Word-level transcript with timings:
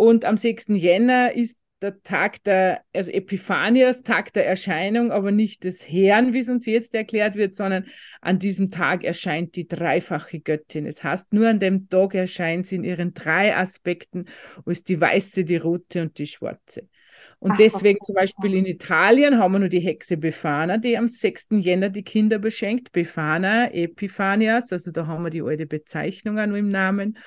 Und 0.00 0.24
am 0.24 0.38
6. 0.38 0.68
Jänner 0.68 1.34
ist 1.34 1.60
der 1.82 2.02
Tag 2.02 2.42
der, 2.44 2.80
also 2.94 3.10
Epiphanias, 3.10 4.02
Tag 4.02 4.32
der 4.32 4.46
Erscheinung, 4.46 5.12
aber 5.12 5.30
nicht 5.30 5.62
des 5.64 5.86
Herrn, 5.86 6.32
wie 6.32 6.38
es 6.38 6.48
uns 6.48 6.64
jetzt 6.64 6.94
erklärt 6.94 7.34
wird, 7.34 7.54
sondern 7.54 7.84
an 8.22 8.38
diesem 8.38 8.70
Tag 8.70 9.04
erscheint 9.04 9.56
die 9.56 9.68
dreifache 9.68 10.40
Göttin. 10.40 10.86
Es 10.86 11.04
heißt, 11.04 11.34
nur 11.34 11.48
an 11.48 11.60
dem 11.60 11.90
Tag 11.90 12.14
erscheint 12.14 12.66
sie 12.66 12.76
in 12.76 12.84
ihren 12.84 13.12
drei 13.12 13.54
Aspekten, 13.54 14.24
wo 14.64 14.70
ist 14.70 14.88
die 14.88 14.98
weiße, 14.98 15.44
die 15.44 15.58
rote 15.58 16.00
und 16.00 16.16
die 16.16 16.26
schwarze. 16.26 16.88
Und 17.38 17.52
Ach, 17.52 17.56
deswegen 17.58 17.98
zum 18.02 18.14
Beispiel 18.14 18.54
in 18.54 18.64
Italien 18.64 19.36
haben 19.36 19.52
wir 19.52 19.58
nur 19.58 19.68
die 19.68 19.80
Hexe 19.80 20.16
Befana, 20.16 20.78
die 20.78 20.96
am 20.96 21.08
6. 21.08 21.48
Jänner 21.58 21.90
die 21.90 22.04
Kinder 22.04 22.38
beschenkt. 22.38 22.92
Befana, 22.92 23.70
Epiphanias, 23.70 24.72
also 24.72 24.92
da 24.92 25.06
haben 25.06 25.24
wir 25.24 25.30
die 25.30 25.42
alte 25.42 25.66
Bezeichnung 25.66 26.38
auch 26.38 26.46
nur 26.46 26.56
im 26.56 26.70
Namen. 26.70 27.18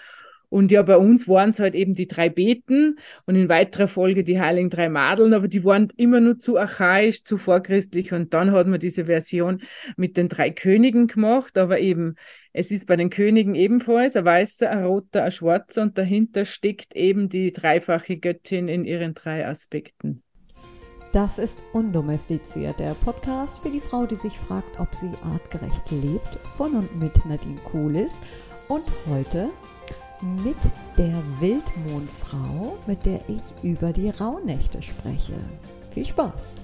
Und 0.54 0.72
ja, 0.72 0.84
bei 0.84 0.98
uns 0.98 1.28
waren 1.28 1.50
es 1.50 1.58
halt 1.58 1.74
eben 1.74 1.96
die 1.96 2.08
drei 2.08 2.30
Beten 2.30 3.00
und 3.26 3.36
in 3.36 3.50
weiterer 3.50 3.88
Folge 3.88 4.24
die 4.24 4.40
Heiligen 4.40 4.70
Drei 4.70 4.88
Madeln, 4.88 5.34
aber 5.34 5.48
die 5.48 5.66
waren 5.66 5.92
immer 5.98 6.20
nur 6.20 6.38
zu 6.38 6.60
archaisch, 6.60 7.24
zu 7.24 7.39
vorchristlich. 7.39 8.14
Und 8.14 8.36
dann 8.36 8.52
hat 8.52 8.68
man 8.68 8.80
diese 8.80 9.06
Version 9.06 9.64
mit 9.97 10.16
den 10.16 10.30
drei 10.30 10.52
Königen 10.52 11.08
gemacht, 11.08 11.58
aber 11.58 11.80
eben, 11.80 12.18
es 12.52 12.70
ist 12.70 12.86
bei 12.86 12.96
den 12.96 13.10
Königen 13.10 13.56
ebenfalls 13.56 14.16
ein 14.16 14.25
weißer, 14.25 14.70
ein 14.70 14.84
roter, 14.84 15.24
ein 15.24 15.32
schwarzer 15.32 15.82
und 15.82 15.97
dahinter 15.97 16.46
steckt 16.46 16.96
eben 16.96 17.30
die 17.30 17.52
dreifache 17.52 18.18
Göttin 18.18 18.68
in 18.68 18.86
ihren 18.86 19.16
drei 19.16 19.47
Aspekten. 19.47 20.22
Das 21.14 21.39
ist 21.39 21.64
Undomestiziert, 21.74 22.80
der 22.80 22.94
Podcast 22.94 23.58
für 23.58 23.72
die 23.72 23.80
Frau, 23.80 24.06
die 24.06 24.14
sich 24.14 24.38
fragt, 24.38 24.80
ob 24.80 24.94
sie 24.94 25.10
artgerecht 25.24 25.89
lebt, 25.89 26.38
von 26.56 26.75
und 26.75 27.00
mit 27.00 27.25
Nadine 27.25 27.60
Kuhlis. 27.72 28.20
Und 28.70 28.83
heute 29.10 29.50
mit 30.23 30.55
der 30.97 31.21
Wildmondfrau, 31.39 32.77
mit 32.88 33.05
der 33.05 33.19
ich 33.27 33.41
über 33.61 33.91
die 33.91 34.09
Rauhnächte 34.09 34.81
spreche. 34.81 35.33
Viel 35.91 36.05
Spaß! 36.05 36.55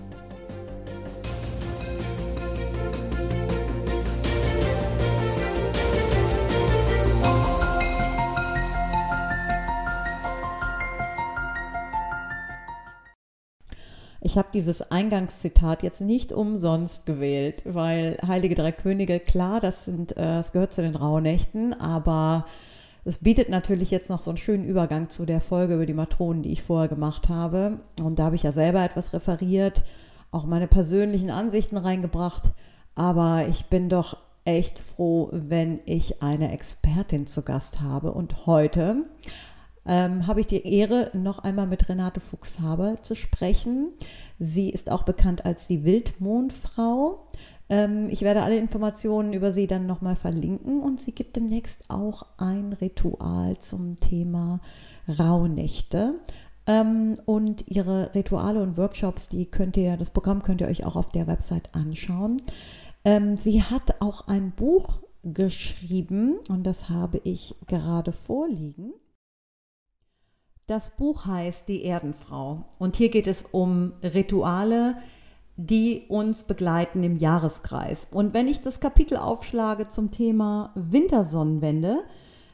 Ich 14.21 14.38
habe 14.38 14.49
dieses 14.53 14.91
Eingangszitat 14.91 15.81
jetzt 15.83 16.01
nicht 16.01 16.31
umsonst 16.31 17.05
gewählt, 17.05 17.63
weil 17.66 18.17
Heilige 18.25 18.55
Drei 18.55 18.71
Könige, 18.71 19.19
klar, 19.19 19.59
das 19.59 19.85
sind, 19.85 20.11
äh, 20.11 20.21
das 20.21 20.51
gehört 20.53 20.71
zu 20.71 20.81
den 20.81 20.95
Rauhnächten, 20.95 21.73
aber 21.73 22.45
es 23.05 23.19
bietet 23.19 23.50
natürlich 23.50 23.92
jetzt 23.92 24.09
noch 24.09 24.22
so 24.22 24.31
einen 24.31 24.38
schönen 24.38 24.66
Übergang 24.66 25.09
zu 25.09 25.25
der 25.25 25.42
Folge 25.42 25.75
über 25.75 25.86
die 25.86 25.94
Matronen, 25.94 26.44
die 26.44 26.52
ich 26.52 26.64
vorher 26.64 26.89
gemacht 26.89 27.30
habe. 27.30 27.80
Und 28.02 28.19
da 28.19 28.25
habe 28.25 28.36
ich 28.36 28.44
ja 28.44 28.52
selber 28.52 28.83
etwas 28.83 29.14
referiert, 29.14 29.83
auch 30.31 30.45
meine 30.45 30.67
persönlichen 30.67 31.31
Ansichten 31.31 31.78
reingebracht. 31.78 32.52
Aber 32.95 33.47
ich 33.47 33.66
bin 33.67 33.89
doch 33.89 34.17
echt 34.45 34.80
froh, 34.80 35.30
wenn 35.31 35.80
ich 35.86 36.22
eine 36.22 36.52
Expertin 36.52 37.28
zu 37.28 37.44
Gast 37.44 37.81
habe. 37.81 38.11
Und 38.11 38.45
heute 38.45 39.06
ähm, 39.86 40.28
habe 40.28 40.41
ich 40.41 40.47
die 40.47 40.66
Ehre, 40.67 41.09
noch 41.13 41.39
einmal 41.39 41.67
mit 41.67 41.89
Renate 41.89 42.19
Fuchshaber 42.19 43.02
zu 43.02 43.16
sprechen. 43.16 43.94
Sie 44.38 44.69
ist 44.69 44.91
auch 44.91 45.03
bekannt 45.03 45.45
als 45.45 45.67
die 45.67 45.84
Wildmondfrau. 45.84 47.28
Ähm, 47.70 48.09
ich 48.09 48.22
werde 48.22 48.42
alle 48.42 48.58
Informationen 48.58 49.34
über 49.34 49.52
sie 49.52 49.67
dann 49.67 49.86
nochmal 49.86 50.16
verlinken 50.16 50.81
und 50.81 51.00
sie 51.00 51.12
gibt 51.12 51.36
demnächst 51.36 51.89
auch 51.89 52.25
ein 52.38 52.73
Ritual 52.73 53.58
zum 53.59 53.95
Thema 53.95 54.59
Rauhnächte. 55.08 56.16
Ähm, 56.66 57.17
und 57.25 57.67
ihre 57.67 58.14
Rituale 58.14 58.62
und 58.62 58.78
Workshops, 58.78 59.28
die 59.28 59.45
könnt 59.45 59.78
ihr, 59.78 59.97
das 59.97 60.09
Programm 60.09 60.44
könnt 60.44 60.62
ihr 60.62 60.67
euch 60.67 60.86
auch 60.86 60.95
auf 60.95 61.09
der 61.09 61.28
Website 61.28 61.73
anschauen. 61.73 62.42
Ähm, 63.06 63.38
sie 63.38 63.64
hat 63.64 64.02
auch 64.02 64.28
ein 64.28 64.52
Buch 64.52 65.02
geschrieben 65.24 66.40
und 66.47 66.63
das 66.63 66.90
habe 66.90 67.22
ich 67.24 67.56
gerade 67.68 68.13
vorliegen. 68.13 68.94
Das 70.68 70.91
Buch 70.91 71.25
heißt 71.25 71.68
Die 71.68 71.84
Erdenfrau 71.84 72.66
und 72.78 72.96
hier 72.96 73.09
geht 73.09 73.25
es 73.25 73.44
um 73.52 73.94
Rituale, 74.03 74.97
die 75.62 76.06
uns 76.08 76.44
begleiten 76.44 77.03
im 77.03 77.18
Jahreskreis. 77.18 78.08
Und 78.12 78.34
wenn 78.34 78.47
ich 78.47 78.62
das 78.62 78.80
Kapitel 78.80 79.18
aufschlage 79.18 79.90
zum 79.90 80.09
Thema 80.09 80.72
Wintersonnenwende, 80.75 82.06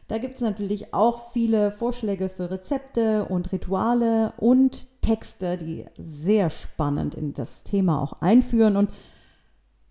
da 0.07 0.17
gibt 0.17 0.35
es 0.35 0.41
natürlich 0.41 0.91
auch 0.91 1.31
viele 1.31 1.71
Vorschläge 1.71 2.29
für 2.29 2.49
Rezepte 2.49 3.25
und 3.25 3.51
Rituale 3.51 4.33
und 4.37 4.87
Texte, 5.01 5.57
die 5.57 5.85
sehr 5.99 6.49
spannend 6.49 7.13
in 7.13 7.33
das 7.33 7.63
Thema 7.63 8.01
auch 8.01 8.21
einführen. 8.21 8.75
Und 8.75 8.89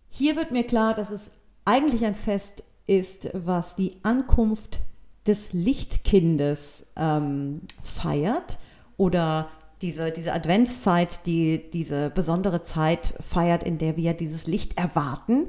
hier 0.09 0.35
wird 0.35 0.51
mir 0.51 0.65
klar, 0.65 0.93
dass 0.93 1.13
es 1.13 1.31
eigentlich 1.65 2.05
ein 2.05 2.17
Fest 2.17 2.65
ist, 2.89 3.31
was 3.33 3.77
die 3.77 3.93
Ankunft 4.03 4.81
des 5.25 5.53
Lichtkindes 5.53 6.87
ähm, 6.97 7.61
feiert 7.85 8.59
oder 8.97 9.49
diese, 9.85 10.11
diese 10.11 10.33
Adventszeit, 10.33 11.27
die 11.27 11.71
diese 11.71 12.09
besondere 12.09 12.63
Zeit 12.63 13.13
feiert, 13.21 13.63
in 13.63 13.77
der 13.77 13.99
wir 13.99 14.15
dieses 14.15 14.47
Licht 14.47 14.79
erwarten. 14.79 15.49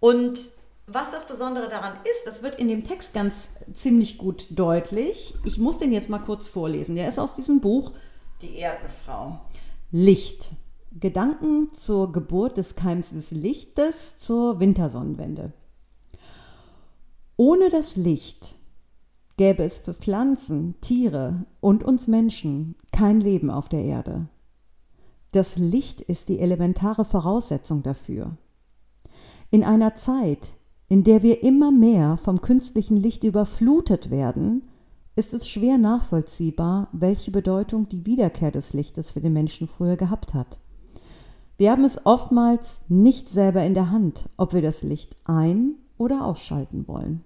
Und 0.00 0.40
was 0.86 1.10
das 1.10 1.26
Besondere 1.26 1.68
daran 1.68 1.92
ist, 2.04 2.26
das 2.26 2.42
wird 2.42 2.58
in 2.58 2.68
dem 2.68 2.84
Text 2.84 3.12
ganz 3.12 3.50
ziemlich 3.74 4.16
gut 4.16 4.46
deutlich. 4.48 5.34
Ich 5.44 5.58
muss 5.58 5.76
den 5.76 5.92
jetzt 5.92 6.08
mal 6.08 6.20
kurz 6.20 6.48
vorlesen. 6.48 6.94
Der 6.94 7.06
ist 7.06 7.18
aus 7.18 7.34
diesem 7.34 7.60
Buch 7.60 7.92
Die 8.40 8.56
Erdenfrau. 8.56 9.38
Licht. 9.90 10.52
Gedanken 10.98 11.70
zur 11.74 12.12
Geburt 12.12 12.56
des 12.56 12.76
Keims 12.76 13.10
des 13.10 13.30
Lichtes 13.30 14.16
zur 14.16 14.58
Wintersonnenwende. 14.58 15.52
Ohne 17.36 17.68
das 17.68 17.96
Licht 17.96 18.56
gäbe 19.40 19.62
es 19.62 19.78
für 19.78 19.94
Pflanzen, 19.94 20.74
Tiere 20.82 21.46
und 21.60 21.82
uns 21.82 22.08
Menschen 22.08 22.74
kein 22.92 23.22
Leben 23.22 23.48
auf 23.50 23.70
der 23.70 23.82
Erde. 23.82 24.26
Das 25.32 25.56
Licht 25.56 26.02
ist 26.02 26.28
die 26.28 26.40
elementare 26.40 27.06
Voraussetzung 27.06 27.82
dafür. 27.82 28.36
In 29.50 29.64
einer 29.64 29.96
Zeit, 29.96 30.56
in 30.88 31.04
der 31.04 31.22
wir 31.22 31.42
immer 31.42 31.70
mehr 31.70 32.18
vom 32.18 32.42
künstlichen 32.42 32.98
Licht 32.98 33.24
überflutet 33.24 34.10
werden, 34.10 34.68
ist 35.16 35.32
es 35.32 35.48
schwer 35.48 35.78
nachvollziehbar, 35.78 36.88
welche 36.92 37.30
Bedeutung 37.30 37.88
die 37.88 38.04
Wiederkehr 38.04 38.50
des 38.50 38.74
Lichtes 38.74 39.10
für 39.10 39.22
den 39.22 39.32
Menschen 39.32 39.68
früher 39.68 39.96
gehabt 39.96 40.34
hat. 40.34 40.58
Wir 41.56 41.70
haben 41.70 41.84
es 41.84 42.04
oftmals 42.04 42.82
nicht 42.88 43.30
selber 43.30 43.64
in 43.64 43.72
der 43.72 43.90
Hand, 43.90 44.28
ob 44.36 44.52
wir 44.52 44.60
das 44.60 44.82
Licht 44.82 45.16
ein- 45.24 45.76
oder 45.96 46.26
ausschalten 46.26 46.86
wollen. 46.86 47.24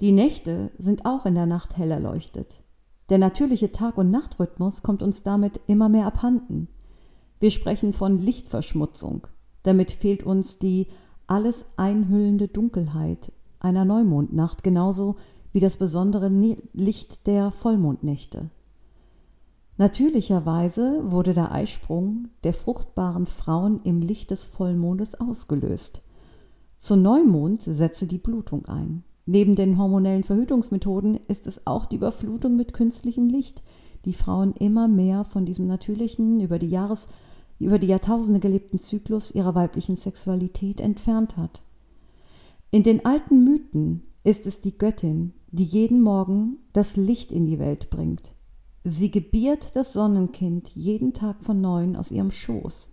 Die 0.00 0.12
Nächte 0.12 0.70
sind 0.78 1.06
auch 1.06 1.24
in 1.26 1.34
der 1.34 1.46
Nacht 1.46 1.76
hell 1.76 1.90
erleuchtet. 1.90 2.62
Der 3.10 3.18
natürliche 3.18 3.70
Tag- 3.70 3.98
und 3.98 4.10
Nachtrhythmus 4.10 4.82
kommt 4.82 5.02
uns 5.02 5.22
damit 5.22 5.60
immer 5.66 5.88
mehr 5.88 6.06
abhanden. 6.06 6.68
Wir 7.38 7.50
sprechen 7.50 7.92
von 7.92 8.18
Lichtverschmutzung. 8.18 9.26
Damit 9.62 9.92
fehlt 9.92 10.22
uns 10.22 10.58
die 10.58 10.88
alles 11.26 11.66
einhüllende 11.76 12.48
Dunkelheit 12.48 13.32
einer 13.60 13.84
Neumondnacht 13.84 14.62
genauso 14.62 15.16
wie 15.52 15.60
das 15.60 15.76
besondere 15.76 16.28
Licht 16.72 17.26
der 17.26 17.50
Vollmondnächte. 17.50 18.50
Natürlicherweise 19.76 21.10
wurde 21.10 21.34
der 21.34 21.50
Eisprung 21.50 22.28
der 22.44 22.54
fruchtbaren 22.54 23.26
Frauen 23.26 23.80
im 23.82 24.00
Licht 24.00 24.30
des 24.30 24.44
Vollmondes 24.44 25.14
ausgelöst. 25.14 26.02
Zu 26.78 26.96
Neumond 26.96 27.62
setzte 27.62 28.06
die 28.06 28.18
Blutung 28.18 28.66
ein. 28.66 29.02
Neben 29.26 29.54
den 29.54 29.78
hormonellen 29.78 30.22
Verhütungsmethoden 30.22 31.18
ist 31.28 31.46
es 31.46 31.66
auch 31.66 31.86
die 31.86 31.96
Überflutung 31.96 32.56
mit 32.56 32.74
künstlichem 32.74 33.28
Licht, 33.28 33.62
die 34.04 34.12
Frauen 34.12 34.52
immer 34.52 34.86
mehr 34.86 35.24
von 35.24 35.46
diesem 35.46 35.66
natürlichen, 35.66 36.40
über 36.40 36.58
die 36.58 36.68
Jahres, 36.68 37.08
über 37.58 37.78
die 37.78 37.86
Jahrtausende 37.86 38.40
gelebten 38.40 38.78
Zyklus 38.78 39.30
ihrer 39.30 39.54
weiblichen 39.54 39.96
Sexualität 39.96 40.80
entfernt 40.80 41.36
hat. 41.36 41.62
In 42.70 42.82
den 42.82 43.06
alten 43.06 43.44
Mythen 43.44 44.02
ist 44.24 44.46
es 44.46 44.60
die 44.60 44.76
Göttin, 44.76 45.32
die 45.50 45.64
jeden 45.64 46.02
Morgen 46.02 46.58
das 46.72 46.96
Licht 46.96 47.32
in 47.32 47.46
die 47.46 47.58
Welt 47.58 47.88
bringt. 47.88 48.34
Sie 48.82 49.10
gebiert 49.10 49.76
das 49.76 49.94
Sonnenkind 49.94 50.70
jeden 50.74 51.14
Tag 51.14 51.42
von 51.42 51.60
neuem 51.60 51.96
aus 51.96 52.10
ihrem 52.10 52.30
Schoß, 52.30 52.90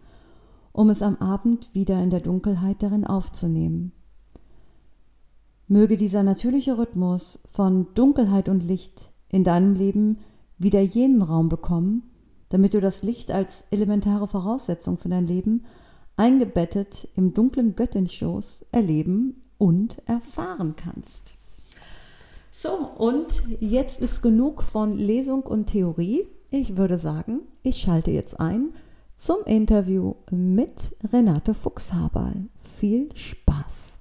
um 0.71 0.89
es 0.89 1.01
am 1.01 1.17
Abend 1.17 1.73
wieder 1.73 2.01
in 2.01 2.09
der 2.09 2.21
Dunkelheit 2.21 2.81
darin 2.81 3.06
aufzunehmen. 3.06 3.91
Möge 5.71 5.95
dieser 5.95 6.21
natürliche 6.21 6.77
Rhythmus 6.77 7.39
von 7.50 7.88
Dunkelheit 7.94 8.50
und 8.50 8.62
Licht 8.62 9.09
in 9.29 9.45
deinem 9.45 9.73
Leben 9.73 10.18
wieder 10.57 10.81
jenen 10.81 11.21
Raum 11.21 11.47
bekommen, 11.47 12.03
damit 12.50 12.73
du 12.73 12.81
das 12.81 13.03
Licht 13.03 13.31
als 13.31 13.63
elementare 13.71 14.27
Voraussetzung 14.27 14.97
für 14.97 15.07
dein 15.07 15.25
Leben 15.25 15.63
eingebettet 16.18 17.07
im 17.15 17.33
dunklen 17.33 17.77
Göttinschoß 17.77 18.65
erleben 18.73 19.35
und 19.57 20.06
erfahren 20.09 20.75
kannst. 20.75 21.21
So, 22.51 22.73
und 22.97 23.41
jetzt 23.62 24.01
ist 24.01 24.21
genug 24.21 24.63
von 24.63 24.97
Lesung 24.97 25.44
und 25.44 25.68
Theorie. 25.68 26.27
Ich 26.50 26.75
würde 26.75 26.97
sagen, 26.97 27.44
ich 27.63 27.77
schalte 27.77 28.12
jetzt 28.12 28.41
ein 28.41 28.73
zum 29.15 29.38
Interview 29.45 30.15
mit 30.31 30.97
Renate 31.13 31.53
Fuchshaberl. 31.53 32.50
Viel 32.59 33.15
Spaß. 33.15 34.00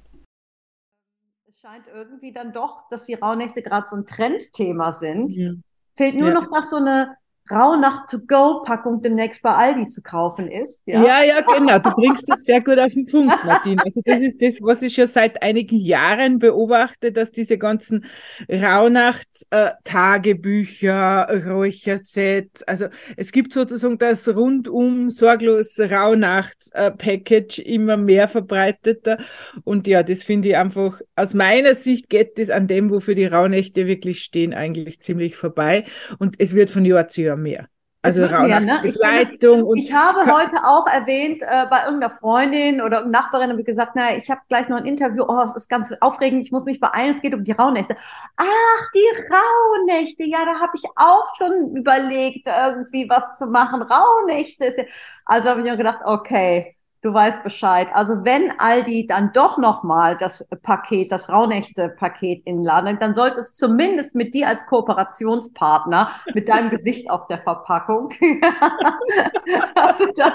Scheint 1.70 1.87
irgendwie 1.87 2.32
dann 2.32 2.52
doch, 2.52 2.88
dass 2.88 3.06
die 3.06 3.14
Rauhnächte 3.14 3.62
gerade 3.62 3.87
so 3.87 3.94
ein 3.94 4.05
Trendthema 4.05 4.93
sind. 4.93 5.32
Ja. 5.37 5.52
Fehlt 5.96 6.17
nur 6.17 6.31
ja. 6.31 6.34
noch, 6.34 6.50
dass 6.50 6.70
so 6.70 6.76
eine 6.76 7.14
Rauhnacht-to-go-Packung 7.50 9.02
demnächst 9.02 9.42
bei 9.42 9.50
Aldi 9.50 9.87
zu 9.87 10.02
kaufen 10.02 10.48
ist. 10.48 10.82
Ja? 10.87 11.04
ja, 11.04 11.25
ja, 11.25 11.40
genau. 11.40 11.78
Du 11.78 11.90
bringst 11.90 12.28
das 12.28 12.44
sehr 12.44 12.62
gut 12.62 12.78
auf 12.78 12.92
den 12.92 13.06
Punkt, 13.06 13.37
Martin. 13.44 13.81
Also 13.84 14.00
das 14.04 14.20
ist 14.20 14.40
das, 14.40 14.60
was 14.62 14.82
ich 14.82 14.94
schon 14.94 15.08
seit 15.08 15.42
einigen 15.42 15.76
Jahren 15.76 16.38
beobachte, 16.38 17.10
dass 17.12 17.32
diese 17.32 17.58
ganzen 17.58 18.04
Rauhnachts-Tagebücher, 18.48 21.26
äh, 21.28 21.50
Räuchersets, 21.50 22.62
also 22.64 22.87
es 23.16 23.32
gibt 23.32 23.52
sozusagen 23.52 23.98
das 23.98 24.28
rundum 24.28 25.10
sorglos 25.10 25.81
Rauhnachts-Package 25.81 27.58
immer 27.58 27.96
mehr 27.96 28.28
verbreiteter. 28.28 29.19
Und 29.64 29.88
ja, 29.88 30.04
das 30.04 30.22
finde 30.22 30.50
ich 30.50 30.56
einfach, 30.56 31.00
aus 31.16 31.34
meiner 31.34 31.75
Sicht 31.75 32.08
geht 32.10 32.38
das 32.38 32.50
an 32.50 32.69
dem, 32.69 32.90
wofür 32.90 33.16
die 33.16 33.26
Rauhnächte 33.26 33.88
wirklich 33.88 34.22
stehen, 34.22 34.54
eigentlich 34.54 35.00
ziemlich 35.00 35.36
vorbei. 35.36 35.84
Und 36.19 36.36
es 36.38 36.54
wird 36.54 36.70
von 36.70 36.84
Jahr 36.84 37.08
zu 37.08 37.22
Jahr 37.22 37.30
mehr. 37.37 37.69
Also 38.03 38.23
mehr, 38.23 38.61
ne? 38.61 38.81
ich, 38.85 38.94
Begleitung. 38.94 39.77
Ich, 39.77 39.88
ich 39.88 39.94
habe 39.94 40.21
heute 40.21 40.56
auch 40.65 40.87
erwähnt, 40.87 41.43
äh, 41.43 41.67
bei 41.69 41.85
irgendeiner 41.85 42.11
Freundin 42.11 42.81
oder 42.81 43.05
Nachbarin 43.05 43.50
habe 43.50 43.61
ich 43.61 43.67
gesagt, 43.67 43.94
naja, 43.94 44.17
ich 44.17 44.31
habe 44.31 44.41
gleich 44.49 44.71
noch 44.71 44.79
ein 44.79 44.87
Interview, 44.87 45.25
oh, 45.29 45.43
es 45.43 45.55
ist 45.55 45.69
ganz 45.69 45.93
aufregend, 46.00 46.43
ich 46.43 46.50
muss 46.50 46.65
mich 46.65 46.81
beeilen, 46.81 47.12
es 47.12 47.21
geht 47.21 47.35
um 47.35 47.44
die 47.44 47.53
Rauhnächte. 47.53 47.94
Ach, 48.37 48.82
die 48.94 49.23
Rauhnächte, 49.31 50.25
ja, 50.25 50.47
da 50.47 50.61
habe 50.61 50.73
ich 50.77 50.85
auch 50.97 51.37
schon 51.37 51.77
überlegt, 51.77 52.47
irgendwie 52.47 53.06
was 53.11 53.37
zu 53.37 53.47
machen. 53.47 53.82
Rauhnächte. 53.82 54.87
Also 55.27 55.50
habe 55.50 55.61
ich 55.61 55.67
mir 55.71 55.77
gedacht, 55.77 56.00
okay, 56.05 56.77
du 57.02 57.14
weißt 57.14 57.43
Bescheid. 57.43 57.88
Also 57.93 58.25
wenn 58.25 58.52
Aldi 58.58 59.06
dann 59.06 59.32
doch 59.32 59.58
nochmal 59.58 60.17
das 60.17 60.47
Paket, 60.62 61.11
das 61.12 61.29
Rauhnächte-Paket 61.31 62.43
inladen, 62.44 62.99
dann 62.99 63.14
sollte 63.14 63.41
es 63.41 63.55
zumindest 63.55 64.14
mit 64.14 64.35
dir 64.35 64.49
als 64.49 64.67
Kooperationspartner, 64.67 66.11
mit 66.35 66.49
deinem 66.49 66.70
Gesicht 66.76 67.11
auf 67.11 67.26
der 67.29 67.43
Verpackung, 67.43 68.11
also 69.75 70.06
das, 70.14 70.32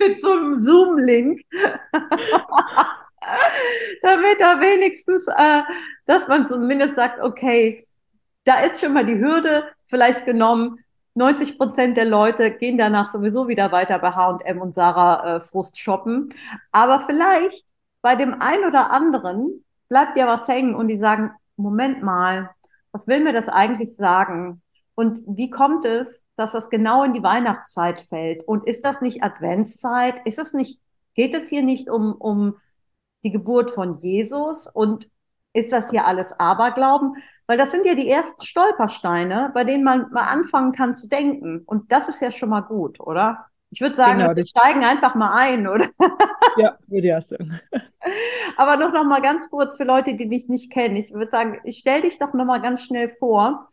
mit 0.00 0.20
so 0.20 0.32
einem 0.32 0.56
Zoom-Link, 0.56 1.40
damit 4.02 4.40
da 4.40 4.60
wenigstens, 4.60 5.28
äh, 5.28 5.62
dass 6.06 6.26
man 6.28 6.46
zumindest 6.46 6.96
sagt, 6.96 7.20
okay, 7.20 7.86
da 8.44 8.60
ist 8.60 8.80
schon 8.80 8.94
mal 8.94 9.06
die 9.06 9.18
Hürde 9.18 9.64
vielleicht 9.86 10.24
genommen, 10.24 10.78
90 11.18 11.58
Prozent 11.58 11.96
der 11.96 12.04
Leute 12.04 12.52
gehen 12.52 12.78
danach 12.78 13.10
sowieso 13.10 13.48
wieder 13.48 13.72
weiter 13.72 13.98
bei 13.98 14.12
H&M 14.12 14.60
und 14.60 14.72
Sarah 14.72 15.36
äh, 15.36 15.40
Frust 15.40 15.76
shoppen. 15.76 16.28
Aber 16.70 17.00
vielleicht 17.00 17.66
bei 18.02 18.14
dem 18.14 18.40
einen 18.40 18.64
oder 18.64 18.92
anderen 18.92 19.64
bleibt 19.88 20.16
ja 20.16 20.28
was 20.28 20.46
hängen 20.46 20.76
und 20.76 20.86
die 20.86 20.96
sagen, 20.96 21.32
Moment 21.56 22.04
mal, 22.04 22.50
was 22.92 23.08
will 23.08 23.20
mir 23.20 23.32
das 23.32 23.48
eigentlich 23.48 23.96
sagen? 23.96 24.62
Und 24.94 25.24
wie 25.26 25.50
kommt 25.50 25.84
es, 25.84 26.24
dass 26.36 26.52
das 26.52 26.70
genau 26.70 27.02
in 27.02 27.12
die 27.12 27.22
Weihnachtszeit 27.22 28.00
fällt? 28.00 28.44
Und 28.44 28.68
ist 28.68 28.84
das 28.84 29.00
nicht 29.00 29.24
Adventszeit? 29.24 30.24
Ist 30.24 30.38
es 30.38 30.54
nicht, 30.54 30.80
geht 31.14 31.34
es 31.34 31.48
hier 31.48 31.62
nicht 31.62 31.90
um, 31.90 32.14
um 32.14 32.56
die 33.24 33.32
Geburt 33.32 33.72
von 33.72 33.98
Jesus? 33.98 34.68
Und 34.68 35.10
ist 35.52 35.72
das 35.72 35.90
hier 35.90 36.06
alles 36.06 36.38
Aberglauben? 36.38 37.16
Weil 37.48 37.56
das 37.56 37.70
sind 37.70 37.86
ja 37.86 37.94
die 37.94 38.10
ersten 38.10 38.42
Stolpersteine, 38.42 39.50
bei 39.54 39.64
denen 39.64 39.82
man 39.82 40.10
mal 40.12 40.24
anfangen 40.24 40.72
kann 40.72 40.94
zu 40.94 41.08
denken. 41.08 41.62
Und 41.64 41.90
das 41.90 42.08
ist 42.10 42.20
ja 42.20 42.30
schon 42.30 42.50
mal 42.50 42.60
gut, 42.60 43.00
oder? 43.00 43.46
Ich 43.70 43.80
würde 43.80 43.94
sagen, 43.94 44.18
genau, 44.18 44.36
wir 44.36 44.46
steigen 44.46 44.84
einfach 44.84 45.14
mal 45.14 45.34
ein, 45.34 45.66
oder? 45.66 45.88
Ja, 46.58 46.76
würde 46.86 47.08
ich 47.08 47.14
auch 47.14 47.22
sagen. 47.22 47.58
Aber 48.56 48.76
noch, 48.76 48.92
noch 48.92 49.04
mal 49.04 49.22
ganz 49.22 49.48
kurz 49.48 49.76
für 49.76 49.84
Leute, 49.84 50.14
die 50.14 50.28
dich 50.28 50.48
nicht 50.48 50.70
kennen. 50.70 50.96
Ich 50.96 51.12
würde 51.12 51.30
sagen, 51.30 51.58
ich 51.64 51.78
stell 51.78 52.02
dich 52.02 52.18
doch 52.18 52.34
noch 52.34 52.44
mal 52.44 52.60
ganz 52.60 52.82
schnell 52.82 53.14
vor. 53.18 53.68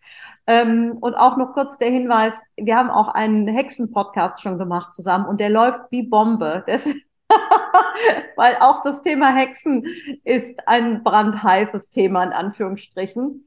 Ähm, 0.48 0.98
und 1.02 1.16
auch 1.16 1.36
noch 1.36 1.54
kurz 1.54 1.78
der 1.78 1.90
Hinweis, 1.90 2.40
wir 2.56 2.78
haben 2.78 2.90
auch 2.90 3.10
einen 3.10 3.48
Hexen-Podcast 3.48 4.42
schon 4.42 4.58
gemacht 4.58 4.94
zusammen 4.94 5.26
und 5.26 5.40
der 5.40 5.50
läuft 5.50 5.82
wie 5.92 6.04
Bombe. 6.04 6.64
Das, 6.68 6.86
weil 8.38 8.56
auch 8.62 8.82
das 8.84 9.02
Thema 9.02 9.34
Hexen 9.36 9.86
ist 10.24 10.68
ein 10.68 11.04
brandheißes 11.04 11.90
Thema 11.90 12.24
in 12.24 12.32
Anführungsstrichen. 12.32 13.44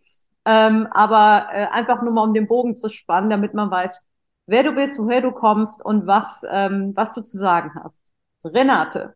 Ähm, 0.49 0.89
aber 0.93 1.49
äh, 1.53 1.67
einfach 1.73 2.01
nur 2.01 2.13
mal 2.13 2.23
um 2.23 2.33
den 2.33 2.49
Bogen 2.49 2.75
zu 2.75 2.89
spannen, 2.89 3.29
damit 3.29 3.53
man 3.53 3.71
weiß, 3.71 4.01
wer 4.47 4.63
du 4.63 4.73
bist, 4.73 4.99
woher 4.99 5.21
du 5.21 5.31
kommst 5.31 5.85
und 5.85 6.07
was, 6.07 6.43
ähm, 6.51 6.93
was 6.97 7.13
du 7.13 7.21
zu 7.21 7.37
sagen 7.37 7.73
hast. 7.75 8.03
Renate. 8.45 9.15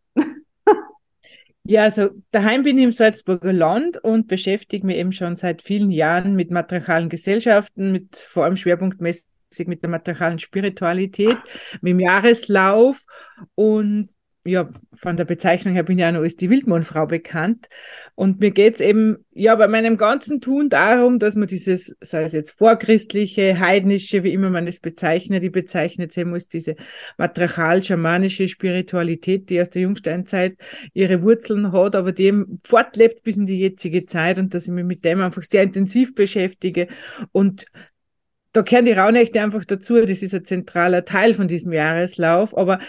Ja, 1.64 1.84
also 1.84 2.10
daheim 2.32 2.64
bin 2.64 2.76
ich 2.76 2.84
im 2.84 2.92
Salzburger 2.92 3.52
Land 3.52 3.96
und 3.98 4.26
beschäftige 4.26 4.84
mich 4.84 4.96
eben 4.96 5.12
schon 5.12 5.36
seit 5.36 5.62
vielen 5.62 5.92
Jahren 5.92 6.34
mit 6.34 6.50
matriarchalen 6.50 7.08
Gesellschaften, 7.08 7.92
mit 7.92 8.16
vor 8.16 8.44
allem 8.44 8.56
schwerpunktmäßig 8.56 9.28
mit 9.66 9.82
der 9.82 9.90
matriarchalen 9.90 10.40
Spiritualität, 10.40 11.38
mit 11.80 11.92
dem 11.92 12.00
Jahreslauf 12.00 13.04
und 13.54 14.08
ja, 14.44 14.68
von 14.94 15.16
der 15.16 15.24
Bezeichnung 15.24 15.74
her 15.74 15.84
bin 15.84 15.98
ich 15.98 16.02
ja 16.02 16.10
noch 16.10 16.20
als 16.20 16.36
die 16.36 16.50
Wildmannfrau 16.50 17.06
bekannt. 17.06 17.68
Und 18.16 18.40
mir 18.40 18.50
geht 18.50 18.74
es 18.74 18.80
eben, 18.80 19.24
ja, 19.30 19.54
bei 19.54 19.68
meinem 19.68 19.96
ganzen 19.96 20.40
Tun 20.40 20.68
darum, 20.68 21.18
dass 21.18 21.36
man 21.36 21.46
dieses, 21.46 21.96
sei 22.00 22.24
es 22.24 22.32
jetzt 22.32 22.52
vorchristliche, 22.58 23.60
heidnische, 23.60 24.24
wie 24.24 24.32
immer 24.32 24.50
man 24.50 24.66
es 24.66 24.80
bezeichnet, 24.80 25.44
ich 25.44 25.52
bezeichne 25.52 26.08
es 26.08 26.16
eben 26.16 26.34
als 26.34 26.48
diese 26.48 26.74
matriarchal-schamanische 27.18 28.48
Spiritualität, 28.48 29.48
die 29.48 29.60
aus 29.60 29.70
der 29.70 29.82
Jungsteinzeit 29.82 30.56
ihre 30.92 31.22
Wurzeln 31.22 31.70
hat, 31.70 31.94
aber 31.94 32.12
die 32.12 32.24
eben 32.24 32.60
fortlebt 32.64 33.22
bis 33.22 33.36
in 33.36 33.46
die 33.46 33.58
jetzige 33.58 34.06
Zeit 34.06 34.38
und 34.38 34.54
dass 34.54 34.66
ich 34.66 34.72
mich 34.72 34.84
mit 34.84 35.04
dem 35.04 35.20
einfach 35.20 35.44
sehr 35.44 35.62
intensiv 35.62 36.14
beschäftige. 36.16 36.88
Und 37.30 37.66
da 38.52 38.62
gehören 38.62 38.84
die 38.84 38.92
Rauhnächte 38.92 39.40
einfach 39.40 39.64
dazu, 39.64 40.04
das 40.04 40.22
ist 40.22 40.34
ein 40.34 40.44
zentraler 40.44 41.04
Teil 41.04 41.34
von 41.34 41.48
diesem 41.48 41.72
Jahreslauf, 41.72 42.56
aber 42.56 42.80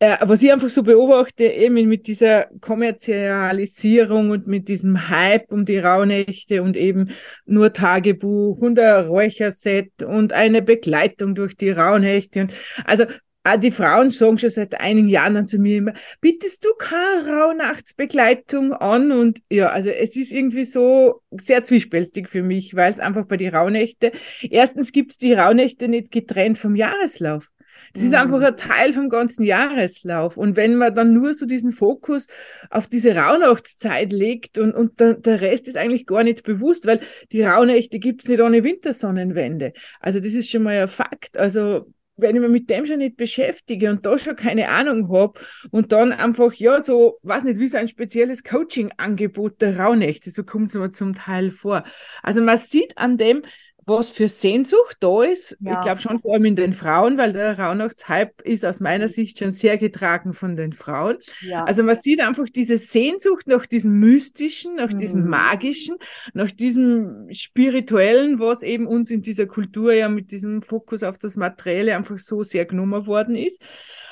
äh, 0.00 0.16
was 0.20 0.42
ich 0.42 0.52
einfach 0.52 0.68
so 0.68 0.82
beobachte, 0.82 1.44
eben 1.44 1.88
mit 1.88 2.06
dieser 2.06 2.48
Kommerzialisierung 2.60 4.30
und 4.30 4.46
mit 4.46 4.68
diesem 4.68 5.08
Hype 5.08 5.50
um 5.52 5.64
die 5.64 5.78
Rauhnächte 5.78 6.62
und 6.62 6.76
eben 6.76 7.10
nur 7.46 7.72
Tagebuch 7.72 8.58
und 8.58 8.78
ein 8.78 9.06
Räucherset 9.06 10.02
und 10.02 10.32
eine 10.32 10.62
Begleitung 10.62 11.34
durch 11.34 11.56
die 11.56 11.70
Rauhnächte. 11.70 12.42
Und 12.42 12.54
also 12.84 13.04
auch 13.46 13.56
die 13.56 13.70
Frauen 13.70 14.08
sagen 14.10 14.38
schon 14.38 14.50
seit 14.50 14.80
einigen 14.80 15.08
Jahren 15.08 15.34
dann 15.34 15.46
zu 15.46 15.58
mir 15.58 15.76
immer, 15.76 15.92
bittest 16.20 16.64
du 16.64 16.70
keine 16.78 17.28
Rauhnachtsbegleitung 17.28 18.72
an? 18.72 19.12
Und 19.12 19.40
ja, 19.50 19.68
also 19.68 19.90
es 19.90 20.16
ist 20.16 20.32
irgendwie 20.32 20.64
so 20.64 21.20
sehr 21.30 21.62
zwiespältig 21.62 22.28
für 22.28 22.42
mich, 22.42 22.74
weil 22.74 22.92
es 22.92 23.00
einfach 23.00 23.26
bei 23.26 23.36
den 23.36 23.54
Rauhnächte, 23.54 24.12
erstens 24.42 24.92
gibt 24.92 25.12
es 25.12 25.18
die 25.18 25.34
Rauhnächte 25.34 25.88
nicht 25.88 26.10
getrennt 26.10 26.56
vom 26.56 26.74
Jahreslauf. 26.74 27.50
Das 27.94 28.02
ist 28.02 28.14
einfach 28.14 28.38
mhm. 28.38 28.44
ein 28.44 28.56
Teil 28.56 28.92
vom 28.92 29.08
ganzen 29.08 29.44
Jahreslauf. 29.44 30.36
Und 30.36 30.56
wenn 30.56 30.74
man 30.74 30.94
dann 30.94 31.14
nur 31.14 31.32
so 31.32 31.46
diesen 31.46 31.72
Fokus 31.72 32.26
auf 32.68 32.88
diese 32.88 33.14
Rauhnachtszeit 33.14 34.12
legt 34.12 34.58
und, 34.58 34.72
und 34.72 34.98
der, 34.98 35.14
der 35.14 35.40
Rest 35.40 35.68
ist 35.68 35.76
eigentlich 35.76 36.04
gar 36.04 36.24
nicht 36.24 36.42
bewusst, 36.42 36.86
weil 36.86 37.00
die 37.30 37.42
Rauhnächte 37.42 38.00
gibt 38.00 38.24
es 38.24 38.28
nicht 38.28 38.42
ohne 38.42 38.64
Wintersonnenwende. 38.64 39.72
Also 40.00 40.18
das 40.18 40.34
ist 40.34 40.50
schon 40.50 40.64
mal 40.64 40.74
ein 40.82 40.88
Fakt. 40.88 41.36
Also 41.36 41.86
wenn 42.16 42.36
ich 42.36 42.42
mich 42.42 42.50
mit 42.50 42.70
dem 42.70 42.86
schon 42.86 42.98
nicht 42.98 43.16
beschäftige 43.16 43.90
und 43.90 44.06
da 44.06 44.18
schon 44.18 44.36
keine 44.36 44.68
Ahnung 44.68 45.12
habe 45.12 45.40
und 45.70 45.92
dann 45.92 46.12
einfach, 46.12 46.52
ja, 46.54 46.82
so, 46.82 47.18
weiß 47.22 47.44
nicht, 47.44 47.58
wie 47.58 47.68
so 47.68 47.76
ein 47.76 47.88
spezielles 47.88 48.44
Coaching-Angebot 48.44 49.60
der 49.60 49.78
Rauhnächte, 49.78 50.30
so 50.30 50.44
kommt 50.44 50.68
es 50.68 50.74
mir 50.74 50.90
zum 50.90 51.14
Teil 51.14 51.50
vor. 51.50 51.84
Also 52.22 52.40
man 52.40 52.56
sieht 52.56 52.96
an 52.98 53.18
dem, 53.18 53.42
was 53.86 54.12
für 54.12 54.28
Sehnsucht 54.28 54.96
da 55.00 55.22
ist. 55.22 55.56
Ja. 55.60 55.74
Ich 55.74 55.80
glaube 55.82 56.00
schon 56.00 56.18
vor 56.18 56.34
allem 56.34 56.44
in 56.44 56.56
den 56.56 56.72
Frauen, 56.72 57.18
weil 57.18 57.32
der 57.32 57.58
Rauhnachtshype 57.58 58.42
ist 58.44 58.64
aus 58.64 58.80
meiner 58.80 59.08
Sicht 59.08 59.38
schon 59.38 59.50
sehr 59.50 59.76
getragen 59.78 60.32
von 60.32 60.56
den 60.56 60.72
Frauen. 60.72 61.18
Ja. 61.40 61.64
Also 61.64 61.82
man 61.82 61.96
sieht 61.96 62.20
einfach 62.20 62.48
diese 62.48 62.78
Sehnsucht 62.78 63.46
nach 63.46 63.66
diesem 63.66 63.98
Mystischen, 63.98 64.76
nach 64.76 64.92
mhm. 64.92 64.98
diesem 64.98 65.28
Magischen, 65.28 65.96
nach 66.32 66.50
diesem 66.50 67.28
Spirituellen, 67.32 68.38
was 68.40 68.62
eben 68.62 68.86
uns 68.86 69.10
in 69.10 69.22
dieser 69.22 69.46
Kultur 69.46 69.92
ja 69.92 70.08
mit 70.08 70.30
diesem 70.30 70.62
Fokus 70.62 71.02
auf 71.02 71.18
das 71.18 71.36
Materielle 71.36 71.96
einfach 71.96 72.18
so 72.18 72.42
sehr 72.42 72.64
genommen 72.64 73.06
worden 73.06 73.36
ist. 73.36 73.60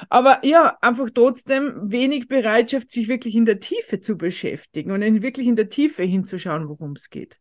Aber 0.08 0.40
ja, 0.44 0.76
einfach 0.80 1.10
trotzdem 1.14 1.90
wenig 1.90 2.28
Bereitschaft, 2.28 2.90
sich 2.90 3.08
wirklich 3.08 3.34
in 3.34 3.46
der 3.46 3.60
Tiefe 3.60 4.00
zu 4.00 4.16
beschäftigen 4.16 4.90
und 4.90 5.02
in, 5.02 5.22
wirklich 5.22 5.46
in 5.46 5.56
der 5.56 5.68
Tiefe 5.68 6.02
hinzuschauen, 6.02 6.68
worum 6.68 6.92
es 6.92 7.10
geht. 7.10 7.38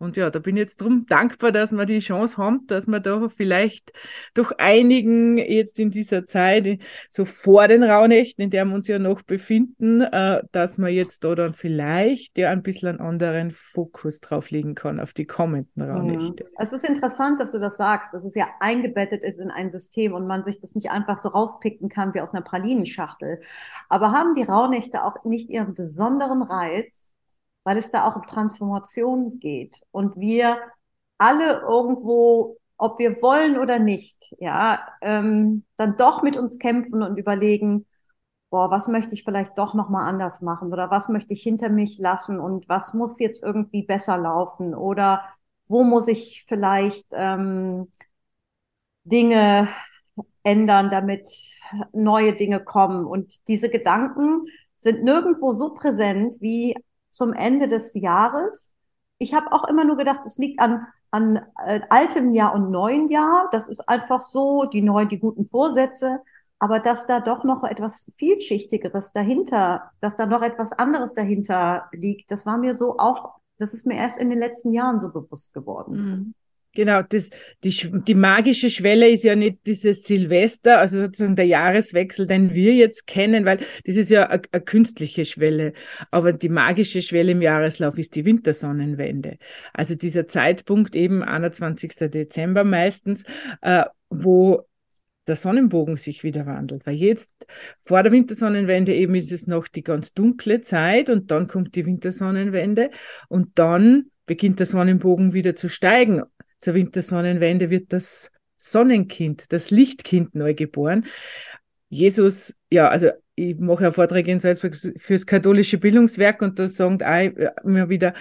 Und 0.00 0.16
ja, 0.16 0.30
da 0.30 0.38
bin 0.38 0.56
ich 0.56 0.60
jetzt 0.60 0.80
drum 0.80 1.04
dankbar, 1.06 1.52
dass 1.52 1.72
wir 1.72 1.84
die 1.84 1.98
Chance 1.98 2.38
haben, 2.38 2.66
dass 2.66 2.86
wir 2.86 3.00
da 3.00 3.28
vielleicht 3.28 3.92
durch 4.32 4.50
einigen 4.58 5.36
jetzt 5.36 5.78
in 5.78 5.90
dieser 5.90 6.26
Zeit, 6.26 6.80
so 7.10 7.26
vor 7.26 7.68
den 7.68 7.82
Rauhnächten, 7.82 8.44
in 8.44 8.50
der 8.50 8.64
wir 8.64 8.74
uns 8.74 8.88
ja 8.88 8.98
noch 8.98 9.20
befinden, 9.20 10.00
äh, 10.00 10.42
dass 10.52 10.78
man 10.78 10.90
jetzt 10.90 11.22
da 11.22 11.34
dann 11.34 11.52
vielleicht 11.52 12.38
ja 12.38 12.50
ein 12.50 12.62
bisschen 12.62 12.88
einen 12.88 13.00
anderen 13.00 13.50
Fokus 13.50 14.20
drauf 14.20 14.50
legen 14.50 14.74
kann 14.74 15.00
auf 15.00 15.12
die 15.12 15.26
kommenden 15.26 15.84
mhm. 15.84 15.90
Rauhnächte. 15.90 16.46
Es 16.58 16.72
ist 16.72 16.88
interessant, 16.88 17.38
dass 17.38 17.52
du 17.52 17.60
das 17.60 17.76
sagst, 17.76 18.14
dass 18.14 18.24
es 18.24 18.34
ja 18.34 18.48
eingebettet 18.60 19.22
ist 19.22 19.38
in 19.38 19.50
ein 19.50 19.70
System 19.70 20.14
und 20.14 20.26
man 20.26 20.44
sich 20.44 20.62
das 20.62 20.74
nicht 20.74 20.90
einfach 20.90 21.18
so 21.18 21.28
rauspicken 21.28 21.90
kann 21.90 22.14
wie 22.14 22.22
aus 22.22 22.32
einer 22.32 22.42
Pralinenschachtel. 22.42 23.42
Aber 23.90 24.12
haben 24.12 24.34
die 24.34 24.44
Rauhnächte 24.44 25.04
auch 25.04 25.24
nicht 25.24 25.50
ihren 25.50 25.74
besonderen 25.74 26.42
Reiz, 26.42 27.09
weil 27.64 27.78
es 27.78 27.90
da 27.90 28.06
auch 28.06 28.16
um 28.16 28.26
Transformation 28.26 29.38
geht. 29.38 29.82
Und 29.90 30.16
wir 30.16 30.58
alle 31.18 31.60
irgendwo, 31.60 32.56
ob 32.76 32.98
wir 32.98 33.20
wollen 33.22 33.58
oder 33.58 33.78
nicht, 33.78 34.34
ja, 34.38 34.80
ähm, 35.02 35.64
dann 35.76 35.96
doch 35.96 36.22
mit 36.22 36.36
uns 36.36 36.58
kämpfen 36.58 37.02
und 37.02 37.18
überlegen, 37.18 37.86
boah, 38.50 38.70
was 38.70 38.88
möchte 38.88 39.14
ich 39.14 39.24
vielleicht 39.24 39.58
doch 39.58 39.74
noch 39.74 39.88
mal 39.88 40.08
anders 40.08 40.40
machen 40.42 40.72
oder 40.72 40.90
was 40.90 41.08
möchte 41.08 41.34
ich 41.34 41.42
hinter 41.42 41.68
mich 41.68 41.98
lassen 41.98 42.40
und 42.40 42.68
was 42.68 42.94
muss 42.94 43.18
jetzt 43.20 43.42
irgendwie 43.42 43.84
besser 43.84 44.18
laufen 44.18 44.74
oder 44.74 45.22
wo 45.68 45.84
muss 45.84 46.08
ich 46.08 46.46
vielleicht 46.48 47.06
ähm, 47.12 47.92
Dinge 49.04 49.68
ändern, 50.42 50.90
damit 50.90 51.28
neue 51.92 52.34
Dinge 52.34 52.62
kommen. 52.64 53.04
Und 53.04 53.46
diese 53.48 53.68
Gedanken 53.70 54.42
sind 54.78 55.04
nirgendwo 55.04 55.52
so 55.52 55.74
präsent 55.74 56.36
wie 56.40 56.74
zum 57.10 57.32
Ende 57.32 57.68
des 57.68 57.94
Jahres. 57.94 58.72
Ich 59.18 59.34
habe 59.34 59.52
auch 59.52 59.64
immer 59.64 59.84
nur 59.84 59.96
gedacht, 59.96 60.20
es 60.24 60.38
liegt 60.38 60.60
an, 60.60 60.86
an 61.10 61.46
äh, 61.64 61.80
altem 61.90 62.32
Jahr 62.32 62.54
und 62.54 62.70
neuen 62.70 63.08
Jahr. 63.08 63.48
Das 63.52 63.68
ist 63.68 63.88
einfach 63.88 64.22
so, 64.22 64.64
die 64.64 64.82
neuen, 64.82 65.08
die 65.08 65.18
guten 65.18 65.44
Vorsätze. 65.44 66.20
Aber 66.58 66.78
dass 66.78 67.06
da 67.06 67.20
doch 67.20 67.42
noch 67.42 67.64
etwas 67.64 68.06
vielschichtigeres 68.18 69.12
dahinter, 69.12 69.90
dass 70.00 70.16
da 70.16 70.26
noch 70.26 70.42
etwas 70.42 70.72
anderes 70.72 71.14
dahinter 71.14 71.88
liegt, 71.92 72.30
das 72.30 72.44
war 72.44 72.58
mir 72.58 72.74
so 72.74 72.98
auch, 72.98 73.34
das 73.58 73.72
ist 73.72 73.86
mir 73.86 73.96
erst 73.96 74.18
in 74.18 74.28
den 74.28 74.38
letzten 74.38 74.72
Jahren 74.72 75.00
so 75.00 75.10
bewusst 75.10 75.54
geworden. 75.54 75.94
Mhm. 75.96 76.34
Genau, 76.72 77.02
das, 77.02 77.30
die, 77.64 77.70
die 78.06 78.14
magische 78.14 78.70
Schwelle 78.70 79.08
ist 79.08 79.24
ja 79.24 79.34
nicht 79.34 79.66
dieses 79.66 80.04
Silvester, 80.04 80.78
also 80.78 81.00
sozusagen 81.00 81.34
der 81.34 81.46
Jahreswechsel, 81.46 82.28
den 82.28 82.54
wir 82.54 82.74
jetzt 82.74 83.08
kennen, 83.08 83.44
weil 83.44 83.58
das 83.84 83.96
ist 83.96 84.08
ja 84.08 84.28
eine, 84.28 84.40
künstliche 84.40 85.24
Schwelle. 85.24 85.72
Aber 86.12 86.32
die 86.32 86.48
magische 86.48 87.02
Schwelle 87.02 87.32
im 87.32 87.42
Jahreslauf 87.42 87.98
ist 87.98 88.14
die 88.14 88.24
Wintersonnenwende. 88.24 89.38
Also 89.72 89.96
dieser 89.96 90.28
Zeitpunkt 90.28 90.94
eben 90.94 91.24
21. 91.24 92.08
Dezember 92.08 92.62
meistens, 92.62 93.24
äh, 93.62 93.84
wo 94.08 94.64
der 95.26 95.34
Sonnenbogen 95.34 95.96
sich 95.96 96.22
wieder 96.22 96.46
wandelt. 96.46 96.86
Weil 96.86 96.94
jetzt 96.94 97.32
vor 97.82 98.04
der 98.04 98.12
Wintersonnenwende 98.12 98.94
eben 98.94 99.16
ist 99.16 99.32
es 99.32 99.48
noch 99.48 99.66
die 99.66 99.82
ganz 99.82 100.14
dunkle 100.14 100.60
Zeit 100.60 101.10
und 101.10 101.32
dann 101.32 101.48
kommt 101.48 101.74
die 101.74 101.84
Wintersonnenwende 101.84 102.90
und 103.28 103.58
dann 103.58 104.10
beginnt 104.26 104.60
der 104.60 104.66
Sonnenbogen 104.66 105.32
wieder 105.32 105.56
zu 105.56 105.68
steigen 105.68 106.22
zur 106.60 106.74
Wintersonnenwende 106.74 107.70
wird 107.70 107.92
das 107.92 108.30
Sonnenkind, 108.58 109.44
das 109.48 109.70
Lichtkind 109.70 110.34
neu 110.34 110.54
geboren. 110.54 111.06
Jesus, 111.88 112.54
ja, 112.70 112.88
also 112.88 113.10
ich 113.34 113.58
mache 113.58 113.84
ja 113.84 113.92
Vorträge 113.92 114.30
in 114.30 114.38
Salzburg 114.38 114.76
fürs 114.98 115.26
katholische 115.26 115.78
Bildungswerk 115.78 116.42
und 116.42 116.58
da 116.58 116.68
sagen 116.68 117.02
auch 117.02 117.64
immer 117.64 117.88
wieder, 117.88 118.14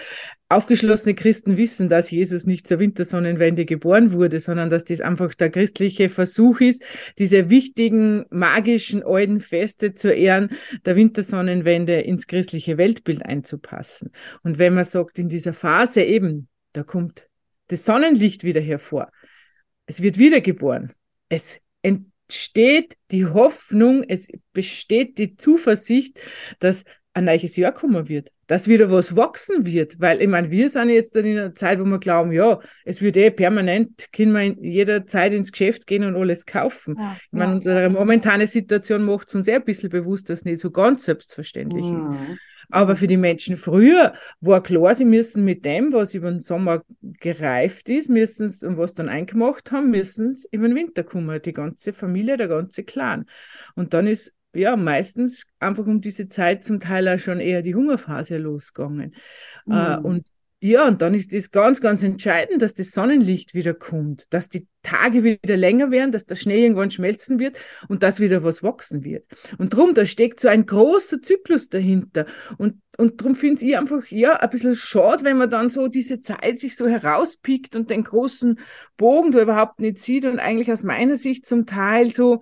aufgeschlossene 0.48 1.14
Christen 1.14 1.58
wissen, 1.58 1.90
dass 1.90 2.10
Jesus 2.10 2.46
nicht 2.46 2.68
zur 2.68 2.80
Wintersonnenwende 2.80 3.66
geboren 3.66 4.14
wurde, 4.14 4.40
sondern 4.40 4.70
dass 4.70 4.86
das 4.86 5.02
einfach 5.02 5.34
der 5.36 5.52
christliche 5.52 6.10
Versuch 6.10 6.62
ist, 6.62 6.84
diese 7.18 7.50
wichtigen, 7.50 8.26
magischen, 8.32 9.04
alten 9.04 9.42
Feste 9.42 9.94
zu 9.94 10.12
ehren, 10.12 10.50
der 10.86 10.96
Wintersonnenwende 10.96 12.00
ins 12.00 12.26
christliche 12.26 12.78
Weltbild 12.78 13.24
einzupassen. 13.24 14.12
Und 14.42 14.58
wenn 14.58 14.74
man 14.74 14.86
sagt, 14.86 15.20
in 15.20 15.30
dieser 15.30 15.54
Phase 15.54 16.02
eben, 16.02 16.48
da 16.74 16.84
kommt 16.84 17.29
das 17.70 17.86
Sonnenlicht 17.86 18.44
wieder 18.44 18.62
hervor. 18.62 19.10
Es 19.86 20.02
wird 20.02 20.18
wiedergeboren. 20.18 20.94
Es 21.30 21.60
entsteht 21.82 22.96
die 23.12 23.26
Hoffnung, 23.26 24.04
es 24.08 24.28
besteht 24.54 25.18
die 25.18 25.38
Zuversicht, 25.38 26.20
dass 26.60 26.84
ein 27.14 27.26
neues 27.26 27.56
Jahr 27.56 27.72
kommen 27.72 28.08
wird, 28.08 28.32
dass 28.48 28.68
wieder 28.68 28.92
was 28.92 29.16
wachsen 29.16 29.66
wird, 29.66 30.00
weil 30.00 30.22
ich 30.22 30.28
meine, 30.28 30.52
wir 30.52 30.70
sind 30.70 30.90
jetzt 30.90 31.16
in 31.16 31.38
einer 31.38 31.56
Zeit, 31.56 31.80
wo 31.80 31.86
wir 31.86 32.00
glauben, 32.00 32.32
ja, 32.32 32.60
es 32.86 33.02
wird 33.02 33.18
eh 33.18 33.32
permanent, 33.32 34.08
können 34.12 34.32
wir 34.32 34.42
in 34.42 34.64
jeder 34.64 35.06
Zeit 35.08 35.34
ins 35.34 35.52
Geschäft 35.52 35.88
gehen 35.88 36.04
und 36.04 36.16
alles 36.16 36.46
kaufen. 36.46 36.96
Ja, 36.98 37.18
ich 37.20 37.32
meine, 37.32 37.52
ja. 37.52 37.56
unsere 37.58 37.90
momentane 37.90 38.48
Situation 38.48 39.04
macht 39.04 39.28
es 39.28 39.36
uns 39.36 39.46
sehr 39.46 39.58
ein 39.58 39.66
bisschen 39.66 39.90
bewusst, 39.90 40.30
dass 40.30 40.40
es 40.40 40.46
nicht 40.46 40.60
so 40.60 40.72
ganz 40.72 41.06
selbstverständlich 41.06 41.86
mhm. 41.86 42.00
ist. 42.00 42.10
Aber 42.72 42.96
für 42.96 43.08
die 43.08 43.18
Menschen 43.18 43.58
früher 43.58 44.14
war 44.42 44.62
klar, 44.62 44.94
sie 44.94 45.06
müssen 45.06 45.44
mit 45.44 45.66
dem, 45.66 45.92
was 45.92 46.14
über 46.14 46.30
den 46.30 46.40
Sommer 46.40 46.84
gereift 47.02 47.90
ist, 47.90 48.10
müssen 48.10 48.54
und 48.68 48.78
was 48.78 48.94
dann 48.94 49.10
eingemacht 49.10 49.72
haben, 49.72 49.90
müssen 49.90 50.34
sie 50.34 50.48
über 50.52 50.68
den 50.68 50.76
Winter 50.76 51.04
kommen. 51.04 51.42
Die 51.42 51.54
ganze 51.54 51.94
Familie, 51.94 52.38
der 52.38 52.48
ganze 52.48 52.84
Clan. 52.84 53.26
Und 53.76 53.94
dann 53.94 54.06
ist 54.06 54.36
ja 54.54 54.76
meistens 54.76 55.48
einfach 55.60 55.86
um 55.86 56.02
diese 56.02 56.28
Zeit 56.28 56.64
zum 56.64 56.80
Teil 56.80 57.08
auch 57.08 57.20
schon 57.20 57.40
eher 57.40 57.62
die 57.62 57.76
Hungerphase 57.76 58.38
losgegangen. 58.38 59.16
Mhm. 59.66 59.74
Äh, 59.74 59.98
und 59.98 60.28
ja, 60.62 60.86
und 60.86 61.02
dann 61.02 61.14
ist 61.14 61.34
das 61.34 61.52
ganz, 61.52 61.80
ganz 61.80 62.04
entscheidend, 62.04 62.62
dass 62.62 62.74
das 62.74 62.92
Sonnenlicht 62.92 63.54
wieder 63.54 63.74
kommt, 63.74 64.28
dass 64.30 64.50
die 64.50 64.68
Tage 64.84 65.24
wieder 65.24 65.56
länger 65.56 65.90
werden, 65.90 66.12
dass 66.12 66.26
der 66.26 66.36
Schnee 66.36 66.64
irgendwann 66.64 66.92
schmelzen 66.92 67.40
wird 67.40 67.58
und 67.88 68.04
dass 68.04 68.20
wieder 68.20 68.44
was 68.44 68.62
wachsen 68.62 69.06
wird. 69.06 69.26
Und 69.58 69.74
drum, 69.74 69.94
da 69.94 70.06
steckt 70.06 70.42
so 70.42 70.50
ein 70.50 70.66
großer 70.66 71.22
Zyklus 71.22 71.70
dahinter. 71.70 72.26
Und, 72.58 72.82
und 72.98 73.24
drum 73.24 73.36
finde 73.36 73.66
ich 73.66 73.78
einfach, 73.78 74.06
ja, 74.08 74.36
ein 74.36 74.50
bisschen 74.50 74.76
schade, 74.76 75.24
wenn 75.24 75.38
man 75.38 75.50
dann 75.50 75.70
so 75.70 75.88
diese 75.88 76.20
Zeit 76.20 76.60
sich 76.60 76.76
so 76.76 76.88
herauspickt 76.88 77.78
und 77.78 77.90
den 77.90 78.04
großen 78.04 78.60
Bogen 78.98 79.32
da 79.32 79.42
überhaupt 79.42 79.80
nicht 79.80 80.00
sieht 80.00 80.26
und 80.26 80.40
eigentlich 80.40 80.72
aus 80.74 80.84
meiner 80.84 81.16
Sicht 81.16 81.46
zum 81.46 81.68
Teil 81.68 82.12
so, 82.12 82.42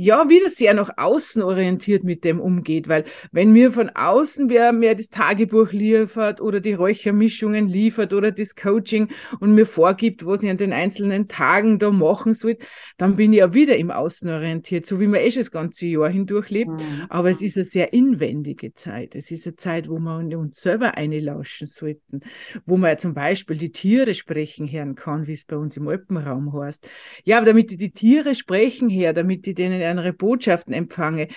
ja, 0.00 0.28
wieder 0.28 0.48
sehr 0.48 0.74
nach 0.74 0.90
außen 0.96 1.42
orientiert 1.42 2.04
mit 2.04 2.22
dem 2.22 2.38
umgeht, 2.38 2.88
weil 2.88 3.04
wenn 3.32 3.50
mir 3.50 3.72
von 3.72 3.90
außen 3.90 4.48
wer 4.48 4.72
mir 4.72 4.94
das 4.94 5.08
Tagebuch 5.08 5.72
liefert 5.72 6.40
oder 6.40 6.60
die 6.60 6.74
Räuchermischungen 6.74 7.66
liefert 7.66 8.12
oder 8.12 8.30
das 8.30 8.54
Coaching 8.54 9.08
und 9.40 9.56
mir 9.56 9.66
vorgibt, 9.66 10.24
was 10.24 10.44
ich 10.44 10.50
an 10.50 10.56
den 10.56 10.72
einzelnen 10.72 11.26
Tagen 11.26 11.80
da 11.80 11.90
machen 11.90 12.34
soll, 12.34 12.58
dann 12.96 13.16
bin 13.16 13.32
ich 13.32 13.40
ja 13.40 13.52
wieder 13.54 13.76
im 13.76 13.90
Außen 13.90 14.30
orientiert, 14.30 14.86
so 14.86 15.00
wie 15.00 15.08
man 15.08 15.20
eh 15.20 15.32
schon 15.32 15.40
das 15.40 15.50
ganze 15.50 15.86
Jahr 15.86 16.08
hindurch 16.08 16.50
lebt. 16.50 16.70
Mhm. 16.70 17.06
Aber 17.08 17.30
es 17.30 17.42
ist 17.42 17.56
eine 17.56 17.64
sehr 17.64 17.92
inwendige 17.92 18.74
Zeit. 18.74 19.16
Es 19.16 19.32
ist 19.32 19.48
eine 19.48 19.56
Zeit, 19.56 19.88
wo 19.88 19.98
wir 19.98 20.38
uns 20.38 20.60
selber 20.60 20.96
einlauschen 20.96 21.66
sollten, 21.66 22.20
wo 22.66 22.76
man 22.76 22.90
ja 22.90 22.98
zum 22.98 23.14
Beispiel 23.14 23.56
die 23.56 23.72
Tiere 23.72 24.14
sprechen 24.14 24.70
hören 24.70 24.94
kann, 24.94 25.26
wie 25.26 25.32
es 25.32 25.44
bei 25.44 25.56
uns 25.56 25.76
im 25.76 25.88
Alpenraum 25.88 26.52
heißt. 26.52 26.88
Ja, 27.24 27.38
aber 27.38 27.46
damit 27.46 27.72
die, 27.72 27.76
die 27.76 27.90
Tiere 27.90 28.36
sprechen 28.36 28.88
her, 28.88 29.12
damit 29.12 29.44
die 29.44 29.54
denen 29.54 29.87
andere 29.88 30.12
Botschaften 30.12 30.72
empfange, 30.74 31.28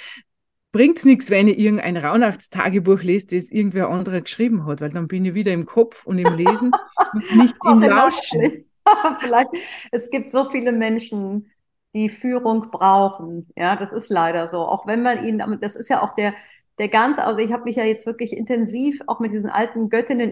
bringt 0.71 0.97
es 0.97 1.05
nichts, 1.05 1.29
wenn 1.29 1.47
ich 1.47 1.59
irgendein 1.59 1.97
Rauhnachtstagebuch 1.97 3.01
lese, 3.01 3.27
das 3.27 3.49
irgendwer 3.49 3.89
anderer 3.89 4.21
geschrieben 4.21 4.65
hat, 4.65 4.81
weil 4.81 4.91
dann 4.91 5.07
bin 5.07 5.25
ich 5.25 5.33
wieder 5.33 5.51
im 5.51 5.65
Kopf 5.65 6.05
und 6.05 6.17
im 6.17 6.33
Lesen 6.35 6.71
und 7.13 7.35
nicht 7.35 7.55
im 7.65 7.81
Lauschen. 7.81 8.65
Vielleicht, 9.19 9.49
es 9.91 10.09
gibt 10.09 10.31
so 10.31 10.45
viele 10.45 10.71
Menschen, 10.71 11.51
die 11.93 12.09
Führung 12.09 12.71
brauchen. 12.71 13.47
Ja, 13.55 13.75
das 13.75 13.91
ist 13.91 14.09
leider 14.09 14.47
so. 14.47 14.59
Auch 14.59 14.87
wenn 14.87 15.01
man 15.01 15.25
ihnen, 15.25 15.59
das 15.61 15.75
ist 15.75 15.89
ja 15.89 16.01
auch 16.01 16.13
der, 16.13 16.33
der 16.79 16.87
ganze, 16.87 17.25
also 17.25 17.39
ich 17.39 17.51
habe 17.51 17.65
mich 17.65 17.75
ja 17.75 17.83
jetzt 17.83 18.05
wirklich 18.05 18.35
intensiv 18.35 19.01
auch 19.07 19.19
mit 19.19 19.33
diesen 19.33 19.49
alten 19.49 19.89
Göttinnen 19.89 20.31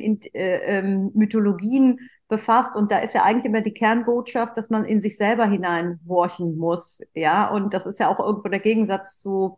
befasst 2.30 2.76
und 2.76 2.92
da 2.92 3.00
ist 3.00 3.14
ja 3.14 3.24
eigentlich 3.24 3.46
immer 3.46 3.62
die 3.62 3.74
Kernbotschaft, 3.74 4.56
dass 4.56 4.70
man 4.70 4.86
in 4.86 5.02
sich 5.02 5.18
selber 5.18 5.46
hineinhorchen 5.46 6.58
muss, 6.58 7.02
ja, 7.14 7.50
und 7.50 7.74
das 7.74 7.86
ist 7.86 8.00
ja 8.00 8.08
auch 8.08 8.20
irgendwo 8.20 8.48
der 8.48 8.60
Gegensatz 8.60 9.18
zu 9.18 9.58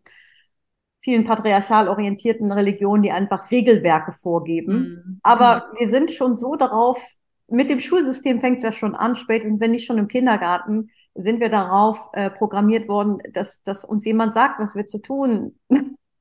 vielen 1.01 1.23
patriarchal 1.23 1.87
orientierten 1.87 2.51
Religionen, 2.51 3.03
die 3.03 3.11
einfach 3.11 3.51
Regelwerke 3.51 4.13
vorgeben. 4.13 5.03
Mhm. 5.05 5.19
Aber 5.23 5.67
mhm. 5.71 5.79
wir 5.79 5.89
sind 5.89 6.11
schon 6.11 6.35
so 6.35 6.55
darauf, 6.55 7.03
mit 7.47 7.69
dem 7.69 7.79
Schulsystem 7.79 8.39
fängt 8.39 8.57
es 8.57 8.63
ja 8.63 8.71
schon 8.71 8.95
an, 8.95 9.15
spätestens 9.15 9.59
wenn 9.59 9.71
nicht 9.71 9.85
schon 9.85 9.97
im 9.97 10.07
Kindergarten, 10.07 10.89
sind 11.13 11.41
wir 11.41 11.49
darauf 11.49 12.09
äh, 12.13 12.29
programmiert 12.29 12.87
worden, 12.87 13.17
dass, 13.33 13.61
dass 13.63 13.83
uns 13.83 14.05
jemand 14.05 14.33
sagt, 14.33 14.59
was 14.59 14.75
wir 14.75 14.85
zu 14.85 15.01
tun 15.01 15.59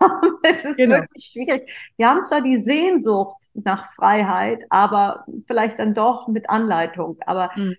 es 0.42 0.64
ist 0.64 0.76
genau. 0.76 0.96
wirklich 0.96 1.24
schwierig. 1.32 1.92
Wir 1.96 2.08
haben 2.08 2.24
zwar 2.24 2.40
die 2.40 2.58
Sehnsucht 2.58 3.36
nach 3.54 3.92
Freiheit, 3.94 4.64
aber 4.70 5.24
vielleicht 5.46 5.78
dann 5.78 5.94
doch 5.94 6.28
mit 6.28 6.48
Anleitung. 6.48 7.18
Aber 7.26 7.50
mhm. 7.56 7.76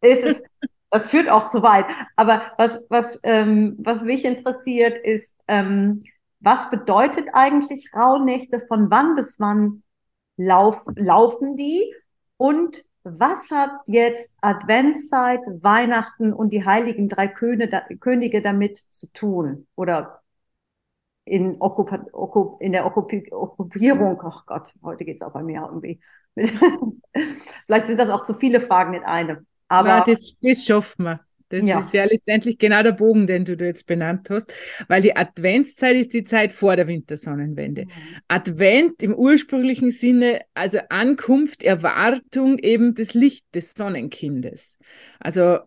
es 0.00 0.22
ist, 0.22 0.44
das 0.90 1.08
führt 1.08 1.30
auch 1.30 1.48
zu 1.48 1.62
weit. 1.62 1.86
Aber 2.16 2.52
was, 2.58 2.84
was, 2.88 3.20
ähm, 3.22 3.76
was 3.78 4.02
mich 4.02 4.24
interessiert, 4.24 4.98
ist, 4.98 5.34
ähm, 5.48 6.02
was 6.40 6.70
bedeutet 6.70 7.28
eigentlich 7.32 7.92
Rauhnächte? 7.94 8.60
Von 8.66 8.90
wann 8.90 9.14
bis 9.14 9.38
wann 9.38 9.82
lauf, 10.36 10.84
laufen 10.96 11.56
die? 11.56 11.94
Und 12.36 12.84
was 13.04 13.50
hat 13.50 13.72
jetzt 13.86 14.32
Adventszeit, 14.40 15.40
Weihnachten 15.60 16.32
und 16.32 16.52
die 16.52 16.64
heiligen 16.64 17.08
drei 17.08 17.28
Könige 17.28 18.42
damit 18.42 18.76
zu 18.76 19.12
tun? 19.12 19.66
Oder 19.76 20.21
in, 21.24 21.56
Okkupa 21.60 22.04
Okkup 22.12 22.60
in 22.60 22.72
der 22.72 22.86
Okkupi 22.86 23.32
Okkupierung, 23.32 24.20
oh 24.20 24.32
Gott, 24.46 24.74
heute 24.82 25.04
geht 25.04 25.20
es 25.20 25.26
auch 25.26 25.32
bei 25.32 25.42
mir 25.42 25.62
irgendwie. 25.62 26.00
Vielleicht 27.66 27.86
sind 27.86 27.98
das 28.00 28.08
auch 28.08 28.22
zu 28.22 28.34
viele 28.34 28.60
Fragen 28.60 28.94
in 28.94 29.04
einem. 29.04 29.46
Aber 29.68 29.88
ja, 29.88 30.04
das, 30.04 30.36
das 30.40 30.64
schaffen 30.64 31.04
wir. 31.04 31.20
Das 31.52 31.66
ja. 31.66 31.78
ist 31.78 31.92
ja 31.92 32.04
letztendlich 32.04 32.56
genau 32.56 32.82
der 32.82 32.92
Bogen, 32.92 33.26
den 33.26 33.44
du 33.44 33.52
jetzt 33.62 33.86
benannt 33.86 34.30
hast, 34.30 34.50
weil 34.88 35.02
die 35.02 35.14
Adventszeit 35.14 35.96
ist 35.96 36.14
die 36.14 36.24
Zeit 36.24 36.50
vor 36.50 36.76
der 36.76 36.86
Wintersonnenwende. 36.86 37.84
Mhm. 37.84 37.90
Advent 38.26 39.02
im 39.02 39.14
ursprünglichen 39.14 39.90
Sinne, 39.90 40.40
also 40.54 40.78
Ankunft, 40.88 41.62
Erwartung 41.62 42.56
eben 42.56 42.94
des 42.94 43.12
Licht 43.12 43.44
des 43.54 43.74
Sonnenkindes. 43.74 44.78
Also 45.20 45.58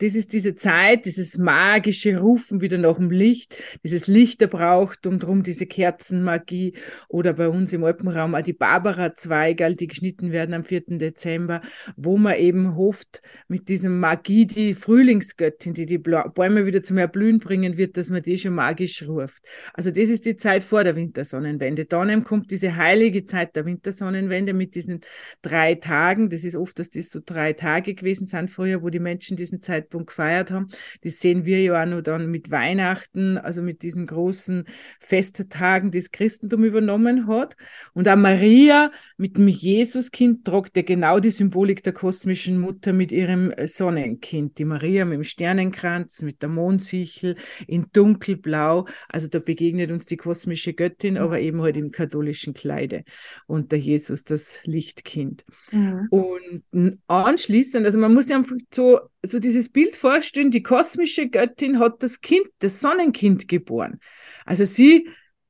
das 0.00 0.14
ist 0.14 0.32
diese 0.32 0.54
Zeit, 0.54 1.04
dieses 1.04 1.36
magische 1.36 2.18
Rufen 2.18 2.60
wieder 2.60 2.78
nach 2.78 2.96
dem 2.96 3.10
Licht, 3.10 3.56
dieses 3.84 4.06
Licht 4.06 4.40
der 4.40 4.46
Brauchtum, 4.46 5.18
drum 5.18 5.42
diese 5.42 5.66
Kerzenmagie 5.66 6.74
oder 7.08 7.34
bei 7.34 7.48
uns 7.48 7.72
im 7.74 7.84
Alpenraum 7.84 8.34
auch 8.34 8.40
die 8.40 8.54
Barbara-Zweige, 8.54 9.76
die 9.76 9.86
geschnitten 9.86 10.32
werden 10.32 10.54
am 10.54 10.64
4. 10.64 10.98
Dezember, 10.98 11.60
wo 11.96 12.16
man 12.16 12.36
eben 12.36 12.76
hofft, 12.76 13.20
mit 13.46 13.68
diesem 13.68 14.00
Magie, 14.00 14.46
die 14.46 14.74
Frühlingsgöttin, 14.74 15.74
die 15.74 15.84
die 15.84 15.98
Bäume 15.98 16.64
wieder 16.64 16.82
zum 16.82 16.96
Erblühen 16.96 17.38
bringen 17.38 17.76
wird, 17.76 17.98
dass 17.98 18.08
man 18.08 18.22
die 18.22 18.38
schon 18.38 18.54
magisch 18.54 19.02
ruft. 19.06 19.44
Also 19.74 19.90
das 19.90 20.08
ist 20.08 20.24
die 20.24 20.36
Zeit 20.36 20.64
vor 20.64 20.82
der 20.82 20.96
Wintersonnenwende. 20.96 21.84
Dann 21.84 22.24
kommt 22.24 22.50
diese 22.50 22.76
heilige 22.76 23.26
Zeit 23.26 23.54
der 23.54 23.66
Wintersonnenwende 23.66 24.54
mit 24.54 24.74
diesen 24.74 25.00
drei 25.42 25.74
Tagen. 25.74 26.30
Das 26.30 26.44
ist 26.44 26.56
oft, 26.56 26.78
dass 26.78 26.88
das 26.88 27.10
so 27.10 27.20
drei 27.24 27.52
Tage 27.52 27.94
gewesen 27.94 28.24
sind 28.24 28.50
früher, 28.50 28.82
wo 28.82 28.88
die 28.88 28.98
Menschen 28.98 29.36
diesen 29.36 29.60
Zeit 29.60 29.89
Zeitpunkt 29.90 30.08
gefeiert 30.08 30.50
haben. 30.50 30.68
Das 31.02 31.18
sehen 31.18 31.44
wir 31.44 31.60
ja 31.60 31.82
auch 31.82 31.86
noch 31.86 32.00
dann 32.00 32.30
mit 32.30 32.50
Weihnachten, 32.50 33.38
also 33.38 33.62
mit 33.62 33.82
diesen 33.82 34.06
großen 34.06 34.64
Festtagen, 35.00 35.90
die 35.90 35.98
das 35.98 36.10
Christentum 36.10 36.64
übernommen 36.64 37.26
hat. 37.26 37.56
Und 37.92 38.08
auch 38.08 38.16
Maria 38.16 38.92
mit 39.16 39.36
dem 39.36 39.48
Jesuskind 39.48 40.44
tragt 40.44 40.76
ja 40.76 40.82
genau 40.82 41.18
die 41.20 41.30
Symbolik 41.30 41.82
der 41.82 41.92
kosmischen 41.92 42.60
Mutter 42.60 42.92
mit 42.92 43.12
ihrem 43.12 43.52
Sonnenkind. 43.64 44.58
Die 44.58 44.64
Maria 44.64 45.04
mit 45.04 45.16
dem 45.16 45.24
Sternenkranz, 45.24 46.22
mit 46.22 46.42
der 46.42 46.48
Mondsichel 46.48 47.36
in 47.66 47.86
dunkelblau. 47.92 48.86
Also 49.08 49.28
da 49.28 49.38
begegnet 49.40 49.90
uns 49.90 50.06
die 50.06 50.16
kosmische 50.16 50.72
Göttin, 50.72 51.18
aber 51.18 51.40
eben 51.40 51.60
halt 51.60 51.76
im 51.76 51.90
katholischen 51.90 52.54
Kleide. 52.54 53.04
Und 53.46 53.72
der 53.72 53.78
Jesus, 53.78 54.24
das 54.24 54.58
Lichtkind. 54.64 55.44
Mhm. 55.72 56.08
Und 56.10 56.98
anschließend, 57.08 57.84
also 57.84 57.98
man 57.98 58.14
muss 58.14 58.28
ja 58.28 58.36
einfach 58.36 58.56
so 58.72 59.00
so 59.24 59.38
dieses 59.38 59.68
Bild 59.68 59.79
vorstellen, 59.96 60.50
die 60.50 60.62
kosmische 60.62 61.28
Göttin 61.28 61.78
hat 61.78 62.02
das 62.02 62.20
Kind, 62.20 62.46
das 62.60 62.80
Sonnenkind 62.80 63.48
geboren. 63.48 64.00
Also 64.44 64.64
sie 64.64 65.08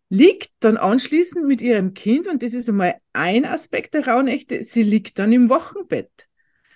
liegt 0.08 0.50
dann 0.60 0.76
anschließend 0.76 1.46
mit 1.46 1.62
ihrem 1.62 1.94
Kind, 1.94 2.26
und 2.26 2.42
das 2.42 2.54
ist 2.54 2.68
einmal 2.68 2.96
ein 3.12 3.44
Aspekt 3.44 3.94
der 3.94 4.06
Rauhnächte, 4.06 4.62
sie 4.62 4.82
liegt 4.82 5.18
dann 5.18 5.32
im 5.32 5.48
Wochenbett. 5.48 6.29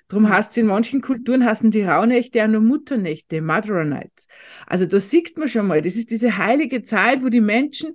Darum 0.08 0.28
heißt 0.28 0.50
es 0.50 0.56
in 0.58 0.66
manchen 0.66 1.00
Kulturen 1.00 1.44
heißen 1.44 1.70
die 1.70 1.82
Rauhnächte 1.82 2.44
auch 2.44 2.48
nur 2.48 2.60
Mutternächte, 2.60 3.40
Mother 3.40 3.84
Nights. 3.84 4.28
Also 4.66 4.84
da 4.84 5.00
sieht 5.00 5.38
man 5.38 5.48
schon 5.48 5.66
mal, 5.66 5.80
das 5.80 5.96
ist 5.96 6.10
diese 6.10 6.36
heilige 6.36 6.82
Zeit, 6.82 7.22
wo 7.24 7.30
die 7.30 7.40
Menschen 7.40 7.94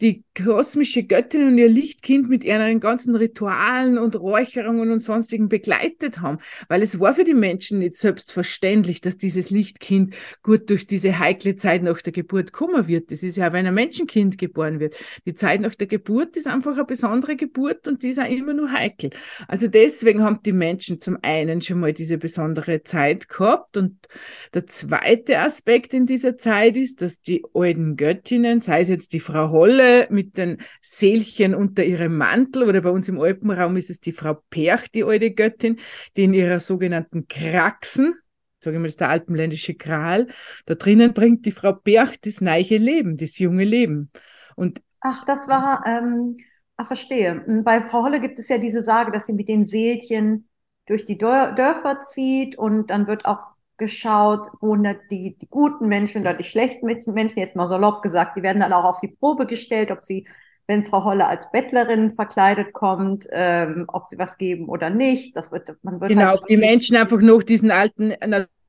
die 0.00 0.24
kosmische 0.42 1.02
Göttin 1.02 1.46
und 1.46 1.58
ihr 1.58 1.68
Lichtkind 1.68 2.30
mit 2.30 2.44
ihren 2.44 2.80
ganzen 2.80 3.14
Ritualen 3.14 3.98
und 3.98 4.18
Räucherungen 4.18 4.90
und 4.90 5.00
sonstigen 5.00 5.48
begleitet 5.50 6.20
haben. 6.20 6.38
Weil 6.68 6.82
es 6.82 6.98
war 6.98 7.14
für 7.14 7.24
die 7.24 7.34
Menschen 7.34 7.80
nicht 7.80 7.96
selbstverständlich, 7.96 9.02
dass 9.02 9.18
dieses 9.18 9.50
Lichtkind 9.50 10.14
gut 10.42 10.70
durch 10.70 10.86
diese 10.86 11.18
heikle 11.18 11.56
Zeit 11.56 11.82
nach 11.82 12.00
der 12.00 12.12
Geburt 12.12 12.52
kommen 12.52 12.88
wird. 12.88 13.10
Das 13.10 13.22
ist 13.22 13.36
ja, 13.36 13.52
wenn 13.52 13.66
ein 13.66 13.74
Menschenkind 13.74 14.38
geboren 14.38 14.80
wird. 14.80 14.96
Die 15.26 15.34
Zeit 15.34 15.60
nach 15.60 15.74
der 15.74 15.88
Geburt 15.88 16.36
ist 16.36 16.46
einfach 16.46 16.74
eine 16.74 16.84
besondere 16.84 17.36
Geburt 17.36 17.86
und 17.86 18.02
die 18.02 18.08
ist 18.08 18.18
auch 18.18 18.30
immer 18.30 18.54
nur 18.54 18.72
heikel. 18.72 19.10
Also 19.46 19.68
deswegen 19.68 20.22
haben 20.22 20.40
die 20.44 20.52
Menschen 20.52 21.00
zum 21.00 21.18
einen 21.20 21.49
einen 21.50 21.62
schon 21.62 21.80
mal 21.80 21.92
diese 21.92 22.18
besondere 22.18 22.82
Zeit 22.82 23.28
gehabt. 23.28 23.76
Und 23.76 24.08
der 24.54 24.66
zweite 24.66 25.38
Aspekt 25.38 25.92
in 25.94 26.06
dieser 26.06 26.38
Zeit 26.38 26.76
ist, 26.76 27.02
dass 27.02 27.20
die 27.20 27.44
alten 27.54 27.96
Göttinnen, 27.96 28.60
sei 28.60 28.82
es 28.82 28.88
jetzt 28.88 29.12
die 29.12 29.20
Frau 29.20 29.50
Holle 29.50 30.06
mit 30.10 30.36
den 30.36 30.58
Seelchen 30.80 31.54
unter 31.54 31.84
ihrem 31.84 32.16
Mantel 32.16 32.62
oder 32.68 32.80
bei 32.80 32.90
uns 32.90 33.08
im 33.08 33.20
Alpenraum 33.20 33.76
ist 33.76 33.90
es 33.90 34.00
die 34.00 34.12
Frau 34.12 34.34
Perch, 34.50 34.90
die 34.90 35.04
alte 35.04 35.30
Göttin, 35.32 35.78
die 36.16 36.24
in 36.24 36.34
ihrer 36.34 36.60
sogenannten 36.60 37.28
Kraxen, 37.28 38.14
sage 38.60 38.76
ich 38.76 38.80
mal, 38.80 38.86
das 38.86 38.92
ist 38.92 39.00
der 39.00 39.10
alpenländische 39.10 39.74
Kral, 39.74 40.28
da 40.66 40.74
drinnen 40.74 41.12
bringt 41.12 41.46
die 41.46 41.52
Frau 41.52 41.72
Perch 41.72 42.20
das 42.20 42.40
neue 42.40 42.78
Leben, 42.78 43.16
das 43.16 43.38
junge 43.38 43.64
Leben. 43.64 44.10
Und 44.56 44.80
Ach, 45.00 45.24
das 45.24 45.48
war, 45.48 45.82
ähm, 45.86 46.36
ach, 46.76 46.86
verstehe. 46.86 47.42
Bei 47.64 47.88
Frau 47.88 48.02
Holle 48.04 48.20
gibt 48.20 48.38
es 48.38 48.48
ja 48.48 48.58
diese 48.58 48.82
Sage, 48.82 49.12
dass 49.12 49.26
sie 49.26 49.32
mit 49.32 49.48
den 49.48 49.64
Seelchen 49.64 50.49
durch 50.90 51.04
die 51.04 51.16
Dörfer 51.18 52.00
zieht 52.00 52.58
und 52.58 52.90
dann 52.90 53.06
wird 53.06 53.24
auch 53.24 53.46
geschaut, 53.76 54.48
wo 54.60 54.74
die, 54.76 55.36
die 55.38 55.48
guten 55.48 55.86
Menschen 55.86 56.22
oder 56.22 56.34
die 56.34 56.44
schlechten 56.44 56.84
Menschen, 56.84 57.38
jetzt 57.38 57.54
mal 57.54 57.68
salopp 57.68 58.02
gesagt, 58.02 58.36
die 58.36 58.42
werden 58.42 58.58
dann 58.58 58.72
auch 58.72 58.84
auf 58.84 59.00
die 59.00 59.06
Probe 59.06 59.46
gestellt, 59.46 59.92
ob 59.92 60.02
sie, 60.02 60.26
wenn 60.66 60.82
Frau 60.82 61.04
Holle 61.04 61.28
als 61.28 61.48
Bettlerin 61.52 62.12
verkleidet 62.12 62.72
kommt, 62.72 63.28
ähm, 63.30 63.84
ob 63.86 64.08
sie 64.08 64.18
was 64.18 64.36
geben 64.36 64.68
oder 64.68 64.90
nicht. 64.90 65.36
Das 65.36 65.52
wird, 65.52 65.76
man 65.82 66.00
wird 66.00 66.10
genau, 66.10 66.26
halt 66.26 66.40
ob 66.40 66.46
die 66.48 66.56
Menschen 66.56 66.96
einfach 66.96 67.20
noch 67.20 67.44
diesen 67.44 67.70
alten 67.70 68.10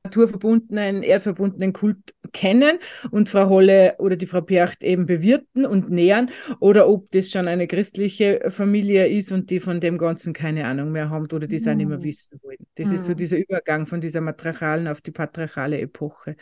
naturverbundenen, 0.04 1.02
erdverbundenen 1.02 1.72
Kult 1.72 2.14
kennen 2.32 2.78
und 3.10 3.28
Frau 3.28 3.48
Holle 3.48 3.94
oder 3.98 4.16
die 4.16 4.26
Frau 4.26 4.40
Percht 4.40 4.82
eben 4.82 5.06
bewirten 5.06 5.64
und 5.64 5.90
nähern 5.90 6.30
oder 6.58 6.88
ob 6.88 7.10
das 7.12 7.30
schon 7.30 7.46
eine 7.46 7.68
christliche 7.68 8.40
Familie 8.48 9.06
ist 9.06 9.30
und 9.30 9.50
die 9.50 9.60
von 9.60 9.80
dem 9.80 9.98
Ganzen 9.98 10.32
keine 10.32 10.66
Ahnung 10.66 10.90
mehr 10.90 11.08
haben 11.10 11.26
oder 11.26 11.46
die 11.46 11.56
es 11.56 11.66
mhm. 11.66 11.70
auch 11.70 11.74
nicht 11.76 11.88
mehr 11.88 11.98
hm. 11.98 12.04
wissen 12.04 12.40
wollen. 12.42 12.66
Das 12.74 12.88
mhm. 12.88 12.94
ist 12.94 13.04
so 13.04 13.10
hm. 13.10 13.16
dieser 13.16 13.36
Übergang 13.36 13.86
von 13.86 14.00
dieser 14.00 14.20
matriarchalen 14.20 14.88
auf 14.88 15.00
die 15.00 15.12
patriarchale 15.12 15.80
Epoche. 15.80 16.36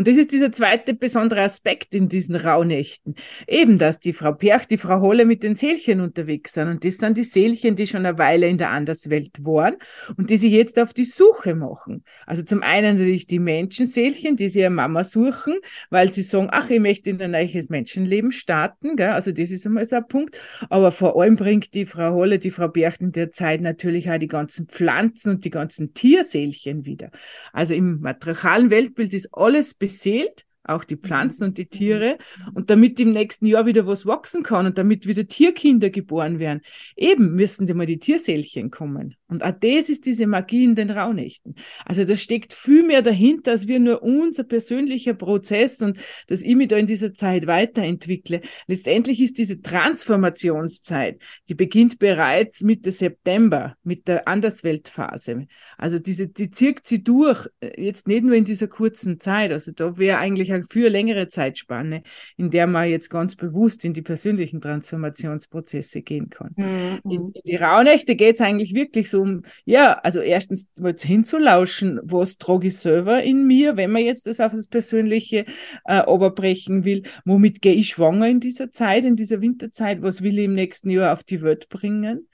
Und 0.00 0.08
das 0.08 0.16
ist 0.16 0.32
dieser 0.32 0.50
zweite 0.50 0.94
besondere 0.94 1.42
Aspekt 1.42 1.94
in 1.94 2.08
diesen 2.08 2.34
Rauhnächten. 2.34 3.16
Eben, 3.46 3.76
dass 3.76 4.00
die 4.00 4.14
Frau 4.14 4.32
Perch, 4.32 4.64
die 4.64 4.78
Frau 4.78 5.02
Holle 5.02 5.26
mit 5.26 5.42
den 5.42 5.54
Seelchen 5.54 6.00
unterwegs 6.00 6.54
sind. 6.54 6.68
Und 6.68 6.86
das 6.86 6.96
sind 6.96 7.18
die 7.18 7.22
Seelchen, 7.22 7.76
die 7.76 7.86
schon 7.86 8.06
eine 8.06 8.16
Weile 8.16 8.48
in 8.48 8.56
der 8.56 8.70
Anderswelt 8.70 9.44
waren 9.44 9.76
und 10.16 10.30
die 10.30 10.38
sich 10.38 10.52
jetzt 10.52 10.78
auf 10.78 10.94
die 10.94 11.04
Suche 11.04 11.54
machen. 11.54 12.02
Also 12.24 12.42
zum 12.42 12.62
einen 12.62 12.96
natürlich 12.96 13.26
die 13.26 13.40
Menschenseelchen, 13.40 14.36
die 14.36 14.48
sie 14.48 14.60
ihre 14.60 14.70
Mama 14.70 15.04
suchen, 15.04 15.58
weil 15.90 16.10
sie 16.10 16.22
sagen, 16.22 16.48
ach, 16.50 16.70
ich 16.70 16.80
möchte 16.80 17.10
in 17.10 17.20
ein 17.20 17.32
neues 17.32 17.68
Menschenleben 17.68 18.32
starten. 18.32 18.96
Gell? 18.96 19.10
Also 19.10 19.32
das 19.32 19.50
ist 19.50 19.66
einmal 19.66 19.86
so 19.86 19.96
ein 19.96 20.08
Punkt. 20.08 20.38
Aber 20.70 20.92
vor 20.92 21.20
allem 21.20 21.36
bringt 21.36 21.74
die 21.74 21.84
Frau 21.84 22.14
Holle, 22.14 22.38
die 22.38 22.50
Frau 22.50 22.68
Perch 22.68 22.96
in 23.00 23.12
der 23.12 23.32
Zeit 23.32 23.60
natürlich 23.60 24.10
auch 24.10 24.16
die 24.16 24.28
ganzen 24.28 24.66
Pflanzen 24.66 25.32
und 25.32 25.44
die 25.44 25.50
ganzen 25.50 25.92
Tierseelchen 25.92 26.86
wieder. 26.86 27.10
Also 27.52 27.74
im 27.74 28.00
matriarchalen 28.00 28.70
Weltbild 28.70 29.12
ist 29.12 29.28
alles 29.34 29.74
beseelt, 29.90 30.46
auch 30.64 30.84
die 30.84 30.96
Pflanzen 30.96 31.44
und 31.44 31.58
die 31.58 31.64
mhm. 31.64 31.70
Tiere, 31.70 32.18
und 32.54 32.70
damit 32.70 33.00
im 33.00 33.12
nächsten 33.12 33.46
Jahr 33.46 33.66
wieder 33.66 33.86
was 33.86 34.06
wachsen 34.06 34.42
kann 34.42 34.66
und 34.66 34.78
damit 34.78 35.06
wieder 35.06 35.26
Tierkinder 35.26 35.90
geboren 35.90 36.38
werden, 36.38 36.60
eben 36.96 37.34
müssen 37.34 37.66
die 37.66 37.74
mal 37.74 37.86
die 37.86 37.98
Tierseelchen 37.98 38.70
kommen. 38.70 39.16
Und 39.28 39.44
auch 39.44 39.52
das 39.52 39.88
ist 39.88 40.06
diese 40.06 40.26
Magie 40.26 40.64
in 40.64 40.74
den 40.74 40.90
Rauhnächten. 40.90 41.54
Also 41.84 42.04
da 42.04 42.16
steckt 42.16 42.52
viel 42.52 42.82
mehr 42.82 43.00
dahinter, 43.00 43.52
als 43.52 43.68
wir 43.68 43.78
nur 43.78 44.02
unser 44.02 44.44
persönlicher 44.44 45.14
Prozess 45.14 45.80
und 45.80 45.98
dass 46.26 46.42
ich 46.42 46.56
mich 46.56 46.68
da 46.68 46.76
in 46.76 46.86
dieser 46.86 47.14
Zeit 47.14 47.46
weiterentwickle. 47.46 48.40
Letztendlich 48.66 49.20
ist 49.20 49.38
diese 49.38 49.60
Transformationszeit, 49.60 51.22
die 51.48 51.54
beginnt 51.54 51.98
bereits 51.98 52.62
Mitte 52.62 52.90
September 52.90 53.76
mit 53.84 54.08
der 54.08 54.26
Andersweltphase. 54.26 55.46
Also 55.78 55.98
diese, 55.98 56.28
die 56.28 56.50
zirkt 56.50 56.86
sie 56.86 57.02
durch, 57.02 57.46
äh, 57.60 57.80
jetzt 57.80 58.08
nicht 58.08 58.24
nur 58.24 58.34
in 58.34 58.44
dieser 58.44 58.68
kurzen 58.68 59.20
Zeit. 59.20 59.52
Also 59.52 59.72
da 59.72 59.96
wäre 59.96 60.18
eigentlich 60.18 60.49
eine 60.52 60.64
viel 60.70 60.88
längere 60.88 61.28
Zeitspanne, 61.28 62.02
in 62.36 62.50
der 62.50 62.66
man 62.66 62.88
jetzt 62.88 63.10
ganz 63.10 63.36
bewusst 63.36 63.84
in 63.84 63.92
die 63.92 64.02
persönlichen 64.02 64.60
Transformationsprozesse 64.60 66.02
gehen 66.02 66.30
kann. 66.30 66.52
Mhm. 66.56 67.00
In, 67.04 67.32
in 67.32 67.42
die 67.44 67.56
Rauhnächte 67.56 68.16
geht 68.16 68.36
es 68.36 68.40
eigentlich 68.40 68.74
wirklich 68.74 69.10
so 69.10 69.22
um, 69.22 69.42
ja, 69.64 69.94
also 69.94 70.20
erstens 70.20 70.68
mal 70.78 70.94
hinzulauschen, 70.98 72.00
was 72.02 72.38
trage 72.38 72.68
ich 72.68 72.78
selber 72.78 73.22
in 73.22 73.46
mir, 73.46 73.76
wenn 73.76 73.90
man 73.90 74.02
jetzt 74.02 74.26
das 74.26 74.40
auf 74.40 74.52
das 74.52 74.66
Persönliche 74.66 75.44
äh, 75.84 76.02
oberbrechen 76.02 76.84
will, 76.84 77.02
womit 77.24 77.62
gehe 77.62 77.74
ich 77.74 77.88
schwanger 77.88 78.28
in 78.28 78.40
dieser 78.40 78.72
Zeit, 78.72 79.04
in 79.04 79.16
dieser 79.16 79.40
Winterzeit, 79.40 80.02
was 80.02 80.22
will 80.22 80.38
ich 80.38 80.44
im 80.44 80.54
nächsten 80.54 80.90
Jahr 80.90 81.12
auf 81.12 81.24
die 81.24 81.42
Welt 81.42 81.68
bringen. 81.68 82.28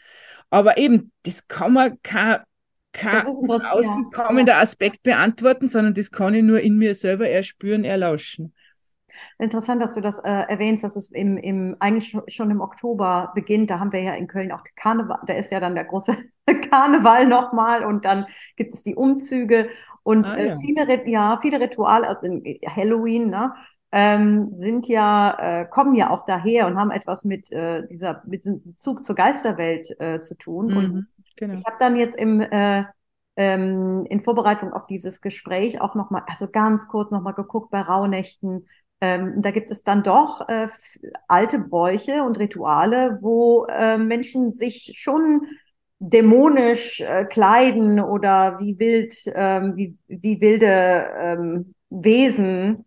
Aber 0.51 0.79
eben, 0.79 1.13
das 1.25 1.49
kann 1.49 1.73
man 1.73 2.01
kein, 2.03 2.39
kein 2.97 3.27
außen 3.27 4.11
kommender 4.11 4.59
Aspekt 4.59 5.03
beantworten, 5.03 5.69
sondern 5.69 5.95
das 5.95 6.11
kann 6.11 6.35
ich 6.35 6.43
nur 6.43 6.61
in 6.61 6.77
mir 6.77 6.95
selber 6.95 7.29
erspüren, 7.29 7.85
erlauschen. 7.85 8.53
Interessant, 9.39 9.83
dass 9.83 9.95
du 9.95 10.01
das 10.01 10.19
äh, 10.19 10.31
erwähnst, 10.31 10.85
dass 10.85 10.97
es 10.97 11.11
im, 11.11 11.37
im, 11.37 11.77
eigentlich 11.81 12.17
schon 12.29 12.51
im 12.51 12.61
Oktober 12.61 13.33
beginnt. 13.35 13.71
Da 13.71 13.79
haben 13.79 13.93
wir 13.93 14.03
ja 14.03 14.13
in 14.13 14.27
Köln 14.27 14.53
auch 14.53 14.63
Karneval, 14.77 15.21
da 15.27 15.35
ist 15.35 15.53
ja 15.53 15.61
dann 15.61 15.75
der 15.75 15.85
große 15.85 16.17
Karneval 16.71 17.27
nochmal 17.27 17.85
und 17.85 18.05
dann 18.05 18.27
gibt 18.57 18.73
es 18.73 18.83
die 18.83 18.95
Umzüge 18.95 19.69
und 20.03 20.31
ah, 20.31 20.39
ja. 20.39 20.53
Äh, 20.53 20.57
viele, 20.59 21.09
ja, 21.09 21.39
viele 21.41 21.61
Rituale, 21.61 22.09
also 22.09 22.21
Halloween, 22.67 23.31
ne? 23.31 23.53
Ähm, 23.93 24.51
sind 24.53 24.89
ja, 24.89 25.37
äh, 25.39 25.67
kommen 25.67 25.95
ja 25.95 26.11
auch 26.11 26.25
daher 26.25 26.67
und 26.67 26.77
haben 26.77 26.91
etwas 26.91 27.25
mit 27.25 27.51
äh, 27.53 27.87
dieser, 27.87 28.23
mit 28.27 28.45
diesem 28.45 28.63
Bezug 28.63 29.05
zur 29.05 29.15
Geisterwelt 29.15 29.89
äh, 30.01 30.19
zu 30.19 30.37
tun. 30.37 30.67
Mhm, 30.67 30.77
und 30.77 31.07
genau. 31.37 31.55
ich 31.55 31.65
habe 31.65 31.77
dann 31.79 31.97
jetzt 31.97 32.19
im 32.19 32.41
äh, 32.41 32.85
ähm, 33.37 34.07
in 34.09 34.21
Vorbereitung 34.21 34.73
auf 34.73 34.87
dieses 34.87 35.21
Gespräch 35.21 35.81
auch 35.81 35.95
nochmal, 35.95 36.23
also 36.27 36.49
ganz 36.49 36.89
kurz 36.89 37.11
nochmal 37.11 37.35
geguckt 37.35 37.71
bei 37.71 37.81
Rauhnächten. 37.81 38.65
Ähm, 39.03 39.43
da 39.43 39.51
gibt 39.51 39.71
es 39.71 39.83
dann 39.83 40.03
doch 40.03 40.49
äh, 40.49 40.69
alte 41.29 41.59
Bräuche 41.59 42.23
und 42.23 42.39
Rituale, 42.39 43.19
wo 43.21 43.67
äh, 43.67 43.99
Menschen 43.99 44.53
sich 44.53 44.95
schon 44.97 45.47
dämonisch 45.99 47.01
äh, 47.01 47.27
kleiden 47.27 48.01
oder 48.01 48.59
wie 48.59 48.79
wild, 48.79 49.15
ähm, 49.35 49.77
wie, 49.77 49.97
wie 50.09 50.41
wilde 50.41 51.11
ähm, 51.19 51.75
Wesen 51.91 52.87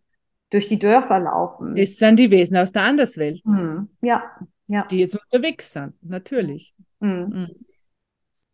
durch 0.49 0.67
die 0.67 0.79
Dörfer 0.79 1.19
laufen. 1.19 1.75
Das 1.75 1.97
sind 1.97 2.17
die 2.17 2.31
Wesen 2.31 2.57
aus 2.57 2.71
der 2.71 2.83
Anderswelt. 2.83 3.41
Mhm. 3.45 3.89
Ja, 4.01 4.23
ja. 4.67 4.85
Die 4.89 4.97
jetzt 4.97 5.15
unterwegs 5.15 5.71
sind, 5.73 5.93
natürlich. 6.01 6.73
Mhm. 6.99 7.09
Mhm. 7.09 7.47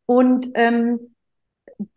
Und 0.05 0.49
ähm, 0.55 1.15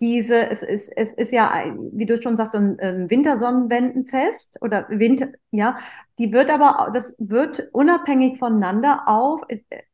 diese, 0.00 0.50
es 0.50 0.62
ist, 0.62 0.90
es 0.96 1.12
ist 1.12 1.32
ja, 1.32 1.52
wie 1.92 2.06
du 2.06 2.20
schon 2.20 2.36
sagst, 2.36 2.54
ein, 2.54 2.78
ein 2.80 3.10
Wintersonnenwendenfest 3.10 4.58
oder 4.60 4.86
Winter, 4.88 5.28
ja, 5.50 5.76
die 6.18 6.32
wird 6.32 6.50
aber, 6.50 6.90
das 6.92 7.14
wird 7.18 7.68
unabhängig 7.72 8.38
voneinander 8.38 9.04
auf 9.06 9.42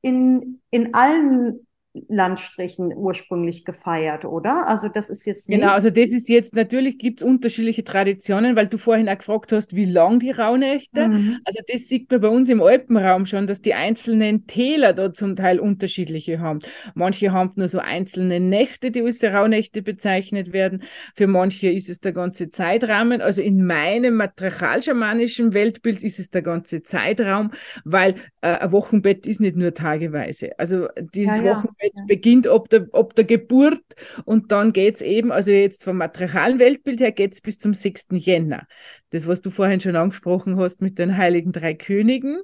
in, 0.00 0.61
in 0.70 0.94
allen 0.94 1.66
Landstrichen 2.09 2.92
ursprünglich 2.96 3.64
gefeiert, 3.64 4.24
oder? 4.24 4.66
Also 4.66 4.88
das 4.88 5.11
ist 5.11 5.26
jetzt 5.26 5.48
nicht... 5.48 5.61
Genau, 5.61 5.72
also 5.72 5.90
das 5.90 6.11
ist 6.11 6.28
jetzt, 6.28 6.54
natürlich 6.54 6.98
gibt 6.98 7.22
es 7.22 7.26
unterschiedliche 7.26 7.85
Traditionen, 7.85 8.57
weil 8.57 8.66
du 8.66 8.78
vorhin 8.78 9.09
auch 9.09 9.16
gefragt 9.16 9.52
hast, 9.52 9.76
wie 9.76 9.85
lang 9.85 10.18
die 10.18 10.33
Rauhnächte. 10.33 11.09
Mhm. 11.09 11.38
Also 11.44 11.61
das 11.70 11.83
sieht 11.83 12.11
man 12.11 12.20
bei 12.20 12.28
uns 12.28 12.48
im 12.48 12.61
Alpenraum 12.61 13.26
schon, 13.26 13.46
dass 13.46 13.61
die 13.61 13.74
einzelnen 13.74 14.48
Täler 14.48 14.92
da 14.92 15.12
zum 15.12 15.37
Teil 15.37 15.61
unterschiedliche 15.61 16.40
haben. 16.40 16.59
Manche 16.94 17.30
haben 17.30 17.52
nur 17.54 17.68
so 17.68 17.78
einzelne 17.78 18.40
Nächte, 18.40 18.90
die 18.90 19.02
als 19.02 19.22
Rauhnächte 19.22 19.83
bezeichnet 19.83 20.52
werden. 20.52 20.83
Für 21.14 21.28
manche 21.28 21.70
ist 21.70 21.88
es 21.88 22.00
der 22.00 22.12
ganze 22.12 22.48
Zeitrahmen. 22.48 23.20
Also 23.20 23.40
in 23.40 23.64
meinem 23.64 24.16
matriarchal-schamanischen 24.16 25.54
Weltbild 25.54 26.02
ist 26.02 26.18
es 26.18 26.30
der 26.30 26.42
ganze 26.42 26.83
Zeitraum, 26.83 27.52
weil 27.85 28.16
äh, 28.40 28.48
ein 28.48 28.72
Wochenbett 28.72 29.26
ist 29.26 29.40
nicht 29.40 29.54
nur 29.54 29.74
tageweise. 29.74 30.59
Also 30.59 30.88
dieses 31.14 31.38
ja, 31.38 31.44
ja. 31.44 31.50
Wochenbett 31.52 31.84
ja. 31.94 32.05
beginnt 32.07 32.47
ab 32.47 32.68
der, 32.68 32.88
ab 32.92 33.14
der 33.14 33.25
Geburt 33.25 33.83
und 34.25 34.53
dann 34.53 34.73
geht 34.73 34.97
es 34.97 35.03
eben, 35.03 35.33
also 35.33 35.51
jetzt 35.51 35.85
vom 35.85 35.97
materialen 35.97 36.59
Weltbild 36.59 37.01
her 37.01 37.12
geht 37.12 37.33
es 37.33 37.40
bis 37.40 37.59
zum 37.59 37.75
6. 37.75 38.07
Jänner. 38.12 38.66
Das, 39.11 39.27
was 39.27 39.40
du 39.40 39.51
vorhin 39.51 39.81
schon 39.81 39.97
angesprochen 39.97 40.57
hast 40.57 40.81
mit 40.81 40.99
den 40.99 41.16
heiligen 41.16 41.53
drei 41.53 41.75
Königen. 41.75 42.42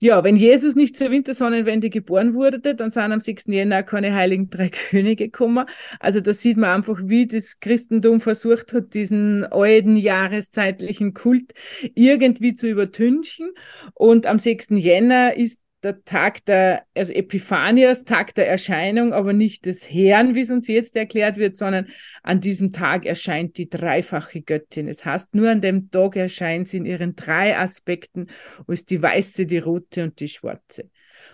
Ja, 0.00 0.22
wenn 0.22 0.36
Jesus 0.36 0.76
nicht 0.76 0.96
zur 0.96 1.10
Wintersonnenwende 1.10 1.90
geboren 1.90 2.32
wurde, 2.32 2.60
dann 2.60 2.92
sind 2.92 3.12
am 3.12 3.18
6. 3.18 3.46
Jänner 3.48 3.82
keine 3.82 4.14
heiligen 4.14 4.48
drei 4.48 4.68
Könige 4.68 5.24
gekommen. 5.24 5.66
Also 5.98 6.20
da 6.20 6.32
sieht 6.32 6.56
man 6.56 6.70
einfach, 6.70 7.00
wie 7.02 7.26
das 7.26 7.58
Christentum 7.58 8.20
versucht 8.20 8.72
hat, 8.74 8.94
diesen 8.94 9.44
alten 9.44 9.96
jahreszeitlichen 9.96 11.14
Kult 11.14 11.52
irgendwie 11.96 12.54
zu 12.54 12.68
übertünchen. 12.68 13.50
Und 13.94 14.26
am 14.26 14.38
6. 14.38 14.68
Jänner 14.70 15.36
ist 15.36 15.62
der 15.88 16.04
Tag 16.04 16.44
der, 16.44 16.84
also 16.94 17.12
Epiphanias, 17.12 18.04
Tag 18.04 18.34
der 18.34 18.48
Erscheinung, 18.48 19.12
aber 19.12 19.32
nicht 19.32 19.66
des 19.66 19.90
Herrn, 19.90 20.34
wie 20.34 20.42
es 20.42 20.50
uns 20.50 20.68
jetzt 20.68 20.96
erklärt 20.96 21.36
wird, 21.36 21.56
sondern 21.56 21.88
an 22.22 22.40
diesem 22.40 22.72
Tag 22.72 23.06
erscheint 23.06 23.56
die 23.56 23.68
dreifache 23.68 24.42
Göttin. 24.42 24.88
Es 24.88 25.04
heißt, 25.04 25.34
nur 25.34 25.50
an 25.50 25.60
dem 25.60 25.90
Tag 25.90 26.16
erscheint 26.16 26.68
sie 26.68 26.78
in 26.78 26.84
ihren 26.86 27.16
drei 27.16 27.56
Aspekten, 27.56 28.26
als 28.66 28.84
die 28.84 29.02
weiße, 29.02 29.46
die 29.46 29.58
rote 29.58 30.04
und 30.04 30.20
die 30.20 30.28
schwarze. 30.28 30.90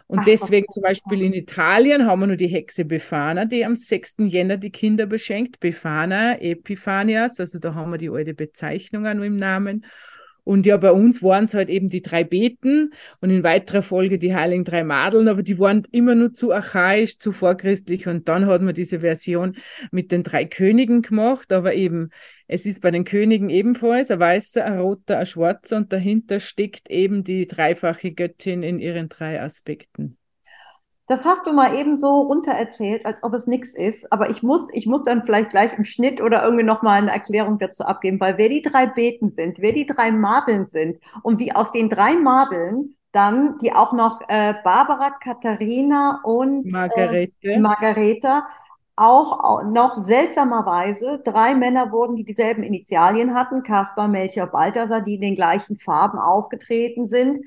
Und 0.06 0.26
deswegen 0.26 0.66
zum 0.70 0.82
Beispiel 0.82 1.22
in 1.22 1.32
Italien 1.32 2.06
haben 2.06 2.20
wir 2.20 2.26
nur 2.26 2.36
die 2.36 2.46
Hexe 2.46 2.84
Befana, 2.84 3.46
die 3.46 3.64
am 3.64 3.74
6. 3.74 4.16
Jänner 4.18 4.58
die 4.58 4.70
Kinder 4.70 5.06
beschenkt. 5.06 5.60
Befana, 5.60 6.40
Epiphanias, 6.40 7.40
also 7.40 7.58
da 7.58 7.74
haben 7.74 7.90
wir 7.90 7.98
die 7.98 8.10
alte 8.10 8.34
Bezeichnung 8.34 9.06
auch 9.06 9.14
nur 9.14 9.24
im 9.24 9.36
Namen. 9.36 9.84
Und 10.44 10.66
ja, 10.66 10.76
bei 10.76 10.92
uns 10.92 11.22
waren 11.22 11.44
es 11.44 11.54
halt 11.54 11.70
eben 11.70 11.88
die 11.88 12.02
drei 12.02 12.22
Beten 12.22 12.92
und 13.20 13.30
in 13.30 13.42
weiterer 13.42 13.82
Folge 13.82 14.18
die 14.18 14.34
Heiligen 14.34 14.64
Drei 14.64 14.84
Madeln, 14.84 15.28
aber 15.28 15.42
die 15.42 15.58
waren 15.58 15.86
immer 15.90 16.14
nur 16.14 16.34
zu 16.34 16.52
archaisch, 16.52 17.18
zu 17.18 17.32
vorchristlich. 17.32 18.06
Und 18.06 18.28
dann 18.28 18.46
hat 18.46 18.62
man 18.62 18.74
diese 18.74 19.00
Version 19.00 19.56
mit 19.90 20.12
den 20.12 20.22
drei 20.22 20.44
Königen 20.44 21.02
gemacht, 21.02 21.50
aber 21.52 21.74
eben, 21.74 22.10
es 22.46 22.66
ist 22.66 22.82
bei 22.82 22.90
den 22.90 23.04
Königen 23.04 23.48
ebenfalls 23.48 24.10
ein 24.10 24.20
weißer, 24.20 24.64
ein 24.64 24.78
roter, 24.78 25.18
ein 25.18 25.26
schwarzer 25.26 25.78
und 25.78 25.92
dahinter 25.92 26.40
steckt 26.40 26.90
eben 26.90 27.24
die 27.24 27.46
dreifache 27.46 28.12
Göttin 28.12 28.62
in 28.62 28.78
ihren 28.78 29.08
drei 29.08 29.40
Aspekten. 29.40 30.18
Das 31.06 31.26
hast 31.26 31.46
du 31.46 31.52
mal 31.52 31.74
eben 31.74 31.96
so 31.96 32.22
runtererzählt, 32.22 33.04
als 33.04 33.22
ob 33.22 33.34
es 33.34 33.46
nichts 33.46 33.74
ist. 33.74 34.10
Aber 34.10 34.30
ich 34.30 34.42
muss, 34.42 34.68
ich 34.72 34.86
muss 34.86 35.04
dann 35.04 35.24
vielleicht 35.24 35.50
gleich 35.50 35.76
im 35.76 35.84
Schnitt 35.84 36.22
oder 36.22 36.42
irgendwie 36.42 36.64
nochmal 36.64 36.98
eine 36.98 37.12
Erklärung 37.12 37.58
dazu 37.58 37.84
abgeben, 37.84 38.18
weil 38.20 38.38
wer 38.38 38.48
die 38.48 38.62
drei 38.62 38.86
Beten 38.86 39.30
sind, 39.30 39.58
wer 39.58 39.72
die 39.72 39.84
drei 39.84 40.10
Madeln 40.10 40.66
sind 40.66 40.98
und 41.22 41.40
wie 41.40 41.54
aus 41.54 41.72
den 41.72 41.90
drei 41.90 42.16
Madeln 42.16 42.94
dann, 43.12 43.58
die 43.58 43.72
auch 43.72 43.92
noch 43.92 44.22
äh, 44.28 44.54
Barbara, 44.64 45.10
Katharina 45.10 46.20
und 46.24 46.72
Margarete. 46.72 47.32
Äh, 47.42 47.58
Margareta 47.58 48.46
auch 48.96 49.64
noch 49.64 49.98
seltsamerweise 49.98 51.20
drei 51.24 51.54
Männer 51.54 51.90
wurden, 51.92 52.14
die 52.14 52.24
dieselben 52.24 52.62
Initialien 52.62 53.34
hatten, 53.34 53.62
Kaspar, 53.62 54.08
Melchior, 54.08 54.46
Balthasar, 54.46 55.00
die 55.00 55.16
in 55.16 55.20
den 55.20 55.34
gleichen 55.34 55.76
Farben 55.76 56.18
aufgetreten 56.18 57.06
sind 57.06 57.40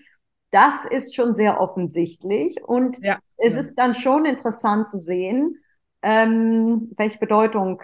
das 0.51 0.85
ist 0.85 1.15
schon 1.15 1.33
sehr 1.33 1.59
offensichtlich. 1.59 2.63
Und 2.63 2.97
ja, 3.01 3.19
es 3.37 3.53
ja. 3.53 3.59
ist 3.59 3.75
dann 3.75 3.93
schon 3.93 4.25
interessant 4.25 4.89
zu 4.89 4.97
sehen, 4.97 5.57
ähm, 6.01 6.93
welche 6.97 7.19
Bedeutung 7.19 7.81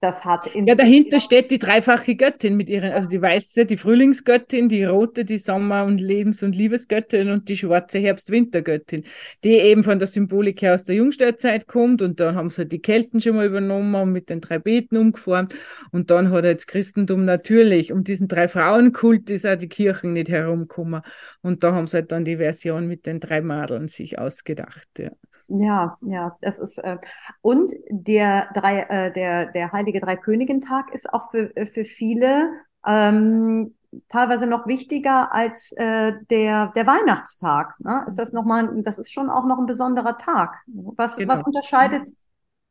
das 0.00 0.24
hat. 0.24 0.48
ja, 0.54 0.74
dahinter 0.76 1.18
steht 1.18 1.50
die 1.50 1.58
dreifache 1.58 2.14
Göttin 2.14 2.56
mit 2.56 2.70
ihren, 2.70 2.92
also 2.92 3.08
die 3.08 3.20
weiße, 3.20 3.66
die 3.66 3.76
Frühlingsgöttin, 3.76 4.68
die 4.68 4.84
rote, 4.84 5.24
die 5.24 5.38
Sommer- 5.38 5.84
und 5.84 5.98
Lebens- 5.98 6.42
und 6.42 6.54
Liebesgöttin 6.54 7.30
und 7.30 7.48
die 7.48 7.56
schwarze 7.56 7.98
Herbst-Wintergöttin, 7.98 9.04
die 9.42 9.54
eben 9.54 9.82
von 9.82 9.98
der 9.98 10.06
Symbolik 10.06 10.62
her 10.62 10.74
aus 10.74 10.84
der 10.84 10.96
Jungsteinzeit 10.96 11.66
kommt 11.66 12.00
und 12.02 12.20
dann 12.20 12.36
haben 12.36 12.50
sie 12.50 12.58
halt 12.58 12.72
die 12.72 12.80
Kelten 12.80 13.20
schon 13.20 13.36
mal 13.36 13.46
übernommen 13.46 13.94
und 13.96 14.12
mit 14.12 14.28
den 14.30 14.40
drei 14.40 14.58
Beten 14.58 14.96
umgeformt 14.96 15.54
und 15.90 16.10
dann 16.10 16.30
hat 16.30 16.44
jetzt 16.44 16.68
Christentum 16.68 17.24
natürlich 17.24 17.92
um 17.92 18.04
diesen 18.04 18.28
drei 18.28 18.46
Frauenkult 18.46 19.30
ist 19.30 19.46
auch 19.46 19.56
die 19.56 19.68
Kirchen 19.68 20.12
nicht 20.12 20.28
herumgekommen 20.28 21.02
und 21.42 21.64
da 21.64 21.72
haben 21.72 21.88
sie 21.88 21.96
halt 21.96 22.12
dann 22.12 22.24
die 22.24 22.36
Version 22.36 22.86
mit 22.86 23.04
den 23.06 23.18
drei 23.18 23.40
Madeln 23.40 23.88
sich 23.88 24.18
ausgedacht, 24.18 24.88
ja. 24.98 25.10
Ja, 25.48 25.96
ja, 26.02 26.36
das 26.42 26.58
ist 26.58 26.78
äh, 26.78 26.98
und 27.40 27.72
der 27.88 28.48
drei, 28.52 28.80
äh, 28.82 29.12
der 29.12 29.50
der 29.50 29.72
heilige 29.72 30.00
Dreikönigentag 30.00 30.92
ist 30.92 31.12
auch 31.12 31.30
für 31.30 31.56
äh, 31.56 31.64
für 31.64 31.84
viele 31.84 32.50
ähm, 32.86 33.74
teilweise 34.08 34.46
noch 34.46 34.66
wichtiger 34.66 35.32
als 35.32 35.72
äh, 35.72 36.12
der 36.30 36.70
der 36.74 36.86
Weihnachtstag. 36.86 37.74
Ne? 37.80 38.04
Ist 38.06 38.18
das 38.18 38.34
noch 38.34 38.44
mal, 38.44 38.82
das 38.82 38.98
ist 38.98 39.10
schon 39.10 39.30
auch 39.30 39.46
noch 39.46 39.58
ein 39.58 39.66
besonderer 39.66 40.18
Tag. 40.18 40.54
Was 40.66 41.16
genau. 41.16 41.32
was 41.32 41.42
unterscheidet 41.42 42.10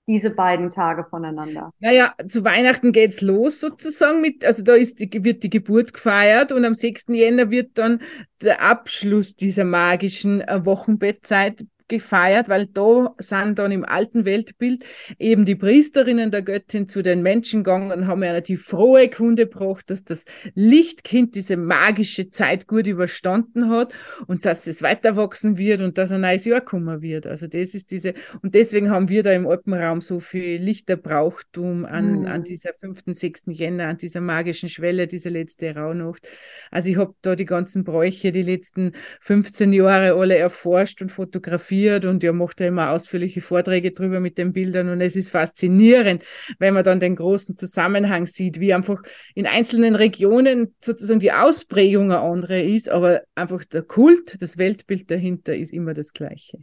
diese 0.08 0.30
beiden 0.30 0.70
Tage 0.70 1.04
voneinander? 1.04 1.72
Naja, 1.80 2.14
zu 2.28 2.46
Weihnachten 2.46 2.92
geht's 2.92 3.22
los 3.22 3.60
sozusagen 3.60 4.22
mit, 4.22 4.46
also 4.46 4.64
da 4.64 4.76
ist 4.76 5.00
die, 5.00 5.24
wird 5.24 5.44
die 5.44 5.50
Geburt 5.50 5.94
gefeiert 5.94 6.52
und 6.52 6.64
am 6.64 6.76
6. 6.76 7.06
Jänner 7.10 7.50
wird 7.50 7.78
dann 7.78 8.02
der 8.42 8.62
Abschluss 8.62 9.36
dieser 9.36 9.66
magischen 9.66 10.42
äh, 10.42 10.64
Wochenbettzeit 10.66 11.66
gefeiert, 11.88 12.50
weil 12.50 12.68
da 12.68 13.16
sind 13.20 13.60
dann 13.60 13.72
im 13.72 13.86
alten 13.86 14.26
Weltbild 14.26 14.84
eben 15.20 15.46
die 15.46 15.56
Priesterinnen 15.56 16.32
der 16.32 16.42
Göttin 16.42 16.90
zu 16.90 17.02
den 17.02 17.22
Menschen 17.22 17.64
gegangen 17.64 17.92
und 17.92 18.08
haben 18.08 18.24
ja 18.24 18.42
die 18.42 18.58
frohe 18.58 19.10
Kunde 19.10 19.48
gebracht, 19.48 19.90
dass 19.90 20.04
das 20.04 20.26
Lichtkind 20.54 21.36
diese 21.36 21.58
magische 21.58 22.30
Zeit 22.30 22.68
gut 22.68 22.88
überstanden 22.88 23.70
hat 23.70 23.94
und 24.28 24.46
dass 24.46 24.68
es 24.68 24.82
weiter 24.82 25.16
wachsen 25.16 25.58
wird 25.58 25.82
und 25.82 25.98
dass 25.98 26.12
ein 26.12 26.22
neues 26.22 26.46
Jahr 26.46 26.62
kommen 26.62 27.02
wird. 27.02 27.26
Also 27.26 27.48
das 27.48 27.74
ist 27.74 27.92
diese, 27.92 28.14
und 28.42 28.54
deswegen 28.56 28.90
haben 28.90 29.10
wir 29.10 29.24
da 29.24 29.32
im 29.32 29.48
Alpenraum 29.48 30.02
so 30.02 30.20
viel 30.20 30.62
Lichterbrauchtum 30.62 31.86
an, 31.86 32.22
mhm. 32.22 32.26
an 32.26 32.44
dieser 32.44 32.72
5., 32.80 33.04
6. 33.08 33.44
Jänner, 33.48 33.88
an 33.88 33.98
dieser 33.98 34.22
magischen 34.22 34.70
Schwelle, 34.70 35.08
diese 35.08 35.30
letzte 35.30 35.76
Rauhnacht. 35.76 36.28
Also 36.72 36.90
ich 36.90 36.98
habe 36.98 37.14
da 37.22 37.36
die 37.36 37.46
ganzen 37.46 37.84
Bräuche 37.84 38.32
die 38.32 38.44
letzten 38.44 38.94
15 39.22 39.72
Jahre 39.74 40.14
alle 40.14 40.38
erforscht 40.38 41.02
und 41.02 41.12
fotografiert 41.12 41.77
fotografiert 41.78 42.06
und 42.06 42.24
er 42.24 42.34
macht 42.34 42.60
ja 42.60 42.68
immer 42.68 42.92
ausführliche 42.92 43.42
Vorträge 43.42 43.92
drüber 43.92 44.20
mit 44.20 44.38
den 44.38 44.54
Bildern 44.54 44.90
und 44.90 45.02
es 45.02 45.16
ist 45.16 45.32
faszinierend, 45.32 46.24
wenn 46.60 46.74
man 46.74 46.84
dann 46.84 47.00
den 47.00 47.16
großen 47.16 47.58
Zusammenhang 47.58 48.26
sieht, 48.26 48.60
wie 48.60 48.74
einfach 48.74 49.02
in 49.36 49.46
einzelnen 49.46 49.96
Regionen 49.96 50.76
sozusagen 50.80 51.20
die 51.20 51.32
Ausprägung 51.32 52.12
eine 52.12 52.22
andere 52.22 52.62
ist, 52.62 52.90
aber 52.90 53.22
einfach 53.36 53.64
der 53.66 53.84
Kult, 53.84 54.42
das 54.42 54.58
Weltbild 54.58 55.10
dahinter 55.12 55.56
ist 55.56 55.74
immer 55.74 55.94
das 55.94 56.14
gleiche. 56.14 56.60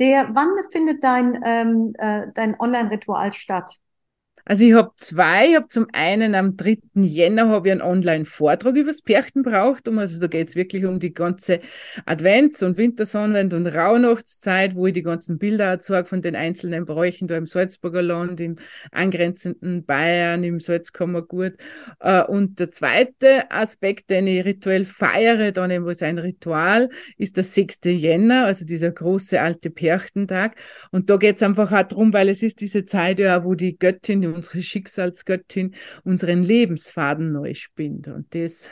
Der, 0.00 0.30
wann 0.32 0.50
findet 0.70 1.02
dein, 1.02 1.40
ähm, 1.44 1.92
äh, 1.98 2.26
dein 2.34 2.58
Online-Ritual 2.58 3.32
statt? 3.32 3.72
Also 4.48 4.64
ich 4.64 4.72
habe 4.72 4.92
zwei. 4.96 5.50
Ich 5.50 5.56
habe 5.56 5.68
zum 5.68 5.88
einen 5.92 6.34
am 6.34 6.56
3. 6.56 6.78
Jänner 6.94 7.50
habe 7.50 7.68
ich 7.68 7.72
einen 7.72 7.82
Online-Vortrag 7.82 8.74
über 8.76 8.88
das 8.88 9.02
Perchtenbrauchtum. 9.02 9.98
Also 9.98 10.18
da 10.20 10.26
geht 10.26 10.48
es 10.48 10.56
wirklich 10.56 10.86
um 10.86 11.00
die 11.00 11.12
ganze 11.12 11.60
Advents- 12.06 12.64
und 12.64 12.78
Wintersonnenwend- 12.78 13.54
und 13.54 13.66
Rauhnachtszeit, 13.66 14.74
wo 14.74 14.86
ich 14.86 14.94
die 14.94 15.02
ganzen 15.02 15.36
Bilder 15.38 15.80
zeige 15.80 16.08
von 16.08 16.22
den 16.22 16.34
einzelnen 16.34 16.86
Bräuchen 16.86 17.28
da 17.28 17.36
im 17.36 17.44
Salzburger 17.44 18.00
Land, 18.00 18.40
im 18.40 18.56
angrenzenden 18.90 19.84
Bayern, 19.84 20.42
im 20.44 20.60
Salzkammergut. 20.60 21.52
Äh, 22.00 22.22
und 22.22 22.58
der 22.58 22.70
zweite 22.70 23.50
Aspekt, 23.50 24.08
den 24.08 24.26
ich 24.26 24.46
rituell 24.46 24.86
feiere, 24.86 25.52
dann 25.52 25.70
eben 25.70 25.86
als 25.86 26.02
ein 26.02 26.16
Ritual, 26.16 26.88
ist 27.18 27.36
der 27.36 27.44
6. 27.44 27.80
Jänner, 27.84 28.46
also 28.46 28.64
dieser 28.64 28.92
große 28.92 29.38
alte 29.42 29.68
Perchtentag. 29.68 30.56
Und 30.90 31.10
da 31.10 31.18
geht 31.18 31.36
es 31.36 31.42
einfach 31.42 31.70
auch 31.70 31.82
darum, 31.82 32.14
weil 32.14 32.30
es 32.30 32.42
ist 32.42 32.62
diese 32.62 32.86
Zeit 32.86 33.18
ja, 33.18 33.44
wo 33.44 33.54
die 33.54 33.78
Göttin, 33.78 34.37
unsere 34.38 34.62
Schicksalsgöttin, 34.62 35.74
unseren 36.04 36.42
Lebensfaden 36.42 37.32
neu 37.32 37.54
spinnt. 37.54 38.08
Und 38.08 38.34
das 38.34 38.70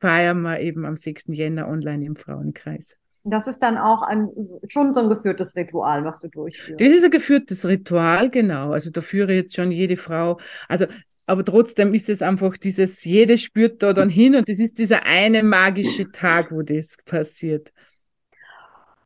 feiern 0.00 0.42
wir 0.42 0.60
eben 0.60 0.84
am 0.84 0.96
6. 0.96 1.24
Jänner 1.28 1.68
online 1.68 2.04
im 2.04 2.16
Frauenkreis. 2.16 2.96
Das 3.26 3.46
ist 3.46 3.60
dann 3.60 3.78
auch 3.78 4.02
ein, 4.02 4.28
schon 4.68 4.92
so 4.92 5.00
ein 5.00 5.08
geführtes 5.08 5.56
Ritual, 5.56 6.04
was 6.04 6.20
du 6.20 6.28
durchführst. 6.28 6.78
Das 6.78 6.88
ist 6.88 7.04
ein 7.04 7.10
geführtes 7.10 7.64
Ritual, 7.64 8.28
genau. 8.28 8.72
Also 8.72 8.90
da 8.90 9.00
führe 9.00 9.32
jetzt 9.32 9.54
schon 9.54 9.70
jede 9.70 9.96
Frau, 9.96 10.38
also 10.68 10.86
aber 11.26 11.44
trotzdem 11.44 11.94
ist 11.94 12.10
es 12.10 12.20
einfach 12.20 12.56
dieses, 12.58 13.02
jede 13.04 13.38
spürt 13.38 13.82
da 13.82 13.94
dann 13.94 14.10
hin 14.10 14.36
und 14.36 14.48
es 14.48 14.58
ist 14.58 14.78
dieser 14.78 15.06
eine 15.06 15.42
magische 15.42 16.10
Tag, 16.10 16.52
wo 16.52 16.60
das 16.60 16.98
passiert. 17.06 17.72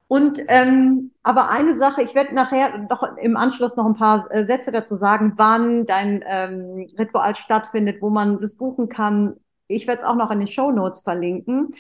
Und 0.09 0.41
ähm, 0.49 1.13
aber 1.23 1.51
eine 1.51 1.77
Sache, 1.77 2.03
ich 2.03 2.15
werde 2.15 2.35
nachher 2.35 2.87
doch 2.89 3.03
im 3.19 3.37
Anschluss 3.37 3.77
noch 3.77 3.85
ein 3.85 3.93
paar 3.93 4.27
äh, 4.31 4.47
Sätze 4.47 4.73
dazu 4.73 4.95
sagen, 4.95 5.35
wann 5.37 5.85
dein 5.85 6.25
ähm, 6.27 6.87
Ritual 6.99 7.35
stattfindet, 7.35 8.01
wo 8.01 8.09
man 8.09 8.39
das 8.39 8.57
buchen 8.57 8.89
kann. 8.89 9.37
Ich 9.67 9.87
werde 9.87 10.03
es 10.03 10.09
auch 10.09 10.17
noch 10.17 10.31
in 10.31 10.39
den 10.39 10.49
Show 10.49 10.71
Notes 10.71 11.03
verlinken. 11.03 11.73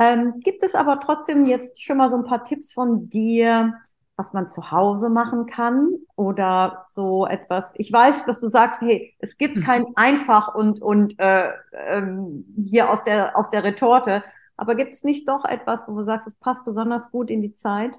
Ähm, 0.00 0.40
gibt 0.40 0.62
es 0.62 0.74
aber 0.74 1.00
trotzdem 1.00 1.44
jetzt 1.44 1.82
schon 1.82 1.98
mal 1.98 2.08
so 2.08 2.16
ein 2.16 2.24
paar 2.24 2.44
Tipps 2.44 2.72
von 2.72 3.10
dir, 3.10 3.74
was 4.16 4.32
man 4.32 4.48
zu 4.48 4.70
Hause 4.70 5.10
machen 5.10 5.44
kann 5.44 5.90
oder 6.16 6.86
so 6.88 7.26
etwas. 7.26 7.74
Ich 7.76 7.92
weiß, 7.92 8.24
dass 8.24 8.40
du 8.40 8.48
sagst, 8.48 8.80
hey, 8.80 9.14
es 9.18 9.36
gibt 9.36 9.62
kein 9.62 9.84
einfach 9.96 10.54
und 10.54 10.80
und 10.80 11.18
äh, 11.18 11.50
ähm, 11.88 12.46
hier 12.64 12.90
aus 12.90 13.04
der 13.04 13.36
aus 13.36 13.50
der 13.50 13.64
Retorte, 13.64 14.24
aber 14.56 14.74
gibt 14.74 14.94
es 14.94 15.04
nicht 15.04 15.28
doch 15.28 15.44
etwas, 15.44 15.84
wo 15.86 15.94
du 15.94 16.02
sagst, 16.02 16.26
es 16.26 16.34
passt 16.34 16.64
besonders 16.64 17.10
gut 17.10 17.30
in 17.30 17.42
die 17.42 17.54
Zeit? 17.54 17.96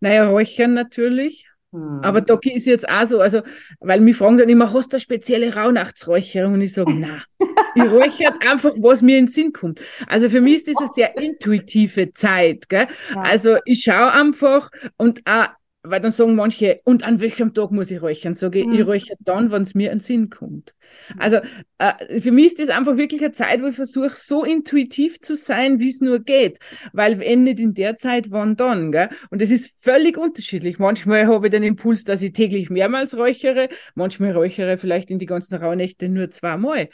Naja, 0.00 0.28
Räuchern 0.28 0.74
natürlich. 0.74 1.48
Hm. 1.72 2.00
Aber 2.02 2.20
Doki 2.20 2.52
ist 2.52 2.66
jetzt 2.66 2.88
auch 2.88 3.06
so, 3.06 3.20
also, 3.20 3.42
weil 3.80 4.00
mich 4.00 4.16
fragen 4.16 4.38
dann 4.38 4.48
immer, 4.48 4.72
hast 4.72 4.92
du 4.92 4.96
eine 4.96 5.00
spezielle 5.00 5.54
Rauhnachtsräucherung? 5.54 6.54
Und 6.54 6.60
ich 6.60 6.74
sage, 6.74 6.92
na, 6.92 7.22
ich 7.74 7.82
räuchere 7.82 8.34
einfach, 8.48 8.72
was 8.78 9.02
mir 9.02 9.18
in 9.18 9.26
den 9.26 9.32
Sinn 9.32 9.52
kommt. 9.52 9.80
Also 10.06 10.28
für 10.28 10.40
mich 10.40 10.56
ist 10.56 10.68
das 10.68 10.78
eine 10.78 10.88
sehr 10.88 11.16
intuitive 11.16 12.12
Zeit. 12.12 12.68
Gell? 12.68 12.88
Ja. 13.14 13.22
Also 13.22 13.56
ich 13.64 13.82
schaue 13.82 14.12
einfach 14.12 14.70
und 14.96 15.22
auch 15.24 15.48
weil 15.84 16.00
dann 16.00 16.12
sagen 16.12 16.36
manche, 16.36 16.80
und 16.84 17.02
an 17.02 17.20
welchem 17.20 17.54
Tag 17.54 17.72
muss 17.72 17.90
ich 17.90 18.00
räuchern? 18.00 18.34
Sage 18.36 18.60
ich, 18.60 18.66
mhm. 18.66 18.74
ich 18.74 18.86
räuchere 18.86 19.16
dann, 19.20 19.50
wenn 19.50 19.62
es 19.62 19.74
mir 19.74 19.90
in 19.90 20.00
Sinn 20.00 20.30
kommt. 20.30 20.74
Also 21.18 21.38
äh, 21.78 22.20
für 22.20 22.30
mich 22.30 22.46
ist 22.46 22.60
das 22.60 22.68
einfach 22.68 22.96
wirklich 22.96 23.20
eine 23.20 23.32
Zeit, 23.32 23.62
wo 23.62 23.66
ich 23.66 23.74
versuche, 23.74 24.10
so 24.14 24.44
intuitiv 24.44 25.20
zu 25.20 25.34
sein, 25.34 25.80
wie 25.80 25.88
es 25.88 26.00
nur 26.00 26.20
geht. 26.20 26.58
Weil 26.92 27.18
wenn 27.18 27.42
nicht 27.42 27.58
in 27.58 27.74
der 27.74 27.96
Zeit, 27.96 28.30
wann 28.30 28.54
dann? 28.54 28.92
Gell? 28.92 29.08
Und 29.30 29.42
es 29.42 29.50
ist 29.50 29.74
völlig 29.78 30.16
unterschiedlich. 30.16 30.78
Manchmal 30.78 31.26
habe 31.26 31.48
ich 31.48 31.50
den 31.50 31.64
Impuls, 31.64 32.04
dass 32.04 32.22
ich 32.22 32.32
täglich 32.32 32.70
mehrmals 32.70 33.16
räuchere, 33.16 33.68
manchmal 33.96 34.32
räuchere 34.32 34.78
vielleicht 34.78 35.10
in 35.10 35.18
die 35.18 35.26
ganzen 35.26 35.54
Rauhnächte 35.56 36.08
nur 36.08 36.30
zweimal. 36.30 36.90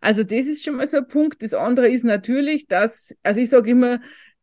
Also 0.00 0.24
das 0.24 0.46
ist 0.46 0.64
schon 0.64 0.76
mal 0.76 0.86
so 0.86 0.98
ein 0.98 1.06
Punkt. 1.06 1.42
Das 1.42 1.54
andere 1.54 1.88
ist 1.88 2.04
natürlich, 2.04 2.66
dass, 2.66 3.14
also 3.22 3.40
ich 3.40 3.50
sage 3.50 3.70
immer, 3.70 4.00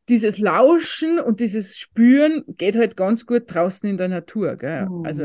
dieses 0.10 0.40
Lauschen 0.40 1.20
und 1.20 1.40
dieses 1.40 1.78
Spüren 1.78 2.44
geht 2.48 2.76
halt 2.76 2.98
ganz 2.98 3.26
gut 3.26 3.44
draußen 3.48 3.90
in 3.90 3.98
der 3.98 4.08
Natur. 4.08 4.56
Gell? 4.58 4.88
Mhm. 4.90 5.06
Also, 5.06 5.24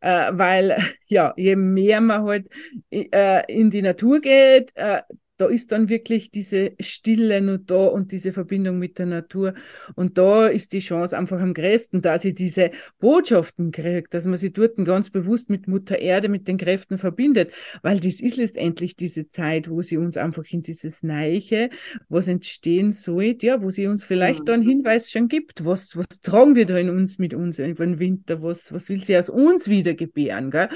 äh, 0.00 0.32
weil, 0.32 0.76
ja, 1.06 1.34
je 1.36 1.56
mehr 1.56 2.00
man 2.00 2.24
halt 2.24 2.48
äh, 2.90 3.52
in 3.52 3.70
die 3.70 3.82
Natur 3.82 4.20
geht, 4.20 4.72
äh, 4.74 5.02
da 5.38 5.46
ist 5.46 5.72
dann 5.72 5.88
wirklich 5.88 6.30
diese 6.30 6.72
Stille 6.80 7.40
nur 7.40 7.58
da 7.58 7.86
und 7.86 8.12
diese 8.12 8.32
Verbindung 8.32 8.78
mit 8.78 8.98
der 8.98 9.06
Natur. 9.06 9.54
Und 9.94 10.16
da 10.18 10.46
ist 10.46 10.72
die 10.72 10.78
Chance 10.78 11.16
einfach 11.16 11.40
am 11.40 11.52
größten, 11.52 12.00
dass 12.00 12.22
sie 12.22 12.34
diese 12.34 12.70
Botschaften 12.98 13.70
kriegt, 13.70 14.14
dass 14.14 14.26
man 14.26 14.36
sie 14.36 14.52
dort 14.52 14.76
ganz 14.84 15.10
bewusst 15.10 15.50
mit 15.50 15.68
Mutter 15.68 15.98
Erde, 15.98 16.28
mit 16.28 16.48
den 16.48 16.56
Kräften 16.56 16.98
verbindet. 16.98 17.52
Weil 17.82 18.00
das 18.00 18.20
ist 18.20 18.36
letztendlich 18.36 18.96
diese 18.96 19.28
Zeit, 19.28 19.68
wo 19.68 19.82
sie 19.82 19.98
uns 19.98 20.16
einfach 20.16 20.44
in 20.50 20.62
dieses 20.62 21.02
Neiche, 21.02 21.70
was 22.08 22.28
entstehen 22.28 22.92
soll, 22.92 23.36
ja, 23.40 23.62
wo 23.62 23.70
sie 23.70 23.86
uns 23.86 24.04
vielleicht 24.04 24.40
mhm. 24.40 24.44
da 24.46 24.52
einen 24.54 24.62
Hinweis 24.62 25.10
schon 25.10 25.28
gibt, 25.28 25.64
was, 25.64 25.96
was 25.96 26.20
tragen 26.22 26.54
wir 26.54 26.66
da 26.66 26.78
in 26.78 26.90
uns 26.90 27.18
mit 27.18 27.34
uns 27.34 27.58
über 27.58 27.84
den 27.84 27.98
Winter, 27.98 28.42
was, 28.42 28.72
was 28.72 28.88
will 28.88 29.02
sie 29.02 29.18
aus 29.18 29.28
uns 29.28 29.68
wieder 29.68 29.94
gebären, 29.94 30.50
gell? 30.50 30.68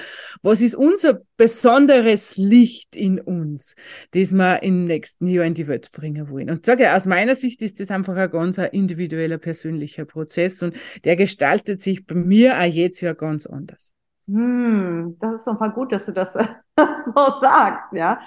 Was 0.43 0.61
ist 0.61 0.75
unser 0.75 1.23
besonderes 1.37 2.37
Licht 2.37 2.95
in 2.97 3.21
uns, 3.21 3.75
das 4.13 4.33
man 4.33 4.50
im 4.57 4.85
nächsten 4.85 5.27
Jahr 5.27 5.45
in 5.45 5.55
die 5.55 5.67
Welt 5.67 5.91
bringen 5.93 6.31
wollen. 6.31 6.51
Und 6.51 6.67
sage, 6.67 6.95
aus 6.95 7.07
meiner 7.07 7.35
Sicht 7.35 7.63
ist 7.63 7.81
das 7.81 7.91
einfach 7.91 8.17
ein 8.17 8.31
ganz 8.31 8.59
individueller, 8.59 9.39
persönlicher 9.39 10.05
Prozess 10.05 10.63
und 10.63 10.77
der 11.05 11.17
gestaltet 11.17 11.81
sich 11.81 12.07
bei 12.07 12.15
mir 12.15 12.59
auch 12.59 12.65
jedes 12.65 13.01
Jahr 13.01 13.15
ganz 13.15 13.47
anders. 13.47 13.93
Hm, 14.27 15.17
das 15.19 15.37
ist 15.37 15.47
nochmal 15.47 15.73
gut, 15.73 15.93
dass 15.93 16.05
du 16.07 16.13
das 16.13 16.33
so 16.35 17.31
sagst, 17.41 17.93
ja. 17.93 18.21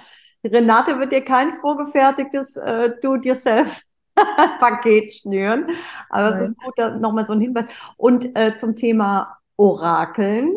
Renate 0.44 0.98
wird 0.98 1.12
dir 1.12 1.24
kein 1.24 1.52
vorgefertigtes 1.52 2.56
äh, 2.56 2.90
Do-it-yourself-Paket 3.00 5.12
schnüren. 5.12 5.68
Aber 6.10 6.32
es 6.32 6.48
ist 6.48 6.56
gut, 6.58 6.74
nochmal 7.00 7.26
so 7.26 7.32
ein 7.32 7.40
Hinweis. 7.40 7.70
Und 7.96 8.36
äh, 8.36 8.54
zum 8.54 8.76
Thema 8.76 9.38
Orakeln 9.56 10.54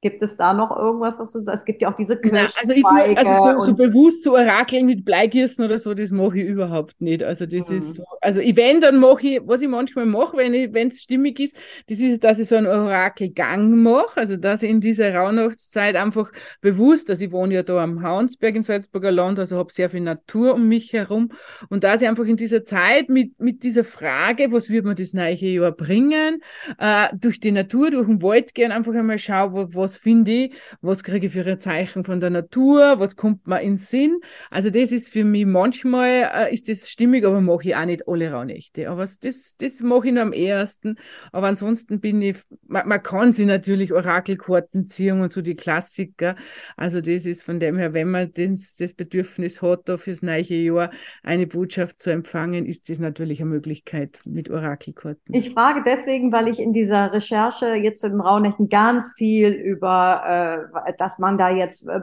Gibt 0.00 0.22
es 0.22 0.36
da 0.36 0.52
noch 0.52 0.76
irgendwas, 0.76 1.18
was 1.18 1.32
du 1.32 1.40
sagst? 1.40 1.60
Es 1.60 1.64
gibt 1.64 1.82
ja 1.82 1.90
auch 1.90 1.94
diese 1.94 2.20
Kirschzweige. 2.20 2.54
Also, 2.60 2.72
ich 2.72 3.18
also 3.18 3.60
so, 3.60 3.66
so, 3.66 3.74
bewusst 3.74 4.22
zu 4.22 4.32
orakeln 4.34 4.86
mit 4.86 5.04
Bleigießen 5.04 5.64
oder 5.64 5.76
so, 5.76 5.92
das 5.92 6.12
mache 6.12 6.38
ich 6.38 6.46
überhaupt 6.46 7.00
nicht. 7.00 7.24
Also 7.24 7.46
das 7.46 7.68
mhm. 7.68 7.78
ist 7.78 7.94
so, 7.94 8.04
also 8.20 8.40
ich, 8.40 8.56
wenn, 8.56 8.80
dann 8.80 8.98
mache 8.98 9.26
ich, 9.26 9.40
was 9.44 9.60
ich 9.60 9.68
manchmal 9.68 10.06
mache, 10.06 10.36
wenn 10.36 10.88
es 10.88 11.02
stimmig 11.02 11.40
ist, 11.40 11.56
das 11.88 11.98
ist, 11.98 12.22
dass 12.22 12.38
ich 12.38 12.46
so 12.46 12.54
einen 12.54 12.68
Orakelgang 12.68 13.82
mache, 13.82 14.20
also 14.20 14.36
dass 14.36 14.62
ich 14.62 14.70
in 14.70 14.80
dieser 14.80 15.12
Rauhnachtszeit 15.12 15.96
einfach 15.96 16.30
bewusst, 16.60 17.10
also 17.10 17.24
ich 17.24 17.32
wohne 17.32 17.54
ja 17.54 17.64
da 17.64 17.82
am 17.82 18.00
Hauensberg 18.00 18.54
im 18.54 18.62
Salzburger 18.62 19.10
Land, 19.10 19.40
also 19.40 19.56
habe 19.56 19.72
sehr 19.72 19.90
viel 19.90 20.02
Natur 20.02 20.54
um 20.54 20.68
mich 20.68 20.92
herum 20.92 21.30
und 21.70 21.82
dass 21.82 22.02
ich 22.02 22.08
einfach 22.08 22.26
in 22.26 22.36
dieser 22.36 22.64
Zeit 22.64 23.08
mit, 23.08 23.40
mit 23.40 23.64
dieser 23.64 23.82
Frage, 23.82 24.52
was 24.52 24.70
wird 24.70 24.84
mir 24.84 24.94
das 24.94 25.12
neue 25.12 25.34
Jahr 25.34 25.72
bringen, 25.72 26.40
äh, 26.78 27.08
durch 27.16 27.40
die 27.40 27.50
Natur, 27.50 27.90
durch 27.90 28.06
den 28.06 28.22
Wald 28.22 28.54
gehen, 28.54 28.70
einfach 28.70 28.94
einmal 28.94 29.18
schaue, 29.18 29.74
was 29.74 29.87
was 29.88 29.96
finde 29.96 30.30
ich, 30.30 30.54
was 30.82 31.02
kriege 31.02 31.28
ich 31.28 31.32
für 31.32 31.46
ein 31.46 31.58
Zeichen 31.58 32.04
von 32.04 32.20
der 32.20 32.28
Natur, 32.28 33.00
was 33.00 33.16
kommt 33.16 33.46
mir 33.46 33.62
in 33.62 33.78
Sinn. 33.78 34.20
Also 34.50 34.68
das 34.68 34.92
ist 34.92 35.10
für 35.10 35.24
mich 35.24 35.46
manchmal, 35.46 36.30
äh, 36.34 36.52
ist 36.52 36.68
das 36.68 36.90
stimmig, 36.90 37.24
aber 37.24 37.40
mache 37.40 37.68
ich 37.68 37.74
auch 37.74 37.86
nicht 37.86 38.06
alle 38.06 38.30
Raunächte. 38.30 38.90
Aber 38.90 39.06
das, 39.20 39.56
das 39.56 39.80
mache 39.80 40.08
ich 40.08 40.12
nur 40.12 40.22
am 40.22 40.34
ersten. 40.34 40.96
Aber 41.32 41.46
ansonsten 41.46 42.00
bin 42.00 42.20
ich, 42.20 42.36
man, 42.66 42.86
man 42.86 43.02
kann 43.02 43.32
sich 43.32 43.46
natürlich 43.46 43.94
Orakelkarten 43.94 44.86
ziehen 44.86 45.22
und 45.22 45.32
so 45.32 45.40
die 45.40 45.56
Klassiker. 45.56 46.36
Also 46.76 47.00
das 47.00 47.24
ist 47.24 47.42
von 47.42 47.58
dem 47.58 47.78
her, 47.78 47.94
wenn 47.94 48.10
man 48.10 48.30
das, 48.34 48.76
das 48.76 48.92
Bedürfnis 48.92 49.62
hat, 49.62 49.88
da 49.88 49.96
fürs 49.96 50.20
neue 50.20 50.42
Jahr 50.42 50.90
eine 51.22 51.46
Botschaft 51.46 52.02
zu 52.02 52.10
empfangen, 52.10 52.66
ist 52.66 52.90
das 52.90 52.98
natürlich 52.98 53.40
eine 53.40 53.48
Möglichkeit 53.48 54.20
mit 54.26 54.50
Orakelkarten. 54.50 55.34
Ich 55.34 55.54
frage 55.54 55.82
deswegen, 55.82 56.30
weil 56.30 56.48
ich 56.48 56.60
in 56.60 56.74
dieser 56.74 57.10
Recherche 57.10 57.68
jetzt 57.68 58.04
im 58.04 58.20
Raunächten 58.20 58.68
ganz 58.68 59.14
viel 59.16 59.52
über 59.52 59.77
über, 59.78 60.68
äh, 60.84 60.92
dass 60.98 61.18
man 61.18 61.38
da 61.38 61.50
jetzt, 61.50 61.86
äh, 61.86 62.00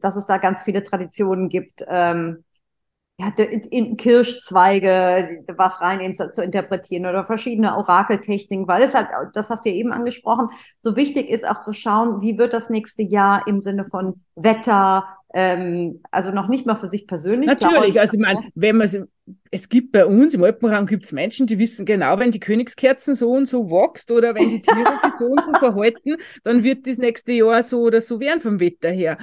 dass 0.00 0.16
es 0.16 0.26
da 0.26 0.38
ganz 0.38 0.62
viele 0.62 0.82
Traditionen 0.82 1.48
gibt, 1.48 1.84
ähm, 1.88 2.44
ja, 3.18 3.28
in 3.70 3.96
Kirschzweige 3.96 5.44
was 5.56 5.80
rein 5.80 6.14
zu, 6.14 6.30
zu, 6.32 6.42
interpretieren 6.42 7.06
oder 7.06 7.24
verschiedene 7.24 7.76
Orakeltechniken, 7.76 8.66
weil 8.66 8.82
es 8.82 8.94
halt, 8.94 9.08
das 9.34 9.50
hast 9.50 9.64
du 9.64 9.70
ja 9.70 9.76
eben 9.76 9.92
angesprochen, 9.92 10.48
so 10.80 10.96
wichtig 10.96 11.28
ist 11.28 11.46
auch 11.46 11.60
zu 11.60 11.72
schauen, 11.72 12.20
wie 12.20 12.38
wird 12.38 12.52
das 12.52 12.70
nächste 12.70 13.02
Jahr 13.02 13.46
im 13.46 13.60
Sinne 13.60 13.84
von 13.84 14.22
Wetter, 14.34 15.04
ähm, 15.34 16.00
also 16.10 16.30
noch 16.30 16.48
nicht 16.48 16.66
mal 16.66 16.76
für 16.76 16.86
sich 16.86 17.06
persönlich. 17.06 17.46
Natürlich, 17.46 18.00
also 18.00 18.14
ich 18.14 18.20
meine, 18.20 18.40
wenn 18.54 18.76
man 18.76 19.08
es 19.50 19.68
gibt 19.68 19.92
bei 19.92 20.04
uns 20.04 20.34
im 20.34 20.42
Alpenraum 20.42 20.86
gibt 20.86 21.04
es 21.04 21.12
Menschen, 21.12 21.46
die 21.46 21.58
wissen 21.58 21.86
genau, 21.86 22.18
wenn 22.18 22.32
die 22.32 22.40
Königskerzen 22.40 23.14
so 23.14 23.30
und 23.30 23.46
so 23.46 23.70
wächst 23.70 24.10
oder 24.10 24.34
wenn 24.34 24.48
die 24.48 24.62
Tiere 24.62 24.96
sich 24.96 25.12
so 25.18 25.26
und 25.26 25.44
so 25.44 25.52
verhalten, 25.52 26.16
dann 26.42 26.64
wird 26.64 26.86
das 26.86 26.98
nächste 26.98 27.32
Jahr 27.32 27.62
so 27.62 27.82
oder 27.82 28.00
so 28.00 28.18
werden 28.18 28.40
vom 28.40 28.60
Wetter 28.60 28.90
her 28.90 29.18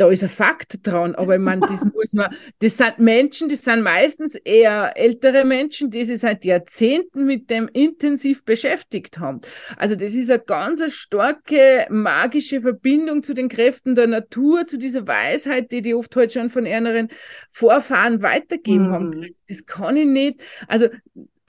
da 0.00 0.08
ist 0.10 0.22
ein 0.22 0.30
Fakt 0.30 0.86
dran, 0.86 1.14
aber 1.14 1.34
ich 1.34 1.42
meine, 1.42 1.60
das 1.60 1.84
muss 1.84 2.14
man, 2.14 2.34
das 2.60 2.78
sind 2.78 3.00
Menschen, 3.00 3.50
das 3.50 3.64
sind 3.64 3.82
meistens 3.82 4.34
eher 4.34 4.96
ältere 4.96 5.44
Menschen, 5.44 5.90
die 5.90 6.04
sich 6.06 6.20
seit 6.20 6.46
Jahrzehnten 6.46 7.26
mit 7.26 7.50
dem 7.50 7.68
intensiv 7.68 8.46
beschäftigt 8.46 9.18
haben. 9.18 9.42
Also 9.76 9.96
das 9.96 10.14
ist 10.14 10.30
eine 10.30 10.40
ganz 10.40 10.82
starke 10.94 11.86
magische 11.90 12.62
Verbindung 12.62 13.22
zu 13.22 13.34
den 13.34 13.50
Kräften 13.50 13.94
der 13.94 14.06
Natur, 14.06 14.64
zu 14.64 14.78
dieser 14.78 15.06
Weisheit, 15.06 15.49
die 15.72 15.82
die 15.82 15.94
oft 15.94 16.14
heute 16.16 16.20
halt 16.20 16.32
schon 16.32 16.50
von 16.50 16.66
ihren 16.66 17.08
Vorfahren 17.50 18.22
weitergeben 18.22 18.88
mhm. 18.88 18.92
haben. 18.92 19.26
Das 19.48 19.66
kann 19.66 19.96
ich 19.96 20.06
nicht, 20.06 20.42
also 20.68 20.88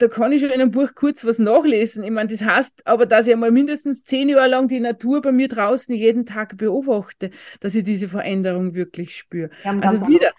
da 0.02 0.08
kann 0.08 0.32
ich 0.32 0.40
schon 0.40 0.50
in 0.50 0.60
einem 0.60 0.72
Buch 0.72 0.90
kurz 0.94 1.24
was 1.24 1.38
nachlesen. 1.38 2.02
Ich 2.04 2.10
meine, 2.10 2.28
das 2.28 2.42
heißt 2.42 2.82
aber, 2.86 3.06
dass 3.06 3.26
ich 3.26 3.32
einmal 3.32 3.52
mindestens 3.52 4.04
zehn 4.04 4.28
Jahre 4.28 4.48
lang 4.48 4.66
die 4.66 4.80
Natur 4.80 5.22
bei 5.22 5.30
mir 5.30 5.46
draußen 5.48 5.94
jeden 5.94 6.26
Tag 6.26 6.56
beobachte, 6.56 7.30
dass 7.60 7.74
ich 7.74 7.84
diese 7.84 8.08
Veränderung 8.08 8.74
wirklich 8.74 9.14
spüre. 9.14 9.50
Also 9.62 10.08
wieder, 10.08 10.32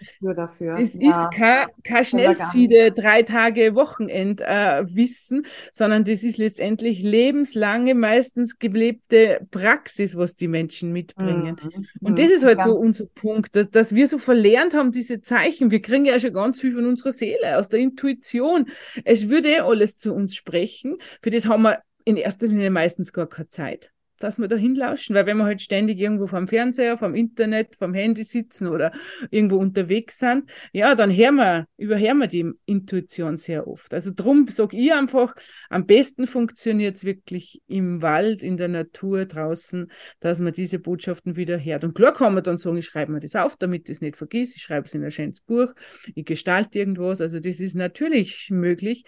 es 0.78 0.98
ja. 1.00 1.10
ist 1.10 1.30
kein, 1.36 1.66
kein 1.82 2.04
Schnellsiede, 2.04 2.92
drei 2.92 3.22
Tage 3.22 3.74
Wochenend 3.74 4.42
äh, 4.42 4.84
Wissen, 4.94 5.46
sondern 5.72 6.04
das 6.04 6.22
ist 6.22 6.36
letztendlich 6.36 7.02
lebenslange, 7.02 7.94
meistens 7.94 8.58
gelebte 8.58 9.46
Praxis, 9.50 10.16
was 10.16 10.36
die 10.36 10.48
Menschen 10.48 10.92
mitbringen. 10.92 11.56
Mhm. 11.62 11.86
Und 12.00 12.12
mhm. 12.12 12.16
das 12.16 12.30
ist 12.30 12.44
halt 12.44 12.58
ja. 12.58 12.66
so 12.66 12.74
unser 12.74 13.06
Punkt, 13.06 13.56
dass, 13.56 13.70
dass 13.70 13.94
wir 13.94 14.08
so 14.08 14.18
verlernt 14.18 14.74
haben, 14.74 14.92
diese 14.92 15.22
Zeichen. 15.22 15.70
Wir 15.70 15.80
kriegen 15.80 16.04
ja 16.04 16.20
schon 16.20 16.34
ganz 16.34 16.60
viel 16.60 16.74
von 16.74 16.84
unserer 16.84 17.12
Seele, 17.12 17.58
aus 17.58 17.70
der 17.70 17.80
Intuition. 17.80 18.66
Es 19.04 19.30
würde 19.30 19.53
alles 19.62 19.98
zu 19.98 20.12
uns 20.12 20.34
sprechen. 20.34 20.98
Für 21.22 21.30
das 21.30 21.46
haben 21.46 21.62
wir 21.62 21.78
in 22.04 22.16
erster 22.16 22.46
Linie 22.46 22.70
meistens 22.70 23.12
gar 23.12 23.28
keine 23.28 23.48
Zeit, 23.48 23.90
dass 24.20 24.38
wir 24.38 24.48
da 24.48 24.56
hinlauschen, 24.56 25.14
weil 25.14 25.26
wenn 25.26 25.38
wir 25.38 25.44
halt 25.44 25.60
ständig 25.60 25.98
irgendwo 25.98 26.26
vom 26.26 26.46
Fernseher, 26.46 26.96
vom 26.98 27.14
Internet, 27.14 27.76
vom 27.76 27.94
Handy 27.94 28.24
sitzen 28.24 28.68
oder 28.68 28.92
irgendwo 29.30 29.56
unterwegs 29.56 30.18
sind, 30.18 30.50
ja, 30.72 30.94
dann 30.94 31.14
hören 31.14 31.36
wir, 31.36 31.66
überhören 31.76 32.18
wir 32.18 32.26
die 32.26 32.50
Intuition 32.66 33.38
sehr 33.38 33.66
oft. 33.66 33.92
Also 33.92 34.12
drum 34.14 34.46
sage 34.48 34.76
ich 34.76 34.92
einfach, 34.92 35.34
am 35.68 35.86
besten 35.86 36.26
funktioniert 36.26 36.96
es 36.96 37.04
wirklich 37.04 37.62
im 37.66 38.02
Wald, 38.02 38.42
in 38.42 38.56
der 38.56 38.68
Natur 38.68 39.24
draußen, 39.24 39.90
dass 40.20 40.40
man 40.40 40.52
diese 40.52 40.78
Botschaften 40.78 41.36
wieder 41.36 41.58
hört. 41.58 41.84
Und 41.84 41.94
klar 41.94 42.12
kann 42.12 42.34
man 42.34 42.44
dann 42.44 42.58
sagen, 42.58 42.76
ich 42.76 42.86
schreibe 42.86 43.12
mir 43.12 43.20
das 43.20 43.34
auf, 43.34 43.56
damit 43.56 43.88
ich 43.88 43.96
es 43.96 44.00
nicht 44.00 44.16
vergisst, 44.16 44.56
ich 44.56 44.62
schreibe 44.62 44.86
es 44.86 44.94
in 44.94 45.04
ein 45.04 45.10
schönes 45.10 45.40
Buch, 45.40 45.74
ich 46.14 46.24
gestalte 46.24 46.78
irgendwas, 46.78 47.20
also 47.20 47.40
das 47.40 47.60
ist 47.60 47.74
natürlich 47.74 48.50
möglich. 48.50 49.04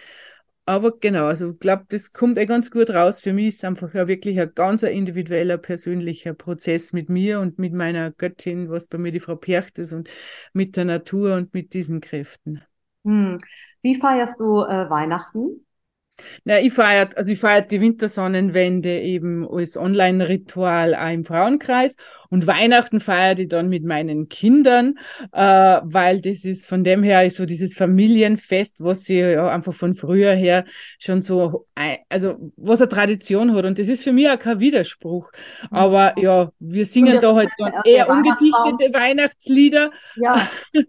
Aber 0.68 0.98
genau, 0.98 1.26
also 1.26 1.52
ich 1.52 1.60
glaube, 1.60 1.84
das 1.88 2.12
kommt 2.12 2.38
eh 2.38 2.46
ganz 2.46 2.72
gut 2.72 2.90
raus. 2.90 3.20
Für 3.20 3.32
mich 3.32 3.48
ist 3.48 3.56
es 3.58 3.64
einfach 3.64 3.94
ja 3.94 4.08
wirklich 4.08 4.40
ein 4.40 4.52
ganz 4.52 4.82
individueller, 4.82 5.58
persönlicher 5.58 6.34
Prozess 6.34 6.92
mit 6.92 7.08
mir 7.08 7.38
und 7.38 7.58
mit 7.60 7.72
meiner 7.72 8.10
Göttin, 8.10 8.68
was 8.68 8.88
bei 8.88 8.98
mir 8.98 9.12
die 9.12 9.20
Frau 9.20 9.36
Percht 9.36 9.78
ist 9.78 9.92
und 9.92 10.10
mit 10.52 10.76
der 10.76 10.84
Natur 10.84 11.36
und 11.36 11.54
mit 11.54 11.72
diesen 11.72 12.00
Kräften. 12.00 12.62
Hm. 13.04 13.38
Wie 13.82 13.94
feierst 13.94 14.40
du 14.40 14.62
äh, 14.62 14.90
Weihnachten? 14.90 15.65
Na, 16.44 16.60
ich 16.60 16.72
feiere, 16.72 17.10
also 17.16 17.30
ich 17.30 17.38
feiere 17.38 17.62
die 17.62 17.80
Wintersonnenwende 17.80 19.00
eben 19.00 19.46
als 19.46 19.76
Online-Ritual 19.76 20.94
auch 20.94 21.12
im 21.12 21.24
Frauenkreis 21.24 21.96
und 22.30 22.46
Weihnachten 22.46 23.00
feiere 23.00 23.38
ich 23.38 23.48
dann 23.48 23.68
mit 23.68 23.84
meinen 23.84 24.28
Kindern, 24.28 24.98
äh, 25.32 25.40
weil 25.82 26.20
das 26.20 26.44
ist 26.44 26.68
von 26.68 26.84
dem 26.84 27.02
her 27.02 27.30
so 27.30 27.44
dieses 27.44 27.74
Familienfest, 27.74 28.82
was 28.82 29.02
sie 29.04 29.18
ja 29.18 29.48
einfach 29.48 29.74
von 29.74 29.94
früher 29.94 30.32
her 30.32 30.64
schon 30.98 31.20
so, 31.20 31.66
also 32.08 32.52
was 32.56 32.80
eine 32.80 32.88
Tradition 32.88 33.54
hat 33.54 33.64
und 33.66 33.78
das 33.78 33.88
ist 33.88 34.02
für 34.02 34.12
mich 34.12 34.28
auch 34.28 34.38
kein 34.38 34.58
Widerspruch. 34.58 35.30
Mhm. 35.70 35.76
Aber 35.76 36.18
ja, 36.18 36.50
wir 36.58 36.86
singen 36.86 37.20
da 37.20 37.34
halt 37.34 37.50
dann 37.58 37.72
eher 37.84 38.08
ungedichtete 38.08 38.92
Weihnachtslieder. 38.94 39.90
Ja. 40.16 40.48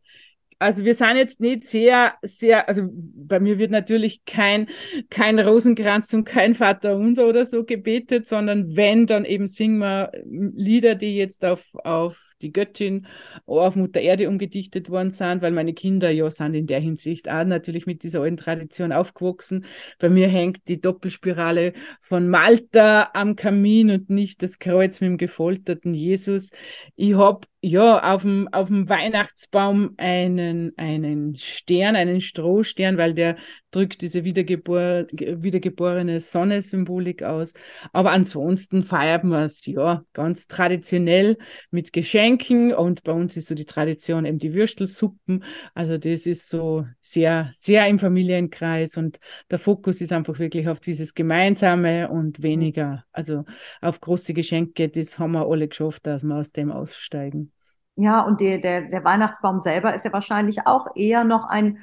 Also 0.59 0.83
wir 0.85 0.95
sind 0.95 1.17
jetzt 1.17 1.39
nicht 1.39 1.65
sehr, 1.65 2.15
sehr, 2.23 2.67
also 2.67 2.89
bei 2.91 3.39
mir 3.39 3.59
wird 3.59 3.69
natürlich 3.69 4.25
kein, 4.25 4.67
kein 5.09 5.39
Rosenkranz 5.39 6.13
und 6.13 6.23
kein 6.23 6.55
Vater 6.55 6.95
unser 6.95 7.27
oder 7.27 7.45
so 7.45 7.63
gebetet, 7.63 8.27
sondern 8.27 8.75
wenn, 8.75 9.05
dann 9.05 9.23
eben 9.23 9.45
singen 9.45 9.77
wir 9.77 10.11
Lieder, 10.25 10.95
die 10.95 11.15
jetzt 11.15 11.45
auf, 11.45 11.63
auf 11.83 12.26
die 12.41 12.51
Göttin 12.51 13.07
auf 13.45 13.75
Mutter 13.75 14.01
Erde 14.01 14.29
umgedichtet 14.29 14.89
worden 14.89 15.11
sind, 15.11 15.41
weil 15.41 15.51
meine 15.51 15.73
Kinder 15.73 16.09
ja 16.09 16.29
sind 16.29 16.53
in 16.53 16.67
der 16.67 16.79
Hinsicht 16.79 17.29
auch 17.29 17.43
natürlich 17.43 17.85
mit 17.85 18.03
dieser 18.03 18.21
alten 18.21 18.37
Tradition 18.37 18.91
aufgewachsen. 18.91 19.65
Bei 19.99 20.09
mir 20.09 20.27
hängt 20.27 20.67
die 20.67 20.81
Doppelspirale 20.81 21.73
von 22.01 22.27
Malta 22.27 23.11
am 23.13 23.35
Kamin 23.35 23.91
und 23.91 24.09
nicht 24.09 24.41
das 24.43 24.59
Kreuz 24.59 25.01
mit 25.01 25.09
dem 25.09 25.17
gefolterten 25.17 25.93
Jesus. 25.93 26.51
Ich 26.95 27.15
habe 27.15 27.47
ja 27.61 28.13
auf 28.13 28.21
dem, 28.21 28.47
auf 28.51 28.67
dem 28.67 28.87
Weihnachtsbaum 28.87 29.93
einen, 29.97 30.73
einen 30.77 31.35
Stern, 31.37 31.95
einen 31.95 32.21
Strohstern, 32.21 32.97
weil 32.97 33.13
der 33.13 33.37
drückt 33.77 34.01
diese 34.01 34.23
wiedergebor 34.23 35.05
wiedergeborene 35.11 36.19
Sonne-Symbolik 36.19 37.21
aus. 37.21 37.53
Aber 37.93 38.11
ansonsten 38.11 38.81
feiert 38.81 39.23
man 39.23 39.43
es 39.43 39.63
ja 39.67 40.01
ganz 40.13 40.47
traditionell 40.47 41.37
mit 41.69 41.93
Geschenken 41.93 42.73
und 42.73 43.03
bei 43.03 43.11
uns 43.11 43.37
ist 43.37 43.49
so 43.49 43.55
die 43.55 43.65
Tradition 43.65 44.25
eben 44.25 44.39
die 44.39 44.55
Würstelsuppen. 44.55 45.43
Also 45.75 45.99
das 45.99 46.25
ist 46.25 46.49
so 46.49 46.87
sehr, 47.01 47.49
sehr 47.53 47.87
im 47.87 47.99
Familienkreis 47.99 48.97
und 48.97 49.19
der 49.51 49.59
Fokus 49.59 50.01
ist 50.01 50.11
einfach 50.11 50.39
wirklich 50.39 50.67
auf 50.67 50.79
dieses 50.79 51.13
Gemeinsame 51.13 52.09
und 52.09 52.41
weniger, 52.41 53.05
also 53.11 53.45
auf 53.79 54.01
große 54.01 54.33
Geschenke. 54.33 54.89
Das 54.89 55.19
haben 55.19 55.33
wir 55.33 55.47
alle 55.47 55.67
geschafft, 55.67 56.07
dass 56.07 56.23
wir 56.23 56.35
aus 56.35 56.51
dem 56.51 56.71
aussteigen. 56.71 57.51
Ja, 57.95 58.21
und 58.21 58.41
die, 58.41 58.59
der, 58.59 58.89
der 58.89 59.03
Weihnachtsbaum 59.03 59.59
selber 59.59 59.93
ist 59.93 60.05
ja 60.05 60.13
wahrscheinlich 60.13 60.65
auch 60.65 60.87
eher 60.95 61.23
noch 61.23 61.45
ein 61.45 61.79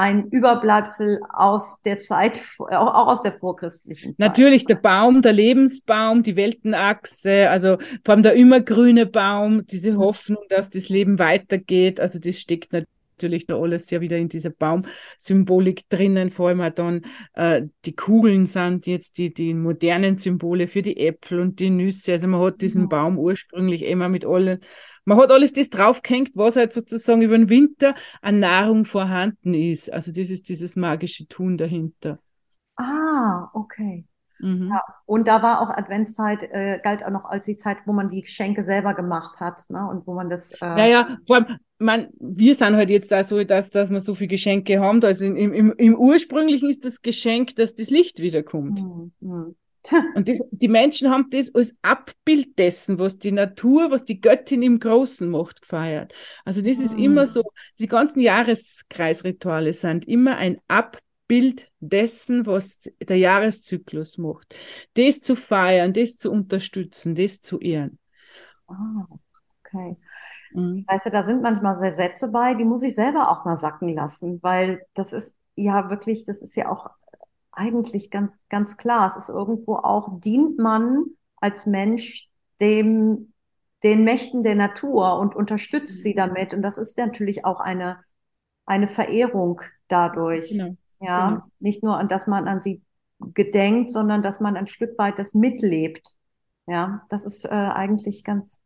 ein 0.00 0.28
Überbleibsel 0.28 1.20
aus 1.30 1.82
der 1.82 1.98
Zeit, 1.98 2.40
auch 2.58 3.08
aus 3.08 3.22
der 3.22 3.32
vorchristlichen 3.32 4.16
Zeit. 4.16 4.18
Natürlich 4.18 4.64
der 4.64 4.76
Baum, 4.76 5.20
der 5.20 5.34
Lebensbaum, 5.34 6.22
die 6.22 6.36
Weltenachse, 6.36 7.50
also 7.50 7.76
vor 8.02 8.14
allem 8.14 8.22
der 8.22 8.32
immergrüne 8.32 9.04
Baum, 9.04 9.66
diese 9.66 9.92
mhm. 9.92 9.98
Hoffnung, 9.98 10.42
dass 10.48 10.70
das 10.70 10.88
Leben 10.88 11.18
weitergeht, 11.18 12.00
also 12.00 12.18
das 12.18 12.38
steckt 12.38 12.72
natürlich 12.72 13.46
da 13.46 13.60
alles 13.60 13.90
ja 13.90 14.00
wieder 14.00 14.16
in 14.16 14.30
dieser 14.30 14.48
Baumsymbolik 14.48 15.86
drinnen, 15.90 16.30
vor 16.30 16.48
allem 16.48 16.62
auch 16.62 16.70
dann 16.70 17.02
äh, 17.34 17.64
die 17.84 17.94
Kugeln 17.94 18.46
sind 18.46 18.86
jetzt 18.86 19.18
die, 19.18 19.34
die 19.34 19.52
modernen 19.52 20.16
Symbole 20.16 20.66
für 20.66 20.80
die 20.80 20.96
Äpfel 20.96 21.40
und 21.40 21.60
die 21.60 21.68
Nüsse, 21.68 22.12
also 22.12 22.26
man 22.26 22.40
hat 22.40 22.62
diesen 22.62 22.84
mhm. 22.84 22.88
Baum 22.88 23.18
ursprünglich 23.18 23.84
immer 23.84 24.08
mit 24.08 24.24
allen 24.24 24.60
man 25.04 25.18
hat 25.18 25.30
alles 25.30 25.52
das 25.52 25.70
draufgehängt, 25.70 26.32
was 26.34 26.56
halt 26.56 26.72
sozusagen 26.72 27.22
über 27.22 27.36
den 27.36 27.48
Winter 27.48 27.94
an 28.22 28.38
Nahrung 28.38 28.84
vorhanden 28.84 29.54
ist. 29.54 29.92
Also 29.92 30.12
das 30.12 30.30
ist 30.30 30.48
dieses 30.48 30.76
magische 30.76 31.26
Tun 31.26 31.56
dahinter. 31.56 32.18
Ah, 32.76 33.50
okay. 33.54 34.04
Mhm. 34.40 34.68
Ja, 34.70 34.82
und 35.04 35.28
da 35.28 35.42
war 35.42 35.60
auch 35.60 35.70
Adventszeit, 35.70 36.42
äh, 36.44 36.80
galt 36.82 37.04
auch 37.04 37.10
noch 37.10 37.24
als 37.24 37.44
die 37.44 37.56
Zeit, 37.56 37.78
wo 37.84 37.92
man 37.92 38.08
die 38.08 38.22
Geschenke 38.22 38.64
selber 38.64 38.94
gemacht 38.94 39.38
hat, 39.38 39.68
ne? 39.68 39.86
Und 39.86 40.06
wo 40.06 40.14
man 40.14 40.30
das. 40.30 40.52
Äh 40.52 40.56
naja, 40.60 41.18
vor 41.26 41.36
allem, 41.36 41.58
man, 41.78 42.08
wir 42.18 42.54
sind 42.54 42.74
halt 42.76 42.90
jetzt 42.90 43.12
da 43.12 43.22
so, 43.22 43.42
dass, 43.44 43.70
dass 43.70 43.90
wir 43.90 44.00
so 44.00 44.14
viele 44.14 44.28
Geschenke 44.28 44.80
haben. 44.80 45.02
Also 45.04 45.26
im, 45.26 45.52
im, 45.52 45.72
im 45.72 45.94
ursprünglichen 45.94 46.70
ist 46.70 46.84
das 46.84 47.02
Geschenk, 47.02 47.56
dass 47.56 47.74
das 47.74 47.90
Licht 47.90 48.20
wiederkommt. 48.20 48.80
Mhm. 49.20 49.54
Und 50.14 50.28
das, 50.28 50.40
die 50.50 50.68
Menschen 50.68 51.10
haben 51.10 51.28
das 51.30 51.54
als 51.54 51.74
Abbild 51.82 52.58
dessen, 52.58 52.98
was 52.98 53.18
die 53.18 53.32
Natur, 53.32 53.90
was 53.90 54.04
die 54.04 54.20
Göttin 54.20 54.62
im 54.62 54.78
Großen 54.78 55.28
macht, 55.28 55.62
gefeiert. 55.62 56.12
Also 56.44 56.60
das 56.60 56.78
ist 56.78 56.94
immer 56.94 57.26
so, 57.26 57.42
die 57.78 57.86
ganzen 57.86 58.20
Jahreskreisrituale 58.20 59.72
sind 59.72 60.06
immer 60.06 60.36
ein 60.36 60.60
Abbild 60.68 61.70
dessen, 61.80 62.46
was 62.46 62.90
der 63.00 63.16
Jahreszyklus 63.16 64.18
macht. 64.18 64.54
Das 64.94 65.20
zu 65.20 65.34
feiern, 65.34 65.92
das 65.92 66.16
zu 66.16 66.30
unterstützen, 66.30 67.14
das 67.14 67.40
zu 67.40 67.58
ehren. 67.58 67.98
Ah, 68.66 69.06
okay. 69.64 69.96
Mhm. 70.52 70.84
Weißt 70.86 71.06
du, 71.06 71.10
da 71.10 71.22
sind 71.22 71.42
manchmal 71.42 71.76
Sätze 71.92 72.28
bei, 72.28 72.54
die 72.54 72.64
muss 72.64 72.82
ich 72.82 72.94
selber 72.94 73.30
auch 73.30 73.44
mal 73.44 73.56
sacken 73.56 73.88
lassen, 73.88 74.40
weil 74.42 74.84
das 74.94 75.12
ist 75.12 75.36
ja 75.54 75.90
wirklich, 75.90 76.26
das 76.26 76.42
ist 76.42 76.56
ja 76.56 76.68
auch 76.68 76.90
eigentlich 77.60 78.10
ganz, 78.10 78.42
ganz 78.48 78.76
klar. 78.78 79.06
Es 79.06 79.16
ist 79.16 79.28
irgendwo 79.28 79.76
auch, 79.76 80.18
dient 80.20 80.58
man 80.58 81.04
als 81.36 81.66
Mensch 81.66 82.28
dem, 82.58 83.32
den 83.82 84.02
Mächten 84.04 84.42
der 84.42 84.54
Natur 84.54 85.18
und 85.18 85.36
unterstützt 85.36 86.02
sie 86.02 86.12
mhm. 86.12 86.16
damit. 86.16 86.54
Und 86.54 86.62
das 86.62 86.78
ist 86.78 86.96
natürlich 86.96 87.44
auch 87.44 87.60
eine, 87.60 87.98
eine 88.64 88.88
Verehrung 88.88 89.60
dadurch. 89.88 90.50
Genau. 90.50 90.76
Ja, 91.00 91.28
genau. 91.28 91.42
nicht 91.58 91.82
nur, 91.82 92.02
dass 92.04 92.26
man 92.26 92.48
an 92.48 92.62
sie 92.62 92.82
gedenkt, 93.34 93.92
sondern 93.92 94.22
dass 94.22 94.40
man 94.40 94.56
ein 94.56 94.66
Stück 94.66 94.98
weit 94.98 95.18
das 95.18 95.34
mitlebt. 95.34 96.16
Ja, 96.66 97.02
das 97.10 97.26
ist 97.26 97.44
äh, 97.44 97.48
eigentlich 97.48 98.24
ganz, 98.24 98.60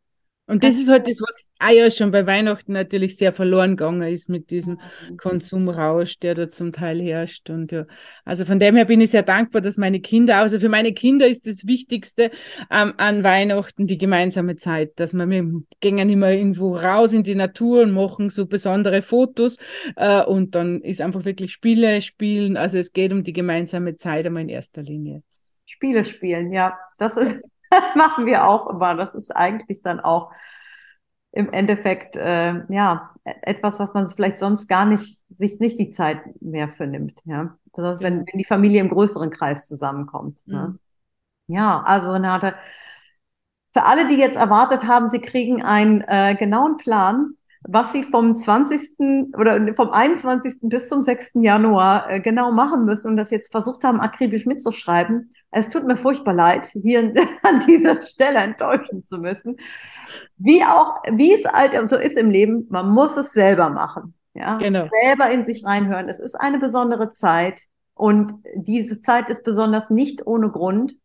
Und 0.47 0.63
das 0.63 0.75
ist 0.75 0.89
halt 0.89 1.07
das, 1.07 1.19
was 1.21 1.49
auch 1.57 1.71
ja 1.71 1.89
schon 1.89 2.11
bei 2.11 2.27
Weihnachten 2.27 2.73
natürlich 2.73 3.17
sehr 3.17 3.33
verloren 3.33 3.75
gegangen 3.75 4.03
ist 4.03 4.29
mit 4.29 4.51
diesem 4.51 4.79
mhm. 5.09 5.17
Konsumrausch, 5.17 6.19
der 6.19 6.35
da 6.35 6.49
zum 6.49 6.71
Teil 6.71 7.01
herrscht. 7.01 7.49
Und 7.49 7.71
ja, 7.71 7.85
also 8.25 8.45
von 8.45 8.59
dem 8.59 8.75
her 8.75 8.85
bin 8.85 9.01
ich 9.01 9.09
sehr 9.09 9.23
dankbar, 9.23 9.61
dass 9.61 9.77
meine 9.77 10.01
Kinder, 10.01 10.37
also 10.37 10.59
für 10.59 10.69
meine 10.69 10.93
Kinder 10.93 11.27
ist 11.27 11.47
das 11.47 11.65
Wichtigste 11.65 12.29
ähm, 12.69 12.93
an 12.97 13.23
Weihnachten 13.23 13.87
die 13.87 13.97
gemeinsame 13.97 14.55
Zeit, 14.55 14.99
dass 14.99 15.13
wir, 15.13 15.27
wir 15.27 15.63
gehen 15.79 16.09
immer 16.09 16.31
irgendwo 16.31 16.75
raus 16.75 17.13
in 17.13 17.23
die 17.23 17.35
Natur 17.35 17.81
und 17.81 17.91
machen 17.91 18.29
so 18.29 18.45
besondere 18.45 19.01
Fotos 19.01 19.57
äh, 19.95 20.21
und 20.21 20.53
dann 20.53 20.81
ist 20.81 21.01
einfach 21.01 21.25
wirklich 21.25 21.53
Spiele 21.53 22.01
spielen. 22.01 22.55
Also 22.55 22.77
es 22.77 22.93
geht 22.93 23.11
um 23.11 23.23
die 23.23 23.33
gemeinsame 23.33 23.95
Zeit 23.95 24.27
einmal 24.27 24.43
in 24.43 24.49
erster 24.49 24.83
Linie. 24.83 25.23
Spiele 25.65 26.05
spielen, 26.05 26.53
ja, 26.53 26.77
das 26.99 27.17
ist 27.17 27.41
machen 27.95 28.25
wir 28.25 28.47
auch 28.47 28.67
immer. 28.67 28.95
Das 28.95 29.13
ist 29.13 29.35
eigentlich 29.35 29.81
dann 29.81 29.99
auch 29.99 30.31
im 31.31 31.51
Endeffekt 31.51 32.15
äh, 32.15 32.63
ja 32.69 33.11
etwas, 33.23 33.79
was 33.79 33.93
man 33.93 34.07
vielleicht 34.07 34.39
sonst 34.39 34.67
gar 34.67 34.85
nicht 34.85 35.23
sich 35.29 35.59
nicht 35.59 35.77
die 35.79 35.89
Zeit 35.89 36.19
mehr 36.41 36.69
für 36.69 36.87
nimmt. 36.87 37.21
Ja, 37.25 37.57
besonders 37.73 38.01
wenn, 38.01 38.19
wenn 38.19 38.37
die 38.37 38.45
Familie 38.45 38.81
im 38.81 38.89
größeren 38.89 39.31
Kreis 39.31 39.67
zusammenkommt. 39.67 40.47
Ne? 40.47 40.55
Mhm. 40.55 40.61
Ne? 40.61 40.79
Ja, 41.47 41.83
also 41.83 42.11
Renate, 42.11 42.55
für 43.71 43.83
alle, 43.83 44.07
die 44.07 44.15
jetzt 44.15 44.37
erwartet 44.37 44.87
haben, 44.87 45.09
sie 45.09 45.19
kriegen 45.19 45.61
einen 45.61 46.01
äh, 46.07 46.35
genauen 46.35 46.77
Plan, 46.77 47.35
was 47.67 47.91
sie 47.91 48.03
vom 48.03 48.35
20. 48.35 49.33
oder 49.37 49.73
vom 49.73 49.89
21. 49.89 50.59
bis 50.63 50.89
zum 50.89 51.01
6. 51.01 51.31
Januar 51.35 52.09
äh, 52.09 52.19
genau 52.19 52.51
machen 52.51 52.85
müssen 52.85 53.09
und 53.09 53.17
das 53.17 53.31
jetzt 53.31 53.51
versucht 53.51 53.83
haben, 53.83 53.99
akribisch 53.99 54.45
mitzuschreiben. 54.45 55.29
Es 55.51 55.69
tut 55.69 55.85
mir 55.85 55.97
furchtbar 55.97 56.33
leid, 56.33 56.67
hier 56.67 57.13
an 57.43 57.59
dieser 57.67 58.01
Stelle 58.03 58.39
enttäuschen 58.39 59.03
zu 59.03 59.17
müssen. 59.17 59.57
Wie 60.37 60.63
auch, 60.63 61.01
wie 61.11 61.33
es 61.33 61.45
halt 61.45 61.75
so 61.87 61.97
ist 61.97 62.17
im 62.17 62.29
Leben, 62.29 62.67
man 62.69 62.89
muss 62.89 63.17
es 63.17 63.31
selber 63.33 63.69
machen. 63.69 64.13
Ja, 64.33 64.57
genau. 64.57 64.87
selber 65.03 65.29
in 65.31 65.43
sich 65.43 65.65
reinhören. 65.65 66.09
Es 66.09 66.19
ist 66.19 66.35
eine 66.35 66.59
besondere 66.59 67.09
Zeit 67.09 67.63
und 67.93 68.33
diese 68.53 69.01
Zeit 69.01 69.29
ist 69.29 69.43
besonders 69.43 69.89
nicht 69.89 70.27
ohne 70.27 70.49
Grund. 70.49 70.97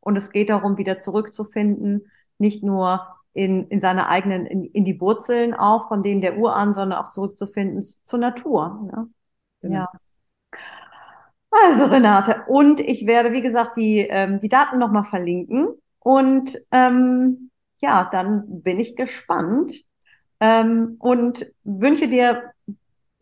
Und 0.00 0.16
es 0.16 0.32
geht 0.32 0.50
darum, 0.50 0.78
wieder 0.78 0.98
zurückzufinden, 0.98 2.10
nicht 2.38 2.64
nur 2.64 3.06
in, 3.34 3.66
in 3.68 3.80
seine 3.80 4.08
eigenen, 4.08 4.46
in, 4.46 4.64
in 4.64 4.84
die 4.84 5.00
Wurzeln 5.00 5.54
auch, 5.54 5.88
von 5.88 6.02
denen 6.02 6.20
der 6.20 6.36
Urahn, 6.36 6.74
sondern 6.74 6.98
auch 6.98 7.10
zurückzufinden 7.10 7.82
zur 7.82 8.18
Natur. 8.18 8.88
Ne? 8.92 9.08
Genau. 9.60 9.74
Ja. 9.74 9.88
Also 11.50 11.84
Renate, 11.84 12.44
und 12.46 12.80
ich 12.80 13.06
werde, 13.06 13.32
wie 13.32 13.42
gesagt, 13.42 13.76
die, 13.76 14.00
ähm, 14.00 14.40
die 14.40 14.48
Daten 14.48 14.78
nochmal 14.78 15.04
verlinken. 15.04 15.68
Und 15.98 16.58
ähm, 16.70 17.50
ja, 17.78 18.08
dann 18.10 18.62
bin 18.62 18.80
ich 18.80 18.96
gespannt 18.96 19.82
ähm, 20.40 20.96
und 20.98 21.46
wünsche 21.62 22.08
dir 22.08 22.52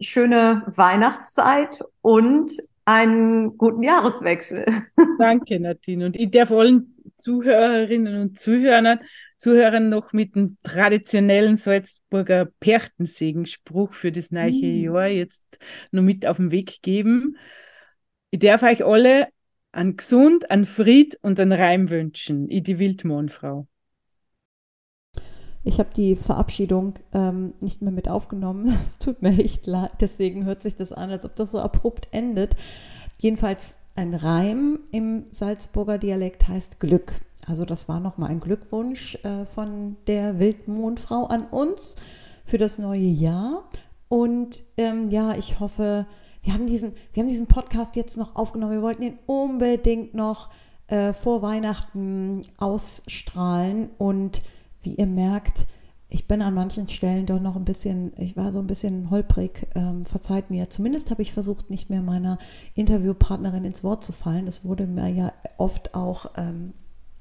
schöne 0.01 0.63
Weihnachtszeit 0.77 1.83
und 2.03 2.53
einen 2.85 3.57
guten 3.57 3.83
Jahreswechsel. 3.83 4.65
Danke, 5.19 5.61
Nadine. 5.61 6.07
Und 6.07 6.17
ich 6.17 6.31
darf 6.31 6.51
allen 6.51 6.97
Zuhörerinnen 7.17 8.21
und 8.21 8.39
Zuhörern 8.39 9.01
Zuhörern 9.41 9.89
noch 9.89 10.13
mit 10.13 10.35
dem 10.35 10.59
traditionellen 10.63 11.55
Salzburger 11.55 12.45
Perchtensegenspruch 12.61 13.95
für 13.95 14.13
das 14.13 14.31
neue 14.31 14.53
mhm. 14.53 14.85
Jahr 14.85 15.09
jetzt 15.09 15.43
noch 15.93 16.03
mit 16.03 16.27
auf 16.27 16.37
den 16.37 16.51
Weg 16.51 16.83
geben. 16.83 17.39
Ich 18.31 18.41
darf 18.41 18.63
euch 18.63 18.85
alle 18.85 19.29
an 19.73 19.97
Gesund, 19.97 20.51
an 20.51 20.67
Fried 20.67 21.19
und 21.23 21.41
an 21.41 21.53
Reim 21.53 21.89
wünschen. 21.89 22.51
Ich 22.51 22.65
die 22.65 22.79
Wildmohnfrau. 22.79 23.67
Ich 25.63 25.79
habe 25.79 25.91
die 25.95 26.17
Verabschiedung 26.17 26.95
ähm, 27.13 27.53
nicht 27.61 27.83
mehr 27.83 27.93
mit 27.93 28.09
aufgenommen. 28.09 28.75
Es 28.85 28.99
tut 28.99 29.23
mir 29.23 29.39
echt 29.39 29.67
leid. 29.67 29.93
Deswegen 30.01 30.45
hört 30.45 30.63
sich 30.63 30.77
das 30.77 30.93
an, 30.93 31.11
als 31.11 31.25
ob 31.25 31.37
das 31.37 31.51
so 31.51 31.61
abrupt 31.61 32.09
endet. 32.13 32.57
Jedenfalls 33.19 33.77
ein 33.95 34.15
Reim 34.15 34.81
im 34.93 35.27
Salzburger 35.31 35.99
Dialekt 35.99 36.49
heißt 36.49 36.81
Glück. 36.81 37.13
Also 37.47 37.65
das 37.65 37.89
war 37.89 38.01
nochmal 38.01 38.31
ein 38.31 38.41
Glückwunsch 38.41 39.17
äh, 39.25 39.45
von 39.45 39.97
der 40.07 40.39
Wildmondfrau 40.39 41.27
an 41.27 41.45
uns 41.47 41.97
für 42.45 42.59
das 42.59 42.79
neue 42.79 43.01
Jahr. 43.01 43.65
Und 44.09 44.65
ähm, 44.77 45.11
ja, 45.11 45.35
ich 45.35 45.61
hoffe, 45.61 46.07
wir 46.43 46.55
haben, 46.55 46.67
diesen, 46.67 46.95
wir 47.13 47.23
haben 47.23 47.29
diesen 47.29 47.47
Podcast 47.47 47.97
jetzt 47.97 48.17
noch 48.17 48.37
aufgenommen. 48.37 48.73
Wir 48.73 48.83
wollten 48.83 49.03
ihn 49.03 49.19
unbedingt 49.27 50.15
noch 50.15 50.49
äh, 50.87 51.13
vor 51.13 51.43
Weihnachten 51.43 52.43
ausstrahlen. 52.57 53.91
Und 53.99 54.43
wie 54.83 54.95
ihr 54.95 55.07
merkt, 55.07 55.67
ich 56.13 56.27
bin 56.27 56.43
an 56.43 56.55
manchen 56.55 56.89
Stellen 56.89 57.27
doch 57.27 57.41
noch 57.41 57.55
ein 57.55 57.65
bisschen, 57.65 58.13
ich 58.19 58.37
war 58.37 58.53
so 58.53 58.59
ein 58.59 58.67
bisschen 58.67 59.11
holprig, 59.11 59.69
ähm, 59.77 60.05
verzeiht 60.05 60.51
mir. 60.51 60.69
Zumindest 60.69 61.11
habe 61.11 61.23
ich 61.23 61.33
versucht, 61.33 61.71
nicht 61.71 61.89
mehr 61.89 62.03
meiner 62.03 62.39
Interviewpartnerin 62.75 63.65
ins 63.65 63.85
Wort 63.85 64.05
zu 64.05 64.13
fallen. 64.13 64.47
Das 64.47 64.65
wurde 64.65 64.87
mir 64.87 65.09
ja 65.09 65.33
oft 65.57 65.95
auch 65.95 66.27
ähm, 66.37 66.73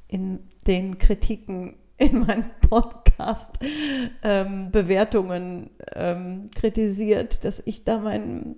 in 0.07 0.39
den 0.66 0.97
Kritiken 0.97 1.76
in 1.99 2.20
meinem 2.20 2.49
Podcast 2.68 3.60
ähm, 4.24 4.72
Bewertungen 4.72 5.70
ähm, 5.93 6.49
kritisiert, 6.55 7.43
dass 7.43 7.62
ich 7.66 7.84
da 7.84 7.99
meinen 7.99 8.55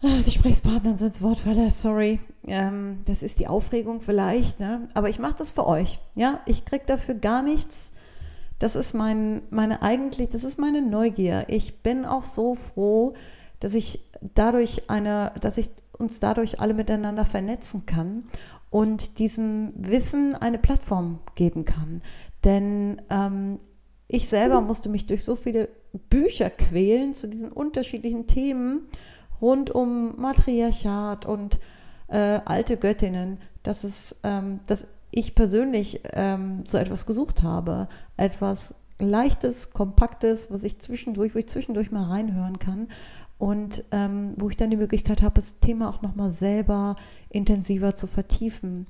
Gesprächspartnern 0.24 0.96
so 0.96 1.06
ins 1.06 1.22
Wort 1.22 1.40
falle. 1.40 1.70
Sorry, 1.70 2.20
ähm, 2.46 3.00
das 3.06 3.22
ist 3.22 3.40
die 3.40 3.48
Aufregung 3.48 4.00
vielleicht, 4.00 4.60
ne? 4.60 4.86
aber 4.94 5.08
ich 5.08 5.18
mache 5.18 5.36
das 5.38 5.52
für 5.52 5.66
euch. 5.66 5.98
Ja, 6.14 6.40
ich 6.46 6.64
kriege 6.64 6.84
dafür 6.86 7.14
gar 7.14 7.42
nichts. 7.42 7.90
Das 8.60 8.76
ist 8.76 8.94
mein, 8.94 9.42
meine 9.50 9.82
eigentlich, 9.82 10.30
das 10.30 10.44
ist 10.44 10.58
meine 10.58 10.82
Neugier. 10.82 11.44
Ich 11.48 11.82
bin 11.82 12.04
auch 12.04 12.24
so 12.24 12.54
froh, 12.54 13.14
dass 13.60 13.74
ich 13.74 14.00
dadurch 14.34 14.88
eine, 14.88 15.32
dass 15.40 15.58
ich 15.58 15.70
uns 15.96 16.20
dadurch 16.20 16.60
alle 16.60 16.74
miteinander 16.74 17.24
vernetzen 17.24 17.86
kann 17.86 18.24
und 18.70 19.18
diesem 19.18 19.70
Wissen 19.74 20.34
eine 20.34 20.58
Plattform 20.58 21.20
geben 21.34 21.64
kann. 21.64 22.02
Denn 22.44 23.02
ähm, 23.10 23.58
ich 24.06 24.28
selber 24.28 24.60
musste 24.60 24.88
mich 24.88 25.06
durch 25.06 25.24
so 25.24 25.34
viele 25.34 25.68
Bücher 26.08 26.50
quälen 26.50 27.14
zu 27.14 27.28
diesen 27.28 27.50
unterschiedlichen 27.50 28.26
Themen 28.26 28.88
rund 29.40 29.70
um 29.70 30.20
Matriarchat 30.20 31.26
und 31.26 31.58
äh, 32.08 32.40
alte 32.44 32.76
Göttinnen, 32.76 33.38
dass 33.62 33.84
es, 33.84 34.16
ähm, 34.22 34.60
dass 34.66 34.86
ich 35.10 35.34
persönlich 35.34 36.00
ähm, 36.12 36.64
so 36.66 36.78
etwas 36.78 37.06
gesucht 37.06 37.42
habe, 37.42 37.88
etwas 38.16 38.74
leichtes, 38.98 39.70
kompaktes, 39.70 40.50
was 40.50 40.64
ich 40.64 40.78
zwischendurch, 40.78 41.34
wo 41.34 41.38
ich 41.38 41.48
zwischendurch 41.48 41.90
mal 41.90 42.04
reinhören 42.04 42.58
kann 42.58 42.88
und 43.38 43.84
ähm, 43.92 44.34
wo 44.36 44.50
ich 44.50 44.56
dann 44.56 44.70
die 44.70 44.76
Möglichkeit 44.76 45.22
habe, 45.22 45.36
das 45.36 45.60
Thema 45.60 45.88
auch 45.88 46.02
nochmal 46.02 46.30
selber 46.30 46.96
intensiver 47.30 47.94
zu 47.94 48.06
vertiefen. 48.06 48.86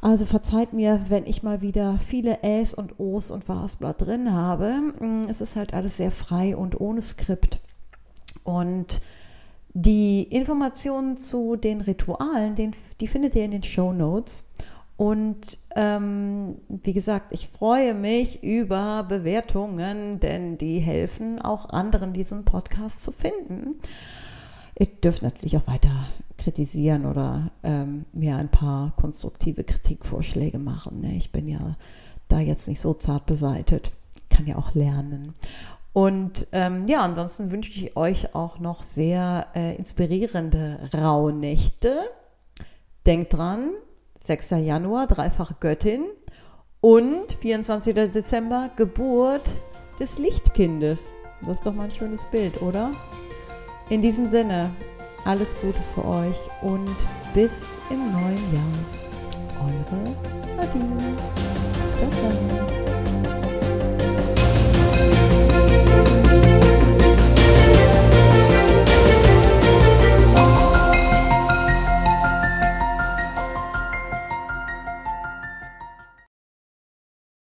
Also 0.00 0.24
verzeiht 0.24 0.72
mir, 0.72 1.00
wenn 1.08 1.26
ich 1.26 1.42
mal 1.42 1.60
wieder 1.60 1.98
viele 1.98 2.42
Äs 2.42 2.74
und 2.74 2.98
Os 2.98 3.30
und 3.30 3.48
Wasblatt 3.48 4.02
drin 4.02 4.32
habe. 4.32 4.80
Mm, 4.98 5.22
es 5.28 5.40
ist 5.40 5.54
halt 5.54 5.74
alles 5.74 5.96
sehr 5.96 6.10
frei 6.10 6.56
und 6.56 6.80
ohne 6.80 7.02
Skript. 7.02 7.60
Und 8.42 9.00
die 9.74 10.22
Informationen 10.24 11.16
zu 11.16 11.56
den 11.56 11.80
Ritualen, 11.80 12.54
den, 12.54 12.72
die 13.00 13.06
findet 13.06 13.34
ihr 13.34 13.44
in 13.44 13.52
den 13.52 13.62
Show 13.62 13.92
Notes. 13.92 14.44
Und 14.96 15.58
ähm, 15.74 16.56
wie 16.68 16.92
gesagt, 16.92 17.32
ich 17.32 17.48
freue 17.48 17.94
mich 17.94 18.42
über 18.42 19.02
Bewertungen, 19.04 20.20
denn 20.20 20.58
die 20.58 20.78
helfen 20.78 21.40
auch 21.40 21.70
anderen, 21.70 22.12
diesen 22.12 22.44
Podcast 22.44 23.02
zu 23.02 23.10
finden. 23.10 23.76
Ihr 24.78 24.86
dürft 24.86 25.22
natürlich 25.22 25.56
auch 25.56 25.66
weiter 25.66 26.06
kritisieren 26.38 27.06
oder 27.06 27.50
ähm, 27.62 28.04
mir 28.12 28.36
ein 28.36 28.50
paar 28.50 28.92
konstruktive 28.96 29.64
Kritikvorschläge 29.64 30.58
machen. 30.58 31.00
Ne? 31.00 31.16
Ich 31.16 31.32
bin 31.32 31.48
ja 31.48 31.76
da 32.28 32.40
jetzt 32.40 32.68
nicht 32.68 32.80
so 32.80 32.94
zart 32.94 33.26
beseitet, 33.26 33.90
kann 34.30 34.46
ja 34.46 34.56
auch 34.56 34.74
lernen. 34.74 35.34
Und 35.92 36.46
ähm, 36.52 36.86
ja, 36.86 37.02
ansonsten 37.02 37.50
wünsche 37.50 37.70
ich 37.72 37.96
euch 37.96 38.34
auch 38.34 38.58
noch 38.58 38.82
sehr 38.82 39.48
äh, 39.54 39.76
inspirierende 39.76 40.88
Rauhnächte. 40.94 42.00
Denkt 43.04 43.34
dran, 43.34 43.70
6. 44.18 44.50
Januar, 44.50 45.06
dreifache 45.06 45.54
Göttin 45.60 46.04
und 46.80 47.32
24. 47.32 47.94
Dezember, 47.94 48.70
Geburt 48.76 49.58
des 50.00 50.18
Lichtkindes. 50.18 51.00
Das 51.42 51.58
ist 51.58 51.66
doch 51.66 51.74
mal 51.74 51.84
ein 51.84 51.90
schönes 51.90 52.24
Bild, 52.26 52.62
oder? 52.62 52.92
In 53.90 54.00
diesem 54.00 54.28
Sinne, 54.28 54.70
alles 55.24 55.54
Gute 55.60 55.80
für 55.82 56.04
euch 56.04 56.38
und 56.62 56.96
bis 57.34 57.78
im 57.90 58.12
neuen 58.12 58.52
Jahr. 58.52 59.66
Eure 59.66 60.56
Nadine. 60.56 61.16
Ciao, 61.98 62.10
ciao. 62.10 62.81